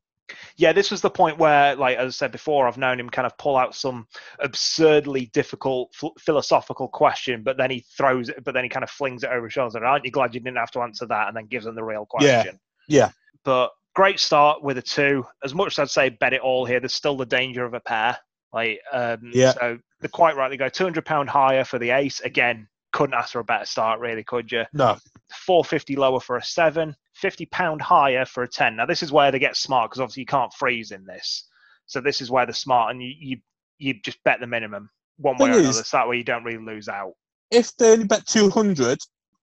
yeah, 0.57 0.73
this 0.73 0.90
was 0.90 1.01
the 1.01 1.11
point 1.11 1.38
where, 1.38 1.75
like 1.77 1.97
as 1.99 2.07
I 2.09 2.11
said 2.11 2.33
before, 2.33 2.68
I've 2.68 2.77
known 2.79 3.01
him 3.01 3.09
kind 3.09 3.27
of 3.27 3.37
pull 3.38 3.57
out 3.57 3.75
some 3.75 4.07
absurdly 4.40 5.27
difficult 5.33 5.92
ph- 5.99 6.12
philosophical 6.18 6.88
question, 6.88 7.42
but 7.42 7.57
then 7.57 7.71
he 7.71 7.85
throws 7.97 8.29
it, 8.29 8.42
but 8.44 8.55
then 8.55 8.64
he 8.64 8.68
kind 8.71 8.85
of 8.85 8.90
flings 8.90 9.23
it 9.25 9.31
over 9.31 9.47
his 9.47 9.53
shoulder. 9.53 9.85
Aren't 9.85 10.05
you 10.05 10.11
glad 10.11 10.35
you 10.35 10.40
didn't 10.40 10.57
have 10.59 10.71
to 10.73 10.81
answer 10.81 11.07
that? 11.07 11.29
And 11.29 11.37
then 11.37 11.47
gives 11.47 11.64
them 11.64 11.75
the 11.75 11.85
real 11.85 12.07
Yeah, 12.21 12.42
question. 12.42 12.61
yeah. 12.88 13.11
But 13.44 13.71
great 13.94 14.21
start 14.21 14.62
with 14.62 14.79
a 14.79 14.83
two. 14.83 15.25
As 15.44 15.55
much 15.55 15.73
as 15.75 15.79
I'd 15.79 15.90
say 15.90 16.09
bet 16.11 16.33
it 16.33 16.40
all 16.40 16.64
here, 16.66 16.81
there's 16.81 16.94
still 16.94 17.16
the 17.16 17.27
danger 17.27 17.64
of 17.64 17.75
a 17.75 17.81
pair. 17.81 18.18
Like, 18.53 18.81
um, 18.92 19.31
Yeah. 19.33 19.53
So 19.53 19.79
they're 20.01 20.09
quite 20.09 20.37
right. 20.37 20.49
They 20.49 20.57
go 20.57 20.69
200 20.69 21.05
pound 21.05 21.29
higher 21.29 21.65
for 21.65 21.79
the 21.79 21.91
ace. 21.91 22.21
Again, 22.21 22.69
couldn't 22.93 23.15
ask 23.15 23.33
for 23.33 23.41
a 23.41 23.45
better 23.45 23.67
start, 23.67 24.01
really, 24.01 24.25
could 24.25 24.51
you? 24.51 24.65
no, 24.73 24.97
450 25.31 25.97
lower 25.97 26.21
for 26.21 26.37
a 26.37 26.43
7 26.43 26.95
50 27.15 27.47
pound 27.47 27.83
higher 27.83 28.25
for 28.25 28.45
a 28.45 28.49
10 28.49 28.77
now 28.77 28.87
this 28.87 29.03
is 29.03 29.13
where 29.13 29.31
they 29.31 29.39
get 29.39 29.57
smart 29.57 29.91
because 29.91 30.01
obviously 30.01 30.23
you 30.23 30.27
can't 30.27 30.53
freeze 30.55 30.91
in 30.93 31.05
this 31.05 31.45
so 31.87 32.01
this 32.01 32.21
is 32.23 32.31
where 32.31 32.47
they're 32.47 32.55
smart 32.55 32.93
and 32.93 33.03
you 33.03 33.13
you, 33.19 33.37
you 33.79 33.95
just 34.03 34.23
bet 34.25 34.41
the 34.41 34.47
minimum 34.47 34.89
one 35.19 35.37
way 35.37 35.51
or 35.51 35.53
is- 35.55 35.59
another 35.61 35.83
so 35.85 35.97
that 35.97 36.09
way 36.09 36.17
you 36.17 36.25
don't 36.25 36.45
really 36.45 36.65
lose 36.65 36.89
out 36.89 37.13
if 37.51 37.77
they 37.77 37.93
only 37.93 38.05
bet 38.07 38.27
two 38.27 38.51
hundred, 38.51 38.99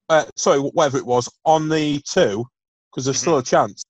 uh, 0.09 0.25
sorry, 0.35 0.59
whatever 0.59 0.97
it 0.97 1.05
was 1.05 1.27
on 1.43 1.69
the 1.69 1.99
two, 2.01 2.45
because 2.91 3.05
there's 3.05 3.19
still 3.19 3.39
a 3.39 3.43
chance. 3.43 3.83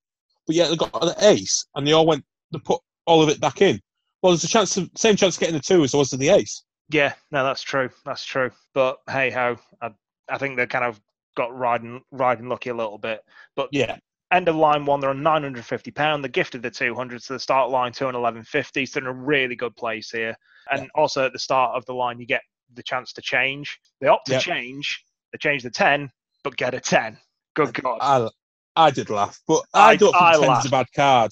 But 0.47 0.55
yet 0.55 0.69
they 0.69 0.77
got 0.77 1.03
an 1.03 1.13
ace, 1.19 1.65
and 1.75 1.85
they 1.85 1.91
all 1.91 2.05
went 2.05 2.23
to 2.53 2.59
put 2.59 2.79
all 3.05 3.21
of 3.21 3.29
it 3.29 3.41
back 3.41 3.61
in. 3.61 3.81
Well, 4.25 4.31
there's 4.33 4.43
a 4.43 4.47
chance, 4.47 4.75
of, 4.75 4.89
same 4.97 5.15
chance 5.15 5.35
of 5.35 5.39
getting 5.39 5.53
the 5.53 5.61
two 5.61 5.83
as 5.83 5.91
there 5.91 5.99
was 5.99 6.09
to 6.09 6.17
the 6.17 6.29
ace. 6.29 6.63
yeah 6.89 7.13
no 7.29 7.43
that's 7.43 7.61
true 7.61 7.91
that's 8.05 8.25
true 8.25 8.49
but 8.73 8.97
hey 9.07 9.29
ho 9.29 9.55
I, 9.83 9.91
I 10.27 10.39
think 10.39 10.57
they 10.57 10.65
kind 10.65 10.83
of 10.83 10.99
got 11.37 11.55
riding 11.55 12.01
riding 12.09 12.49
lucky 12.49 12.71
a 12.71 12.73
little 12.73 12.97
bit 12.97 13.21
but 13.55 13.69
Yeah, 13.71 13.97
end 14.31 14.47
of 14.47 14.55
line 14.55 14.83
one, 14.83 14.99
they're 14.99 15.11
on 15.11 15.21
950 15.21 15.91
pound. 15.91 16.23
They 16.23 16.29
gifted 16.29 16.63
the 16.63 16.71
200, 16.71 17.21
so 17.21 17.35
the 17.35 17.39
start 17.39 17.69
line 17.69 17.91
211.50. 17.91 18.87
So 18.87 18.99
they're 18.99 19.07
in 19.11 19.15
a 19.15 19.19
really 19.21 19.55
good 19.55 19.75
place 19.75 20.09
here. 20.09 20.35
And 20.71 20.89
also 20.95 21.25
at 21.27 21.33
the 21.33 21.39
start 21.39 21.75
of 21.75 21.85
the 21.85 21.93
line, 21.93 22.19
you 22.19 22.25
get 22.25 22.41
the 22.73 22.81
chance 22.81 23.13
to 23.13 23.21
change. 23.21 23.77
They 24.01 24.07
opt 24.07 24.25
to 24.27 24.33
Yep. 24.33 24.41
change. 24.41 25.03
They 25.31 25.37
change 25.37 25.61
the 25.61 25.69
10, 25.69 26.09
but 26.43 26.57
get 26.57 26.73
a 26.73 26.79
10. 26.79 27.17
Good 27.55 27.73
God. 27.75 27.99
I, 28.01 28.27
I 28.75 28.89
did 28.91 29.09
laugh, 29.11 29.39
but 29.47 29.63
I, 29.73 29.91
I- 29.91 29.95
don't 29.95 30.11
think 30.11 30.21
I 30.21 30.31
ten's 30.31 30.49
laughed. 30.49 30.67
a 30.67 30.71
bad 30.71 30.87
card. 30.95 31.31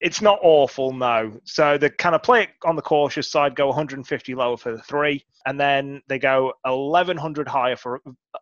It's 0.00 0.22
not 0.22 0.38
awful, 0.42 0.92
no. 0.92 1.40
So 1.44 1.76
they 1.76 1.90
kind 1.90 2.14
of 2.14 2.22
play 2.22 2.44
it 2.44 2.50
on 2.64 2.76
the 2.76 2.82
cautious 2.82 3.30
side, 3.30 3.54
go 3.56 3.66
150 3.66 4.34
lower 4.34 4.56
for 4.56 4.74
the 4.76 4.82
three, 4.82 5.24
and 5.46 5.58
then 5.58 6.02
they 6.08 6.18
go 6.18 6.52
1100 6.64 7.48
higher 7.48 7.76
for 7.76 8.00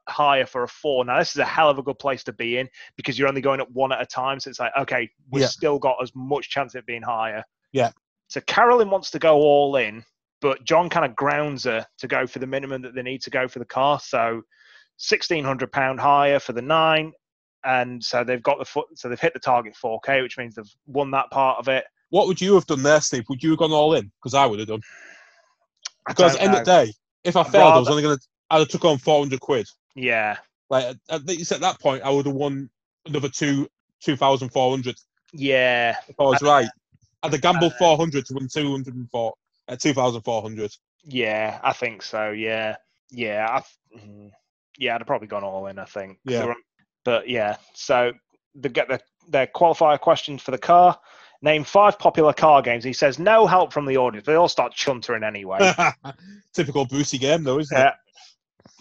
higher 0.08 0.46
for 0.46 0.64
a 0.64 0.68
four. 0.68 1.04
Now 1.04 1.18
this 1.18 1.30
is 1.30 1.38
a 1.38 1.44
hell 1.44 1.70
of 1.70 1.78
a 1.78 1.82
good 1.82 1.98
place 1.98 2.22
to 2.24 2.32
be 2.32 2.58
in 2.58 2.68
because 2.96 3.18
you're 3.18 3.28
only 3.28 3.40
going 3.40 3.61
up 3.61 3.70
one 3.72 3.92
at 3.92 4.00
a 4.00 4.06
time. 4.06 4.40
So 4.40 4.50
it's 4.50 4.61
like, 4.61 4.72
okay, 4.78 5.08
we've 5.30 5.42
Yeah. 5.42 5.48
still 5.48 5.78
got 5.78 5.96
as 6.02 6.12
much 6.14 6.50
chance 6.50 6.74
of 6.74 6.80
it 6.80 6.87
being 6.87 7.02
higher. 7.02 7.42
Yeah. 7.72 7.90
So 8.28 8.40
Carolyn 8.42 8.90
wants 8.90 9.11
to 9.12 9.18
go 9.18 9.37
all 9.37 9.76
in, 9.76 10.04
but 10.40 10.64
John 10.64 10.88
kind 10.88 11.06
of 11.06 11.16
grounds 11.16 11.64
her 11.64 11.87
to 11.98 12.06
go 12.08 12.26
for 12.26 12.40
the 12.40 12.46
minimum 12.46 12.82
that 12.82 12.94
they 12.94 13.02
need 13.02 13.22
to 13.22 13.30
go 13.30 13.48
for 13.48 13.58
the 13.58 13.64
car. 13.64 13.98
So 14.00 14.42
1600 14.98 15.72
pound 15.72 16.00
higher 16.00 16.38
for 16.38 16.52
the 16.52 16.62
nine, 16.62 17.12
and 17.68 18.03
so 18.03 18.24
they've 18.24 18.42
got 18.42 18.59
the 18.59 18.64
foot. 18.64 18.86
So 18.95 19.09
they've 19.09 19.20
hit 19.20 19.34
the 19.34 19.38
target 19.38 19.76
4K, 19.82 20.22
which 20.22 20.38
means 20.38 20.55
they've 20.55 20.74
won 20.86 21.11
that 21.11 21.30
part 21.30 21.59
of 21.59 21.68
it. 21.68 21.84
What 22.09 22.26
would 22.26 22.40
you 22.40 22.55
have 22.55 22.64
done 22.66 22.82
there, 22.82 23.01
Steve? 23.03 23.24
Would 23.28 23.42
you 23.42 23.51
have 23.51 23.59
gone 23.59 23.72
all 23.72 23.92
in? 23.95 24.11
Because 24.18 24.32
I 24.32 24.47
would 24.47 24.59
have 24.59 24.68
done. 24.68 24.80
Because 26.07 26.32
don't 26.32 26.42
end 26.42 26.55
of 26.55 26.64
the 26.64 26.84
day, 26.86 26.92
if 27.24 27.36
I 27.36 27.42
failed, 27.45 27.74
I 27.74 27.78
was 27.78 27.88
only 27.88 28.03
going 28.03 28.16
to. 28.16 28.24
I'd 28.51 28.61
have 28.61 28.68
took 28.68 28.86
on 28.86 28.97
four 28.97 29.18
hundred 29.20 29.40
quid. 29.40 29.68
Yeah, 29.95 30.38
Like 30.70 30.84
at, 30.84 30.97
at 31.11 31.26
least 31.26 31.53
at 31.53 31.61
that 31.61 31.78
point, 31.80 32.03
I 32.03 32.11
would 32.11 32.24
have 32.24 32.34
won 32.34 32.70
another 33.05 33.28
two 33.28 33.68
two 34.01 34.16
thousand 34.16 34.49
four 34.49 34.70
hundred 34.70 34.97
yeah, 35.34 35.97
if 36.09 36.18
I 36.18 36.22
was 36.22 36.42
Uh, 36.42 36.47
right. 36.47 36.68
I'd 37.22 37.32
have 37.32 37.42
gambled 37.42 37.74
four 37.78 37.99
hundred 37.99 38.24
to 38.26 38.34
win 38.34 38.49
two 38.49 38.70
hundred 38.70 38.95
and 38.95 39.11
four 39.11 39.34
at 39.68 39.80
two 39.80 39.92
thousand 39.92 40.22
four 40.22 40.40
hundred. 40.40 40.74
yeah. 41.05 41.61
I 41.62 41.74
think 41.74 42.03
so. 42.03 42.30
Yeah, 42.30 42.76
yeah. 43.11 43.47
I, 43.51 43.99
mm, 43.99 44.30
yeah, 44.78 44.95
I'd 44.95 45.03
have 45.03 45.07
probably 45.07 45.28
gone 45.28 45.45
all 45.45 45.66
in. 45.66 45.78
I 45.78 45.84
think. 45.84 46.18
Yeah. 46.24 46.55
But 47.09 47.26
yeah, 47.26 47.56
so 47.72 48.12
they 48.54 48.68
get 48.68 48.88
the 48.88 49.00
their 49.30 49.46
qualifier 49.46 49.98
questions 49.98 50.42
for 50.42 50.50
the 50.50 50.59
car. 50.59 51.00
Name 51.40 51.64
five 51.64 51.98
popular 51.98 52.34
car 52.34 52.61
games. 52.61 52.84
He 52.84 52.92
says 52.92 53.18
no 53.18 53.46
help 53.46 53.72
from 53.72 53.86
the 53.86 53.96
audience. 53.96 54.26
They 54.26 54.34
all 54.34 54.46
start 54.46 54.74
chuntering 54.74 55.26
anyway. 55.26 55.72
Typical 56.52 56.84
Brucey 56.84 57.16
game, 57.16 57.44
though, 57.44 57.61
isn't 57.61 57.74
it? 57.74 57.94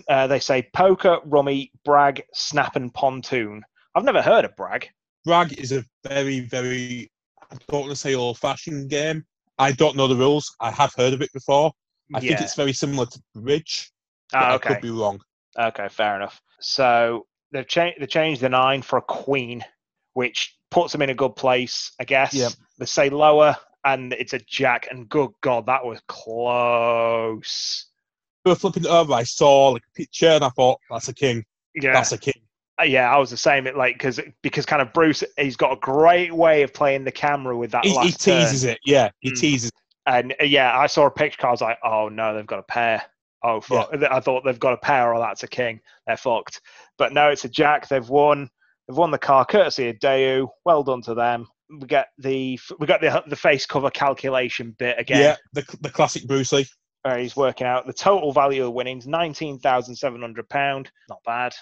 Uh, 0.10 0.12
uh, 0.12 0.28
they 0.28 0.42
say 0.42 0.68
poker, 0.74 1.20
rummy, 1.24 1.72
brag, 1.86 2.22
snap, 2.34 2.76
and 2.76 2.94
pontoon. 2.94 3.64
I've 3.96 4.04
never 4.04 4.22
heard 4.22 4.44
of 4.44 4.54
brag. 4.58 4.90
Brag 5.24 5.58
is 5.58 5.72
a 5.72 5.86
very, 6.06 6.42
very, 6.42 7.10
I 7.50 7.56
don't 7.70 7.84
want 7.84 7.92
to 7.92 7.96
say 7.96 8.14
old 8.14 8.40
fashioned 8.40 8.90
game. 8.90 9.26
I 9.58 9.72
don't 9.72 9.96
know 9.96 10.10
the 10.10 10.18
rules. 10.18 10.54
I 10.60 10.72
have 10.72 10.94
heard 10.98 11.14
of 11.14 11.22
it 11.22 11.32
before. 11.32 11.72
I 12.14 12.20
yeah. 12.20 12.32
think 12.32 12.42
it's 12.42 12.56
very 12.56 12.74
similar 12.74 13.06
to 13.06 13.22
Bridge. 13.36 13.90
Ah, 14.34 14.56
I 14.56 14.58
could 14.58 14.82
be 14.82 14.90
wrong. 14.90 15.22
Okay, 15.58 15.88
fair 15.88 16.18
enough. 16.18 16.42
So 16.60 17.27
they've 17.52 17.68
changed 17.68 18.00
they 18.02 18.06
changed 18.08 18.42
the 18.42 18.50
nine 18.50 18.82
for 18.82 18.98
a 18.98 19.02
queen, 19.02 19.64
which 20.14 20.56
puts 20.72 20.92
them 20.92 21.02
in 21.02 21.10
a 21.10 21.16
good 21.16 21.36
place, 21.36 21.92
I 22.00 22.04
guess. 22.04 22.34
Yep. 22.34 22.52
They 22.80 22.86
say 22.86 23.10
lower, 23.10 23.56
and 23.86 24.14
it's 24.14 24.34
a 24.34 24.40
jack, 24.40 24.88
and 24.92 25.08
good 25.10 25.32
god, 25.42 25.66
that 25.68 25.86
was 25.86 26.00
close. 26.08 27.86
We 28.46 28.52
were 28.52 28.56
flipping 28.56 28.84
it 28.84 28.90
over. 28.90 29.14
I 29.14 29.24
saw 29.24 29.70
like 29.70 29.84
a 29.88 29.96
picture, 29.96 30.30
and 30.30 30.44
I 30.44 30.50
thought, 30.50 30.80
"That's 30.90 31.08
a 31.10 31.14
king. 31.14 31.44
Yeah, 31.76 31.94
That's 31.94 32.12
a 32.12 32.18
king." 32.18 32.42
Uh, 32.80 32.84
yeah, 32.86 33.12
I 33.14 33.18
was 33.18 33.30
the 33.32 33.38
same. 33.38 33.66
It 33.68 33.76
like 33.76 33.96
because 33.96 34.20
because 34.42 34.66
kind 34.66 34.82
of 34.82 34.94
Bruce, 34.94 35.24
he's 35.38 35.56
got 35.58 35.74
a 35.74 35.78
great 35.78 36.34
way 36.34 36.62
of 36.62 36.74
playing 36.74 37.04
the 37.04 37.12
camera 37.12 37.58
with 37.58 37.72
that 37.72 37.84
He, 37.86 37.92
he 38.00 38.12
teases 38.12 38.62
turn. 38.62 38.72
it. 38.72 38.80
Yeah, 38.86 39.10
he 39.20 39.32
Mm. 39.32 39.40
teases. 39.40 39.72
And 40.06 40.34
uh, 40.40 40.46
yeah, 40.46 40.78
I 40.78 40.88
saw 40.88 41.06
a 41.08 41.12
picture. 41.12 41.48
I 41.48 41.52
was 41.52 41.62
like, 41.62 41.80
oh 41.84 42.08
no, 42.10 42.34
they've 42.36 42.46
got 42.46 42.60
a 42.60 42.64
pair. 42.64 43.04
Oh 43.44 43.62
fuck! 43.62 43.90
I 43.94 44.20
thought 44.20 44.44
they've 44.46 44.60
got 44.60 44.74
a 44.74 44.78
pair, 44.78 45.14
or 45.14 45.20
that's 45.20 45.44
a 45.44 45.48
king. 45.48 45.80
They're 46.08 46.18
fucked. 46.18 46.62
But 46.98 47.14
no, 47.14 47.30
it's 47.30 47.46
a 47.46 47.50
jack. 47.50 47.88
They've 47.88 48.08
won. 48.10 48.50
They've 48.88 48.98
won 48.98 49.12
the 49.12 49.18
car 49.18 49.46
courtesy 49.46 49.90
of 49.90 49.98
Daewoo. 49.98 50.48
Well 50.66 50.84
done 50.84 51.02
to 51.04 51.14
them. 51.14 51.48
We 51.70 51.86
get 51.88 52.08
the 52.18 52.60
we 52.80 52.88
got 52.88 53.02
the 53.02 53.24
the 53.28 53.36
face 53.36 53.66
cover 53.66 53.90
calculation 53.92 54.76
bit 54.80 54.98
again. 55.00 55.22
Yeah, 55.22 55.36
the 55.54 55.78
the 55.82 55.90
classic 55.90 56.26
Brucey. 56.26 56.66
where 57.04 57.18
he's 57.20 57.36
working 57.36 57.68
out 57.68 57.86
the 57.86 57.94
total 57.94 58.32
value 58.32 58.66
of 58.66 58.74
winnings 58.74 59.06
nineteen 59.06 59.60
thousand 59.60 59.96
seven 59.98 60.22
hundred 60.22 60.48
pound. 60.50 60.90
Not 61.10 61.20
bad. 61.26 61.54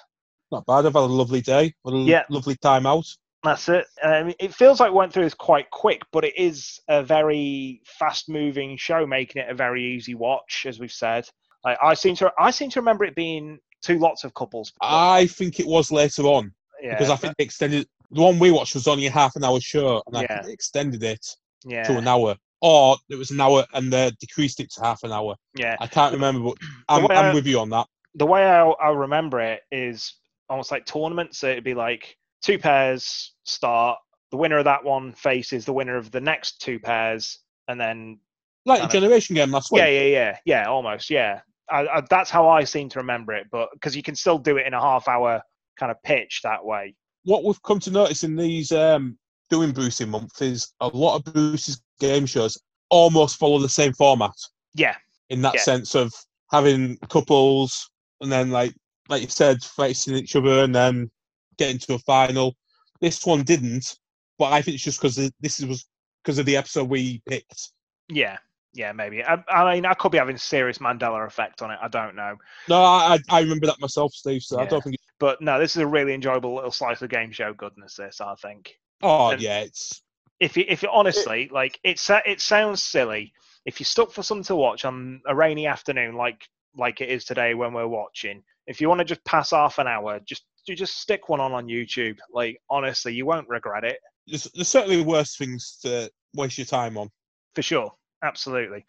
Not 0.51 0.65
bad. 0.67 0.86
I've 0.86 0.93
had 0.93 0.95
a 0.95 1.05
lovely 1.05 1.41
day. 1.41 1.73
A 1.86 1.91
Yeah. 1.91 2.23
lovely 2.30 2.55
time 2.55 2.86
out. 2.86 3.05
That's 3.43 3.67
it. 3.69 3.86
Um, 4.01 4.34
it 4.39 4.53
feels 4.53 4.80
like 4.80 4.91
we 4.91 4.97
went 4.97 5.11
through 5.13 5.23
this 5.26 5.34
quite 5.36 5.69
quick, 5.71 6.01
but 6.11 6.23
it 6.23 6.36
is 6.38 6.80
a 6.88 7.03
very 7.03 7.82
fast-moving 7.86 8.78
show, 8.78 9.05
making 9.05 9.41
it 9.43 9.49
a 9.51 9.53
very 9.53 9.84
easy 9.95 10.15
watch, 10.15 10.65
as 10.67 10.80
we've 10.80 10.91
said. 10.91 11.28
Like, 11.66 11.78
I 11.82 11.93
seem 11.95 12.16
to, 12.18 12.32
I 12.39 12.51
seem 12.51 12.70
to 12.70 12.80
remember 12.80 13.03
it 13.05 13.16
being 13.16 13.59
two 13.82 13.97
lots 13.99 14.24
of 14.24 14.34
couples. 14.36 14.72
I 14.82 15.26
think 15.28 15.59
it 15.59 15.66
was 15.68 15.91
later 15.91 16.24
on 16.24 16.53
yeah, 16.82 16.91
because 16.91 17.09
I 17.09 17.16
think 17.16 17.36
they 17.38 17.43
extended. 17.43 17.88
The 18.11 18.22
one 18.22 18.38
we 18.39 18.51
watched 18.51 18.76
was 18.76 18.88
only 18.88 19.07
a 19.07 19.11
half 19.11 19.36
an 19.36 19.43
hour 19.43 19.59
show, 19.59 20.01
and 20.07 20.16
I 20.18 20.22
Yeah. 20.22 20.28
think 20.36 20.45
they 20.45 20.53
extended 20.53 21.03
it 21.03 21.26
yeah, 21.66 21.84
to 21.84 21.97
an 21.97 22.07
hour, 22.07 22.38
or 22.61 22.97
it 23.09 23.16
was 23.16 23.32
an 23.32 23.41
hour 23.41 23.66
and 23.74 23.91
they 23.91 24.11
decreased 24.20 24.59
it 24.59 24.72
to 24.74 24.82
half 24.84 25.03
an 25.03 25.11
hour. 25.11 25.36
yeah. 25.57 25.76
I 25.80 25.88
can't 25.88 26.13
remember, 26.13 26.49
but 26.49 26.57
I'm, 26.88 27.05
I'm 27.11 27.26
I- 27.26 27.34
with 27.34 27.47
you 27.47 27.59
on 27.59 27.70
that. 27.72 27.88
The 28.18 28.26
way 28.28 28.45
I, 28.45 28.63
I 28.63 28.89
remember 28.91 29.41
it 29.41 29.61
is 29.72 30.13
almost 30.47 30.72
like 30.72 30.86
tournaments. 30.86 31.39
So 31.39 31.49
it'd 31.49 31.63
be 31.66 31.74
like 31.74 32.16
two 32.43 32.57
pairs 32.59 33.34
start. 33.43 33.97
The 34.32 34.38
winner 34.38 34.59
of 34.59 34.66
that 34.66 34.84
one 34.86 35.11
faces 35.13 35.66
the 35.66 35.74
winner 35.74 35.97
of 35.97 36.11
the 36.11 36.22
next 36.22 36.61
two 36.61 36.80
pairs, 36.80 37.39
and 37.68 37.80
then 37.82 38.20
Like 38.66 38.80
kind 38.80 38.91
the 38.91 38.97
of- 38.97 39.01
generation 39.03 39.36
game 39.36 39.51
last 39.51 39.72
week. 39.72 39.80
Yeah, 39.80 39.88
yeah, 39.88 40.03
yeah, 40.07 40.38
yeah, 40.45 40.66
almost, 40.70 41.09
yeah. 41.09 41.41
I, 41.70 41.88
I, 41.88 42.01
that's 42.09 42.30
how 42.30 42.47
I 42.47 42.63
seem 42.63 42.89
to 42.89 42.99
remember 42.99 43.34
it, 43.34 43.47
but 43.51 43.70
because 43.74 43.95
you 43.95 44.03
can 44.03 44.16
still 44.16 44.38
do 44.38 44.57
it 44.57 44.68
in 44.68 44.74
a 44.74 44.82
half 44.82 45.07
hour 45.07 45.41
kind 45.78 45.91
of 45.91 46.01
pitch 46.03 46.41
that 46.43 46.63
way. 46.63 46.95
What 47.24 47.43
we've 47.43 47.61
come 47.63 47.80
to 47.82 47.91
notice 47.91 48.24
in 48.24 48.36
these 48.36 48.72
um, 48.72 49.18
doing 49.49 49.72
Brucey 49.72 50.05
month 50.05 50.41
is 50.41 50.74
a 50.80 50.88
lot 50.88 51.16
of 51.16 51.34
Bruce's 51.34 51.82
game 51.99 52.26
shows 52.26 52.57
almost 52.89 53.38
follow 53.38 53.59
the 53.59 53.70
same 53.70 53.93
format 53.93 54.34
Yeah, 54.76 54.95
in 55.30 55.41
that 55.41 55.55
Yeah. 55.55 55.61
sense 55.61 55.95
of 55.95 56.13
having 56.51 56.97
couples 57.09 57.89
and 58.22 58.32
then 58.32 58.51
like 58.51 58.74
like 59.09 59.22
you 59.24 59.28
said 59.28 59.61
facing 59.63 60.16
each 60.16 60.36
other 60.36 60.63
and 60.63 60.74
then 60.74 61.09
getting 61.57 61.80
to 61.80 61.95
a 61.95 61.99
final. 61.99 62.55
This 63.01 63.26
one 63.26 63.43
didn't, 63.43 63.97
but 64.38 64.53
I 64.53 64.61
think 64.61 64.76
it's 64.76 64.84
just 64.84 64.99
because 65.01 65.16
this 65.39 65.59
was 65.61 65.86
because 66.24 66.39
of 66.39 66.45
the 66.45 66.57
episode 66.57 66.89
we 66.89 67.22
picked. 67.28 67.72
yeah, 68.09 68.38
yeah, 68.76 68.91
maybe. 68.91 69.23
I, 69.23 69.41
I 69.49 69.73
mean, 69.76 69.86
I 69.86 69.93
could 69.93 70.11
be 70.11 70.17
having 70.17 70.38
serious 70.38 70.80
Mandela 70.80 71.26
effect 71.26 71.61
on 71.61 71.71
it. 71.71 71.80
I 71.82 71.88
don't 71.88 72.15
know, 72.15 72.36
No, 72.67 72.82
I 72.82 73.17
I 73.30 73.39
remember 73.39 73.67
that 73.67 73.80
myself, 73.80 74.13
Steve. 74.13 74.43
So 74.43 74.59
I 74.59 74.65
don't 74.65 74.84
think. 74.84 74.97
But 75.17 75.41
no, 75.41 75.57
this 75.59 75.76
is 75.76 75.82
a 75.82 75.88
really 75.88 76.13
enjoyable 76.13 76.53
little 76.53 76.71
slice 76.71 77.01
of 77.01 77.09
game 77.09 77.32
show 77.32 77.53
goodness. 77.53 77.95
This, 77.95 78.19
I 78.19 78.36
think. 78.36 78.76
oh 79.01 79.30
And- 79.32 79.41
yeah, 79.41 79.61
it's 79.61 80.01
If 80.39 80.57
you, 80.57 80.65
if 80.67 80.84
you 80.84 80.89
honestly 80.91 81.49
like, 81.51 81.80
it 81.84 81.97
sa- 81.99 82.21
it 82.26 82.41
sounds 82.41 82.84
silly. 82.84 83.34
If 83.65 83.80
you're 83.80 83.86
stuck 83.86 84.11
for 84.11 84.21
something 84.21 84.43
to 84.45 84.55
watch 84.55 84.84
on 84.86 85.21
a 85.26 85.34
rainy 85.34 85.67
afternoon, 85.67 86.15
like 86.15 86.45
like 86.78 86.99
it 86.99 87.09
is 87.09 87.23
today 87.23 87.53
when 87.53 87.73
we're 87.73 87.88
watching, 87.88 88.43
if 88.67 88.82
you 88.82 88.89
want 88.89 88.99
to 88.99 89.05
just 89.05 89.23
pass 89.23 89.51
half 89.51 89.80
an 89.80 89.88
hour, 89.88 90.19
just 90.26 90.43
you 90.67 90.76
just 90.76 90.99
stick 90.99 91.30
one 91.30 91.39
on 91.39 91.53
on 91.53 91.67
YouTube. 91.67 92.17
Like 92.34 92.59
honestly, 92.69 93.13
you 93.13 93.26
won't 93.26 93.47
regret 93.47 93.86
it. 93.86 93.99
there's, 94.28 94.43
there's 94.53 94.67
certainly 94.67 95.01
worse 95.01 95.38
things 95.38 95.78
to 95.84 96.11
waste 96.34 96.57
your 96.57 96.65
time 96.65 96.97
on. 96.97 97.09
for 97.55 97.61
sure 97.61 97.93
absolutely. 98.24 98.86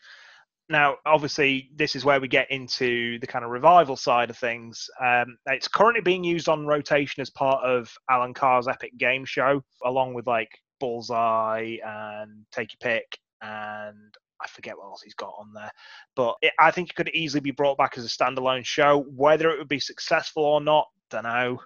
Now 0.69 0.97
obviously 1.07 1.71
this 1.77 1.95
is 1.95 2.05
where 2.05 2.21
we 2.21 2.27
get 2.29 2.51
into 2.51 3.19
the 3.21 3.27
kind 3.27 3.45
of 3.45 3.51
revival 3.53 3.97
side 3.97 4.31
of 4.31 4.37
things. 4.39 4.89
Um, 5.01 5.37
it's 5.47 5.69
currently 5.69 6.01
being 6.01 6.25
used 6.25 6.49
on 6.49 6.67
rotation 6.67 7.21
as 7.21 7.31
part 7.31 7.65
of 7.65 7.89
alan 8.11 8.35
carr's 8.35 8.67
epic 8.67 8.97
game 8.99 9.25
show 9.25 9.63
along 9.85 10.15
with 10.15 10.27
like 10.27 10.51
bullseye 10.81 11.77
and 11.85 12.45
take 12.53 12.71
your 12.73 12.93
pick 12.93 13.19
and 13.43 14.15
i 14.43 14.47
forget 14.49 14.77
what 14.77 14.87
else 14.87 15.03
he's 15.03 15.15
got 15.15 15.35
on 15.39 15.53
there. 15.55 15.71
But 16.17 16.35
it, 16.43 16.53
i 16.59 16.71
think 16.73 16.91
it 16.91 16.97
could 16.97 17.11
easily 17.11 17.41
be 17.41 17.53
brought 17.53 17.79
back 17.79 17.97
as 17.97 18.05
a 18.05 18.09
standalone 18.09 18.65
show. 18.67 19.05
Whether 19.15 19.51
it 19.51 19.59
would 19.59 19.69
be 19.69 19.81
successful 19.81 20.45
or 20.45 20.61
not 20.61 20.89
don't 21.11 21.23
know. 21.23 21.61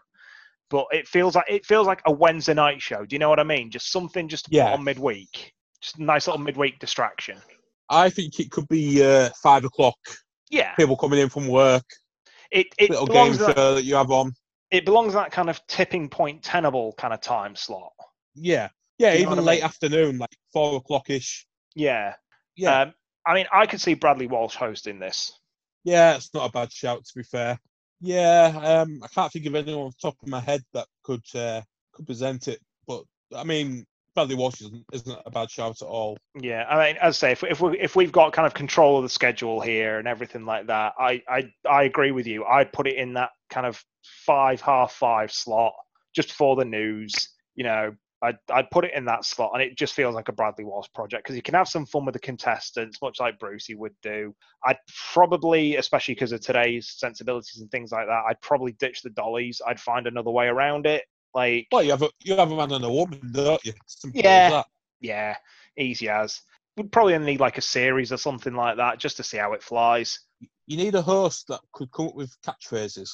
But 0.68 0.86
it 0.92 1.08
feels 1.08 1.34
like 1.34 1.46
it 1.48 1.64
feels 1.64 1.86
like 1.86 2.02
a 2.06 2.12
wednesday 2.12 2.54
night 2.54 2.82
show. 2.82 3.04
Do 3.06 3.14
you 3.14 3.18
know 3.18 3.30
what 3.30 3.40
i 3.40 3.44
mean? 3.44 3.70
Just 3.70 3.90
something 3.90 4.28
just 4.28 4.44
to 4.44 4.50
put 4.50 4.56
Yeah. 4.56 4.72
on 4.74 4.84
midweek 4.84 5.54
just 5.80 5.98
a 5.98 6.02
nice 6.02 6.26
little 6.26 6.40
midweek 6.40 6.78
distraction 6.78 7.38
I 7.88 8.08
think 8.08 8.38
it 8.38 8.50
could 8.52 8.68
be 8.68 9.04
uh, 9.04 9.30
five 9.42 9.64
o'clock. 9.64 9.96
Yeah, 10.48 10.74
People 10.76 10.96
coming 10.96 11.18
in 11.18 11.28
from 11.28 11.48
work, 11.48 11.84
it 12.52 12.68
it 12.78 12.90
little 12.90 13.06
game 13.06 13.36
belongs 13.36 13.38
show 13.38 13.46
in 13.48 13.54
that, 13.54 13.74
that 13.74 13.84
you 13.84 13.96
have 13.96 14.10
on. 14.12 14.32
it 14.70 14.84
belongs 14.84 15.14
that 15.14 15.32
kind 15.32 15.50
of 15.50 15.60
tipping 15.66 16.08
point 16.08 16.42
tenable 16.42 16.92
kind 16.98 17.12
of 17.12 17.20
time 17.20 17.56
slot. 17.56 17.92
Yeah, 18.34 18.68
yeah, 18.98 19.14
even 19.16 19.38
late 19.44 19.56
mean? 19.56 19.64
afternoon, 19.64 20.18
like 20.18 20.36
four 20.52 20.76
o'clock 20.76 21.10
ish. 21.10 21.46
Yeah, 21.74 22.14
Yeah, 22.56 22.82
Um, 22.82 22.94
I 23.26 23.34
mean, 23.34 23.46
I 23.52 23.66
could 23.66 23.80
see 23.80 23.94
Bradley 23.94 24.26
Walsh 24.28 24.54
hosting 24.54 24.98
this. 25.00 25.32
yeah, 25.84 26.14
it's 26.16 26.32
not 26.32 26.48
a 26.48 26.52
bad 26.52 26.72
shout 26.72 27.04
to 27.04 27.12
be 27.16 27.22
fair. 27.24 27.58
Yeah, 28.00 28.52
um, 28.82 29.00
I 29.02 29.08
can't 29.08 29.32
think 29.32 29.46
of 29.46 29.54
anyone 29.56 29.86
off 29.86 29.96
the 30.00 30.10
top 30.10 30.16
of 30.22 30.28
my 30.28 30.40
head 30.40 30.62
that 30.74 30.86
could 31.02 31.24
uh, 31.34 31.62
could 31.92 32.06
present 32.06 32.46
it, 32.48 32.60
but 32.86 33.04
I 33.34 33.44
mean, 33.44 33.84
Bradley 34.20 34.36
Walsh 34.36 34.60
isn't, 34.60 34.84
isn't 34.92 35.18
a 35.24 35.30
bad 35.30 35.50
shout 35.50 35.80
at 35.80 35.86
all. 35.86 36.18
Yeah, 36.38 36.66
I 36.68 36.86
mean, 36.88 36.96
as 37.00 37.16
I 37.16 37.18
say, 37.18 37.32
if 37.32 37.42
if 37.42 37.60
we 37.62 37.78
if 37.78 37.96
we've 37.96 38.12
got 38.12 38.34
kind 38.34 38.46
of 38.46 38.52
control 38.52 38.98
of 38.98 39.02
the 39.02 39.08
schedule 39.08 39.62
here 39.62 39.98
and 39.98 40.06
everything 40.06 40.44
like 40.44 40.66
that, 40.66 40.92
I 40.98 41.22
I 41.26 41.50
I 41.68 41.84
agree 41.84 42.10
with 42.10 42.26
you. 42.26 42.44
I'd 42.44 42.70
put 42.70 42.86
it 42.86 42.96
in 42.96 43.14
that 43.14 43.30
kind 43.48 43.66
of 43.66 43.82
five 44.02 44.60
half 44.60 44.92
five 44.92 45.32
slot 45.32 45.72
just 46.14 46.32
for 46.32 46.54
the 46.54 46.66
news. 46.66 47.30
You 47.54 47.64
know, 47.64 47.92
I'd 48.20 48.36
I'd 48.52 48.70
put 48.70 48.84
it 48.84 48.92
in 48.94 49.06
that 49.06 49.24
slot, 49.24 49.52
and 49.54 49.62
it 49.62 49.78
just 49.78 49.94
feels 49.94 50.14
like 50.14 50.28
a 50.28 50.32
Bradley 50.32 50.64
Walsh 50.64 50.88
project 50.94 51.24
because 51.24 51.36
you 51.36 51.42
can 51.42 51.54
have 51.54 51.68
some 51.68 51.86
fun 51.86 52.04
with 52.04 52.12
the 52.12 52.18
contestants, 52.18 53.00
much 53.00 53.20
like 53.20 53.38
Brucey 53.38 53.74
would 53.74 53.94
do. 54.02 54.34
I'd 54.66 54.76
probably, 55.14 55.76
especially 55.76 56.12
because 56.12 56.32
of 56.32 56.42
today's 56.42 56.92
sensibilities 56.94 57.62
and 57.62 57.70
things 57.70 57.90
like 57.90 58.06
that, 58.06 58.24
I'd 58.28 58.42
probably 58.42 58.72
ditch 58.72 59.00
the 59.00 59.08
dollies. 59.08 59.62
I'd 59.66 59.80
find 59.80 60.06
another 60.06 60.30
way 60.30 60.48
around 60.48 60.84
it. 60.84 61.04
Like, 61.34 61.68
Well, 61.72 61.82
you 61.82 61.90
have 61.90 62.02
a 62.02 62.10
you 62.22 62.36
have 62.36 62.50
a 62.50 62.56
man 62.56 62.72
and 62.72 62.84
a 62.84 62.90
woman, 62.90 63.20
don't 63.32 63.64
you? 63.64 63.72
Simple 63.86 64.18
as 64.20 64.24
Yeah. 64.24 64.50
that. 64.50 64.66
yeah, 65.00 65.36
easy 65.76 66.08
as. 66.08 66.40
We'd 66.76 66.92
probably 66.92 67.18
need 67.18 67.40
like 67.40 67.58
a 67.58 67.62
series 67.62 68.12
or 68.12 68.16
something 68.16 68.54
like 68.54 68.76
that 68.78 68.98
just 68.98 69.16
to 69.18 69.22
see 69.22 69.36
how 69.36 69.52
it 69.52 69.62
flies. 69.62 70.18
You 70.66 70.76
need 70.76 70.94
a 70.94 71.02
host 71.02 71.46
that 71.48 71.60
could 71.72 71.90
come 71.92 72.08
up 72.08 72.14
with 72.14 72.34
catchphrases 72.42 73.10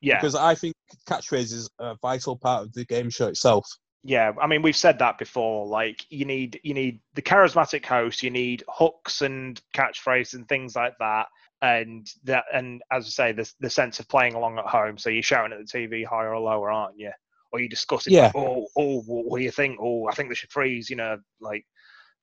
Yeah, 0.00 0.16
because 0.16 0.34
I 0.34 0.54
think 0.54 0.74
catchphrases 1.08 1.68
are 1.78 1.92
a 1.92 1.96
vital 2.02 2.36
part 2.36 2.64
of 2.66 2.72
the 2.74 2.84
game 2.84 3.10
show 3.10 3.28
itself. 3.28 3.66
yeah. 4.02 4.32
I 4.40 4.46
mean, 4.46 4.62
we've 4.62 4.76
said 4.76 4.98
that 5.00 5.18
before. 5.18 5.66
Like, 5.66 6.04
you 6.10 6.24
need 6.24 6.60
you 6.62 6.74
need 6.74 7.00
the 7.14 7.22
charismatic 7.22 7.84
host. 7.84 8.22
You 8.22 8.30
need 8.30 8.64
hooks 8.68 9.22
and 9.22 9.60
catchphrases 9.74 10.34
and 10.34 10.48
things 10.48 10.76
like 10.76 10.94
that. 10.98 11.26
And 11.62 12.10
that, 12.24 12.44
and 12.54 12.82
as 12.90 13.06
I 13.06 13.10
say, 13.10 13.32
the 13.32 13.50
the 13.60 13.70
sense 13.70 13.98
of 14.00 14.08
playing 14.08 14.34
along 14.34 14.58
at 14.58 14.66
home. 14.66 14.96
So 14.98 15.10
you're 15.10 15.22
shouting 15.22 15.52
at 15.52 15.66
the 15.66 15.78
TV 15.78 16.04
higher 16.06 16.34
or 16.34 16.40
lower, 16.40 16.70
aren't 16.70 16.98
you? 16.98 17.10
Or 17.52 17.60
you 17.60 17.68
discussing, 17.68 18.12
Yeah. 18.12 18.26
like, 18.26 18.36
oh, 18.36 18.66
oh, 18.76 19.00
what, 19.02 19.24
what 19.26 19.38
do 19.38 19.44
you 19.44 19.50
think? 19.50 19.78
Oh, 19.80 20.06
I 20.08 20.12
think 20.14 20.28
they 20.28 20.34
should 20.34 20.52
freeze. 20.52 20.88
You 20.90 20.96
know, 20.96 21.16
like 21.40 21.64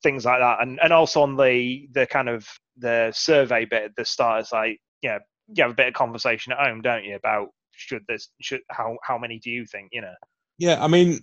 things 0.04 0.26
like 0.26 0.40
that. 0.40 0.62
And 0.62 0.80
and 0.82 0.94
also 0.94 1.22
on 1.22 1.36
the 1.36 1.88
the 1.92 2.06
kind 2.08 2.30
of 2.30 2.48
the 2.78 3.12
survey 3.16 3.66
bit 3.66 3.84
at 3.84 3.96
the 3.98 4.06
start, 4.06 4.42
it's 4.42 4.52
like, 4.54 4.80
yeah, 5.02 5.18
you 5.54 5.64
have 5.64 5.72
a 5.72 5.76
bit 5.76 5.88
of 5.88 5.94
conversation 5.94 6.54
at 6.54 6.60
home, 6.60 6.82
don't 6.82 7.04
you, 7.04 7.16
about 7.16 7.50
should 7.72 8.04
this 8.08 8.30
should 8.42 8.62
how 8.72 8.98
how 9.04 9.18
many 9.18 9.38
do 9.40 9.50
you 9.50 9.66
think? 9.66 9.90
You 9.92 10.02
know. 10.02 10.14
Yeah, 10.60 10.84
I 10.84 10.88
mean, 10.88 11.20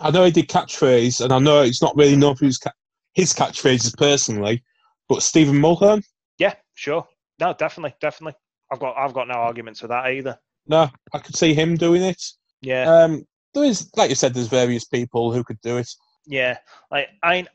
I 0.00 0.10
know 0.10 0.24
he 0.24 0.30
did 0.30 0.48
catchphrase, 0.48 1.20
and 1.22 1.32
I 1.32 1.38
know 1.38 1.62
it's 1.62 1.82
not 1.82 1.96
really 1.96 2.14
known 2.16 2.36
for 2.36 2.44
his, 2.44 2.58
ca- 2.58 2.70
his 3.14 3.32
catchphrases 3.32 3.96
personally, 3.98 4.62
but 5.08 5.22
Stephen 5.22 5.56
Mulhern, 5.56 6.02
Yeah, 6.38 6.54
sure. 6.74 7.04
No, 7.40 7.52
definitely, 7.58 7.94
definitely. 8.00 8.38
I've 8.72 8.78
got 8.80 8.96
I've 8.96 9.12
got 9.14 9.28
no 9.28 9.34
arguments 9.34 9.82
with 9.82 9.90
that 9.90 10.06
either. 10.06 10.38
no, 10.68 10.88
I 11.12 11.18
could 11.18 11.36
see 11.36 11.52
him 11.54 11.76
doing 11.76 12.02
it. 12.02 12.22
Yeah, 12.62 12.90
Um, 12.90 13.24
there 13.60 13.70
is, 13.70 13.90
like 13.96 14.10
you 14.10 14.16
said, 14.16 14.34
there's 14.34 14.48
various 14.48 14.84
people 14.84 15.32
who 15.32 15.42
could 15.44 15.60
do 15.60 15.76
it. 15.78 15.88
yeah. 16.26 16.58
Like 16.90 17.08
I, 17.22 17.46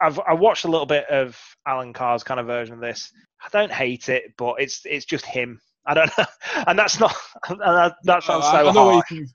I've 0.00 0.18
I 0.26 0.32
watched 0.34 0.64
a 0.64 0.68
little 0.68 0.86
bit 0.86 1.06
of 1.10 1.38
Alan 1.66 1.92
Carr's 1.92 2.22
kind 2.24 2.40
of 2.40 2.46
version 2.46 2.74
of 2.74 2.80
this. 2.80 3.12
I 3.42 3.48
don't 3.52 3.72
hate 3.72 4.08
it, 4.08 4.32
but 4.36 4.54
it's 4.60 4.80
it's 4.84 5.04
just 5.04 5.24
him. 5.26 5.60
I 5.86 5.94
don't 5.94 6.10
know, 6.18 6.24
and 6.66 6.78
that's 6.78 6.98
not. 7.00 7.14
And 7.48 7.60
that, 7.60 7.94
that 8.04 8.22
sounds 8.22 8.44
so 8.46 8.70
know 8.72 8.86
what 8.86 8.90
you 8.90 8.92
harsh. 8.92 9.08
can- 9.08 9.28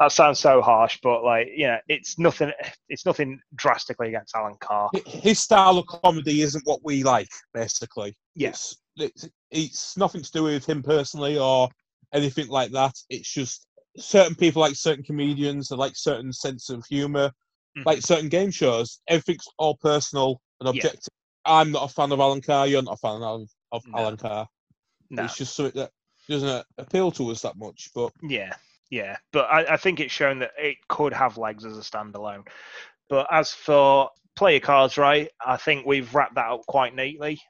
That 0.00 0.12
sounds 0.12 0.38
so 0.38 0.62
harsh, 0.62 0.98
but 1.02 1.24
like, 1.24 1.48
you 1.56 1.66
know, 1.66 1.78
it's 1.88 2.18
nothing. 2.18 2.52
It's 2.88 3.04
nothing 3.04 3.40
drastically 3.56 4.08
against 4.08 4.34
Alan 4.36 4.56
Carr. 4.60 4.90
his 5.06 5.40
style 5.40 5.76
of 5.78 5.86
comedy 5.86 6.42
isn't 6.42 6.64
what 6.66 6.80
we 6.84 7.02
like, 7.02 7.28
basically. 7.52 8.16
Yes. 8.36 8.76
It's, 8.96 9.24
it's, 9.24 9.32
it's 9.50 9.96
nothing 9.96 10.22
to 10.22 10.30
do 10.32 10.42
with 10.44 10.68
him 10.68 10.82
personally 10.82 11.36
or 11.38 11.68
anything 12.14 12.48
like 12.48 12.70
that. 12.72 12.94
It's 13.10 13.32
just 13.32 13.66
certain 13.98 14.34
people 14.34 14.60
like 14.60 14.74
certain 14.74 15.04
comedians, 15.04 15.68
they 15.68 15.76
like 15.76 15.96
certain 15.96 16.32
sense 16.32 16.70
of 16.70 16.84
humor, 16.86 17.32
Mhm. 17.76 17.86
like 17.86 18.02
certain 18.02 18.28
game 18.28 18.50
shows. 18.50 19.00
Everything's 19.08 19.48
all 19.58 19.76
personal 19.76 20.40
and 20.60 20.66
Yeah. 20.68 20.70
objective. 20.82 21.12
I'm 21.44 21.72
not 21.72 21.90
a 21.90 21.92
fan 21.92 22.12
of 22.12 22.20
Alan 22.20 22.40
Carr. 22.40 22.66
You're 22.66 22.82
not 22.82 22.94
a 22.94 22.96
fan 22.98 23.22
of, 23.22 23.48
of 23.72 23.86
No. 23.86 23.98
Alan 23.98 24.16
Carr. 24.16 24.48
No. 25.10 25.24
It's 25.24 25.36
just 25.36 25.54
something 25.56 25.80
that 25.80 25.92
doesn't 26.28 26.66
appeal 26.76 27.10
to 27.12 27.30
us 27.30 27.42
that 27.42 27.56
much. 27.56 27.90
But 27.94 28.12
Yeah, 28.22 28.54
yeah, 28.90 29.16
but 29.32 29.46
I, 29.46 29.74
I 29.74 29.76
think 29.76 30.00
it's 30.00 30.12
shown 30.12 30.38
that 30.40 30.52
it 30.58 30.76
could 30.88 31.12
have 31.12 31.38
legs 31.38 31.64
as 31.64 31.78
a 31.78 31.80
standalone. 31.80 32.46
But 33.08 33.26
as 33.30 33.54
for 33.54 34.10
play 34.36 34.52
your 34.52 34.60
cards 34.60 34.98
right, 34.98 35.30
I 35.44 35.56
think 35.56 35.86
we've 35.86 36.14
wrapped 36.14 36.34
that 36.34 36.50
up 36.50 36.66
quite 36.66 36.94
neatly. 36.94 37.40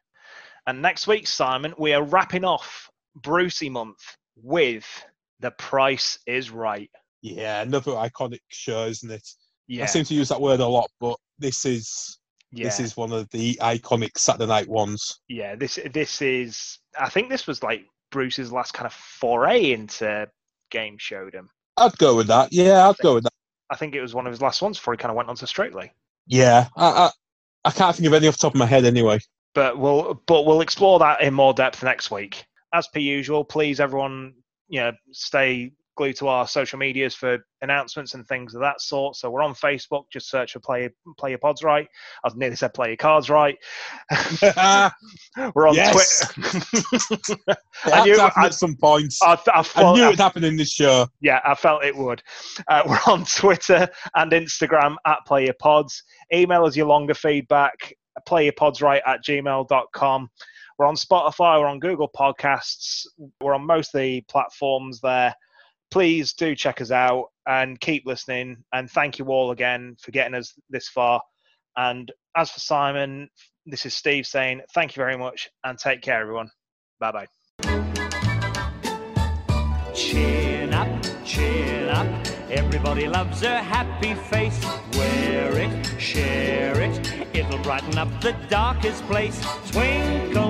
And 0.66 0.80
next 0.80 1.06
week, 1.06 1.26
Simon, 1.26 1.74
we 1.78 1.92
are 1.94 2.02
wrapping 2.02 2.44
off 2.44 2.90
Brucey 3.16 3.68
month 3.68 4.16
with 4.36 4.86
The 5.40 5.50
Price 5.52 6.18
is 6.26 6.50
Right. 6.50 6.90
yeah, 7.22 7.62
another 7.62 7.92
iconic 7.92 8.40
show, 8.48 8.86
isn't 8.86 9.10
it? 9.10 9.26
Yeah, 9.66 9.84
I 9.84 9.86
seem 9.86 10.04
to 10.04 10.14
use 10.14 10.28
that 10.30 10.40
word 10.40 10.60
a 10.60 10.66
lot, 10.66 10.90
but 11.00 11.16
this 11.38 11.64
is 11.64 12.18
yeah, 12.52 12.64
this 12.64 12.80
is 12.80 12.96
one 12.96 13.12
of 13.12 13.28
the 13.30 13.54
iconic 13.60 14.16
Saturday 14.16 14.46
night 14.46 14.68
ones. 14.68 15.20
yeah. 15.28 15.54
This 15.54 15.78
this 15.92 16.22
is. 16.22 16.78
I 16.98 17.08
think 17.10 17.28
this 17.28 17.46
was 17.46 17.62
like 17.62 17.84
Bruce's 18.10 18.50
last 18.50 18.72
kind 18.72 18.86
of 18.86 18.92
foray 18.94 19.72
into 19.72 20.28
game 20.70 20.96
showdom. 20.98 21.48
I'd 21.76 21.96
go 21.98 22.16
with 22.16 22.26
that. 22.28 22.52
Yeah, 22.52 22.88
I'd 22.88 22.96
go 22.98 23.14
with 23.14 23.24
that. 23.24 23.32
I 23.70 23.76
think 23.76 23.94
it 23.94 24.00
was 24.00 24.14
one 24.14 24.26
of 24.26 24.32
his 24.32 24.40
last 24.40 24.62
ones 24.62 24.78
before 24.78 24.94
he 24.94 24.98
kind 24.98 25.10
of 25.10 25.16
went 25.16 25.28
on 25.28 25.36
to 25.36 25.46
Strictly. 25.46 25.92
Yeah, 26.26 26.68
I, 26.76 26.86
I, 26.86 27.10
I 27.66 27.70
can't 27.70 27.94
think 27.94 28.06
of 28.06 28.14
any 28.14 28.26
off 28.28 28.34
the 28.38 28.42
top 28.42 28.54
of 28.54 28.58
my 28.58 28.66
head 28.66 28.84
anyway. 28.86 29.18
but 29.54 29.78
we'll 29.78 30.14
but 30.26 30.46
we'll 30.46 30.62
explore 30.62 30.98
that 31.00 31.20
in 31.20 31.34
more 31.34 31.52
depth 31.52 31.82
next 31.82 32.10
week. 32.10 32.46
As 32.72 32.88
per 32.88 33.00
usual, 33.00 33.44
please 33.44 33.78
everyone, 33.80 34.34
you 34.68 34.80
know, 34.80 34.92
stay 35.12 35.72
glued 35.96 36.14
to 36.14 36.28
our 36.28 36.46
social 36.46 36.78
medias 36.78 37.12
for 37.12 37.38
announcements 37.60 38.14
and 38.14 38.24
things 38.28 38.54
of 38.54 38.60
that 38.60 38.80
sort. 38.80 39.16
So 39.16 39.30
we're 39.30 39.42
on 39.42 39.52
Facebook, 39.52 40.04
just 40.12 40.30
search 40.30 40.52
for 40.52 40.60
play 40.60 40.88
play 41.18 41.30
your 41.30 41.40
pods 41.40 41.64
right. 41.64 41.88
I've 42.24 42.36
nearly 42.36 42.54
said 42.54 42.72
play 42.72 42.88
your 42.90 42.96
cards 42.96 43.28
right. 43.28 43.56
we're 45.54 45.68
on 45.68 45.74
Yes. 45.74 46.32
Twitter. 46.32 47.38
I 47.84 48.04
knew- 48.04 48.20
I- 48.20 48.46
at 48.46 48.54
some 48.54 48.76
point. 48.76 49.12
I, 49.22 49.32
I, 49.52 49.58
I 49.60 49.62
felt- 49.62 49.96
knew 49.96 50.04
it'd 50.06 50.18
happen 50.20 50.44
in 50.44 50.56
this 50.56 50.70
show. 50.72 51.06
yeah, 51.20 51.40
I 51.44 51.54
felt 51.54 51.84
it 51.84 51.96
would. 51.96 52.22
Uh, 52.68 52.82
we're 52.86 53.12
on 53.12 53.24
Twitter 53.24 53.88
and 54.14 54.32
Instagram 54.32 54.96
at 55.06 55.18
Play 55.26 55.46
Your 55.46 55.54
PlayerPods. 55.54 55.94
Email 56.32 56.64
us 56.64 56.76
your 56.76 56.86
longer 56.86 57.14
feedback, 57.14 57.92
Play 58.26 58.44
Your 58.44 58.52
Pods 58.52 58.80
Right 58.82 59.02
at 59.06 59.24
gmail.com. 59.24 60.28
We're 60.78 60.86
on 60.86 60.94
Spotify, 60.94 61.58
we're 61.58 61.66
on 61.66 61.80
Google 61.80 62.08
Podcasts, 62.08 63.04
we're 63.40 63.52
on 63.54 63.66
most 63.66 63.92
of 63.92 64.00
the 64.00 64.20
platforms 64.28 65.00
there. 65.00 65.34
Please 65.90 66.34
do 66.34 66.54
check 66.54 66.80
us 66.80 66.92
out 66.92 67.30
and 67.48 67.80
keep 67.80 68.06
listening. 68.06 68.62
And 68.72 68.88
thank 68.88 69.18
you 69.18 69.24
all 69.26 69.50
again 69.50 69.96
for 70.00 70.12
getting 70.12 70.34
us 70.34 70.54
this 70.70 70.88
far. 70.88 71.20
And 71.76 72.12
as 72.36 72.52
for 72.52 72.60
Simon, 72.60 73.28
this 73.66 73.86
is 73.86 73.94
Steve 73.94 74.24
saying 74.24 74.62
thank 74.72 74.94
you 74.94 75.00
very 75.00 75.18
much 75.18 75.50
and 75.64 75.76
take 75.76 76.00
care, 76.00 76.20
everyone. 76.20 76.48
Bye 77.00 77.10
bye. 77.10 77.26
Chin 79.94 80.72
up, 80.74 81.04
chin 81.24 81.88
up. 81.88 82.06
Everybody 82.50 83.08
loves 83.08 83.42
a 83.42 83.58
happy 83.58 84.14
face. 84.14 84.64
Wear 84.96 85.58
it, 85.58 86.00
share 86.00 86.80
it. 86.80 87.18
It'll 87.34 87.58
brighten 87.58 87.98
up 87.98 88.08
the 88.20 88.32
darkest 88.48 89.04
place. 89.04 89.38
Twinkle, 89.70 90.47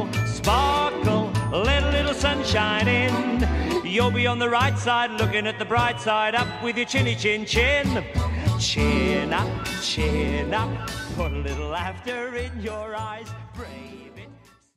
in. 2.54 3.84
You'll 3.84 4.10
be 4.10 4.26
on 4.26 4.38
the 4.38 4.48
right 4.48 4.78
side, 4.78 5.10
looking 5.20 5.46
at 5.46 5.58
the 5.58 5.64
bright 5.64 6.00
side 6.00 6.34
up 6.34 6.62
with 6.62 6.76
your 6.76 6.86
chinny 6.86 7.14
chin 7.14 7.44
chin. 7.44 8.04
Chin 8.58 9.32
up, 9.32 9.66
chin 9.82 10.54
up. 10.54 10.88
Put 11.16 11.32
a 11.32 11.38
little 11.38 11.68
laughter 11.68 12.34
in 12.36 12.60
your 12.60 12.96
eyes. 12.96 13.28
Brave. 13.54 13.97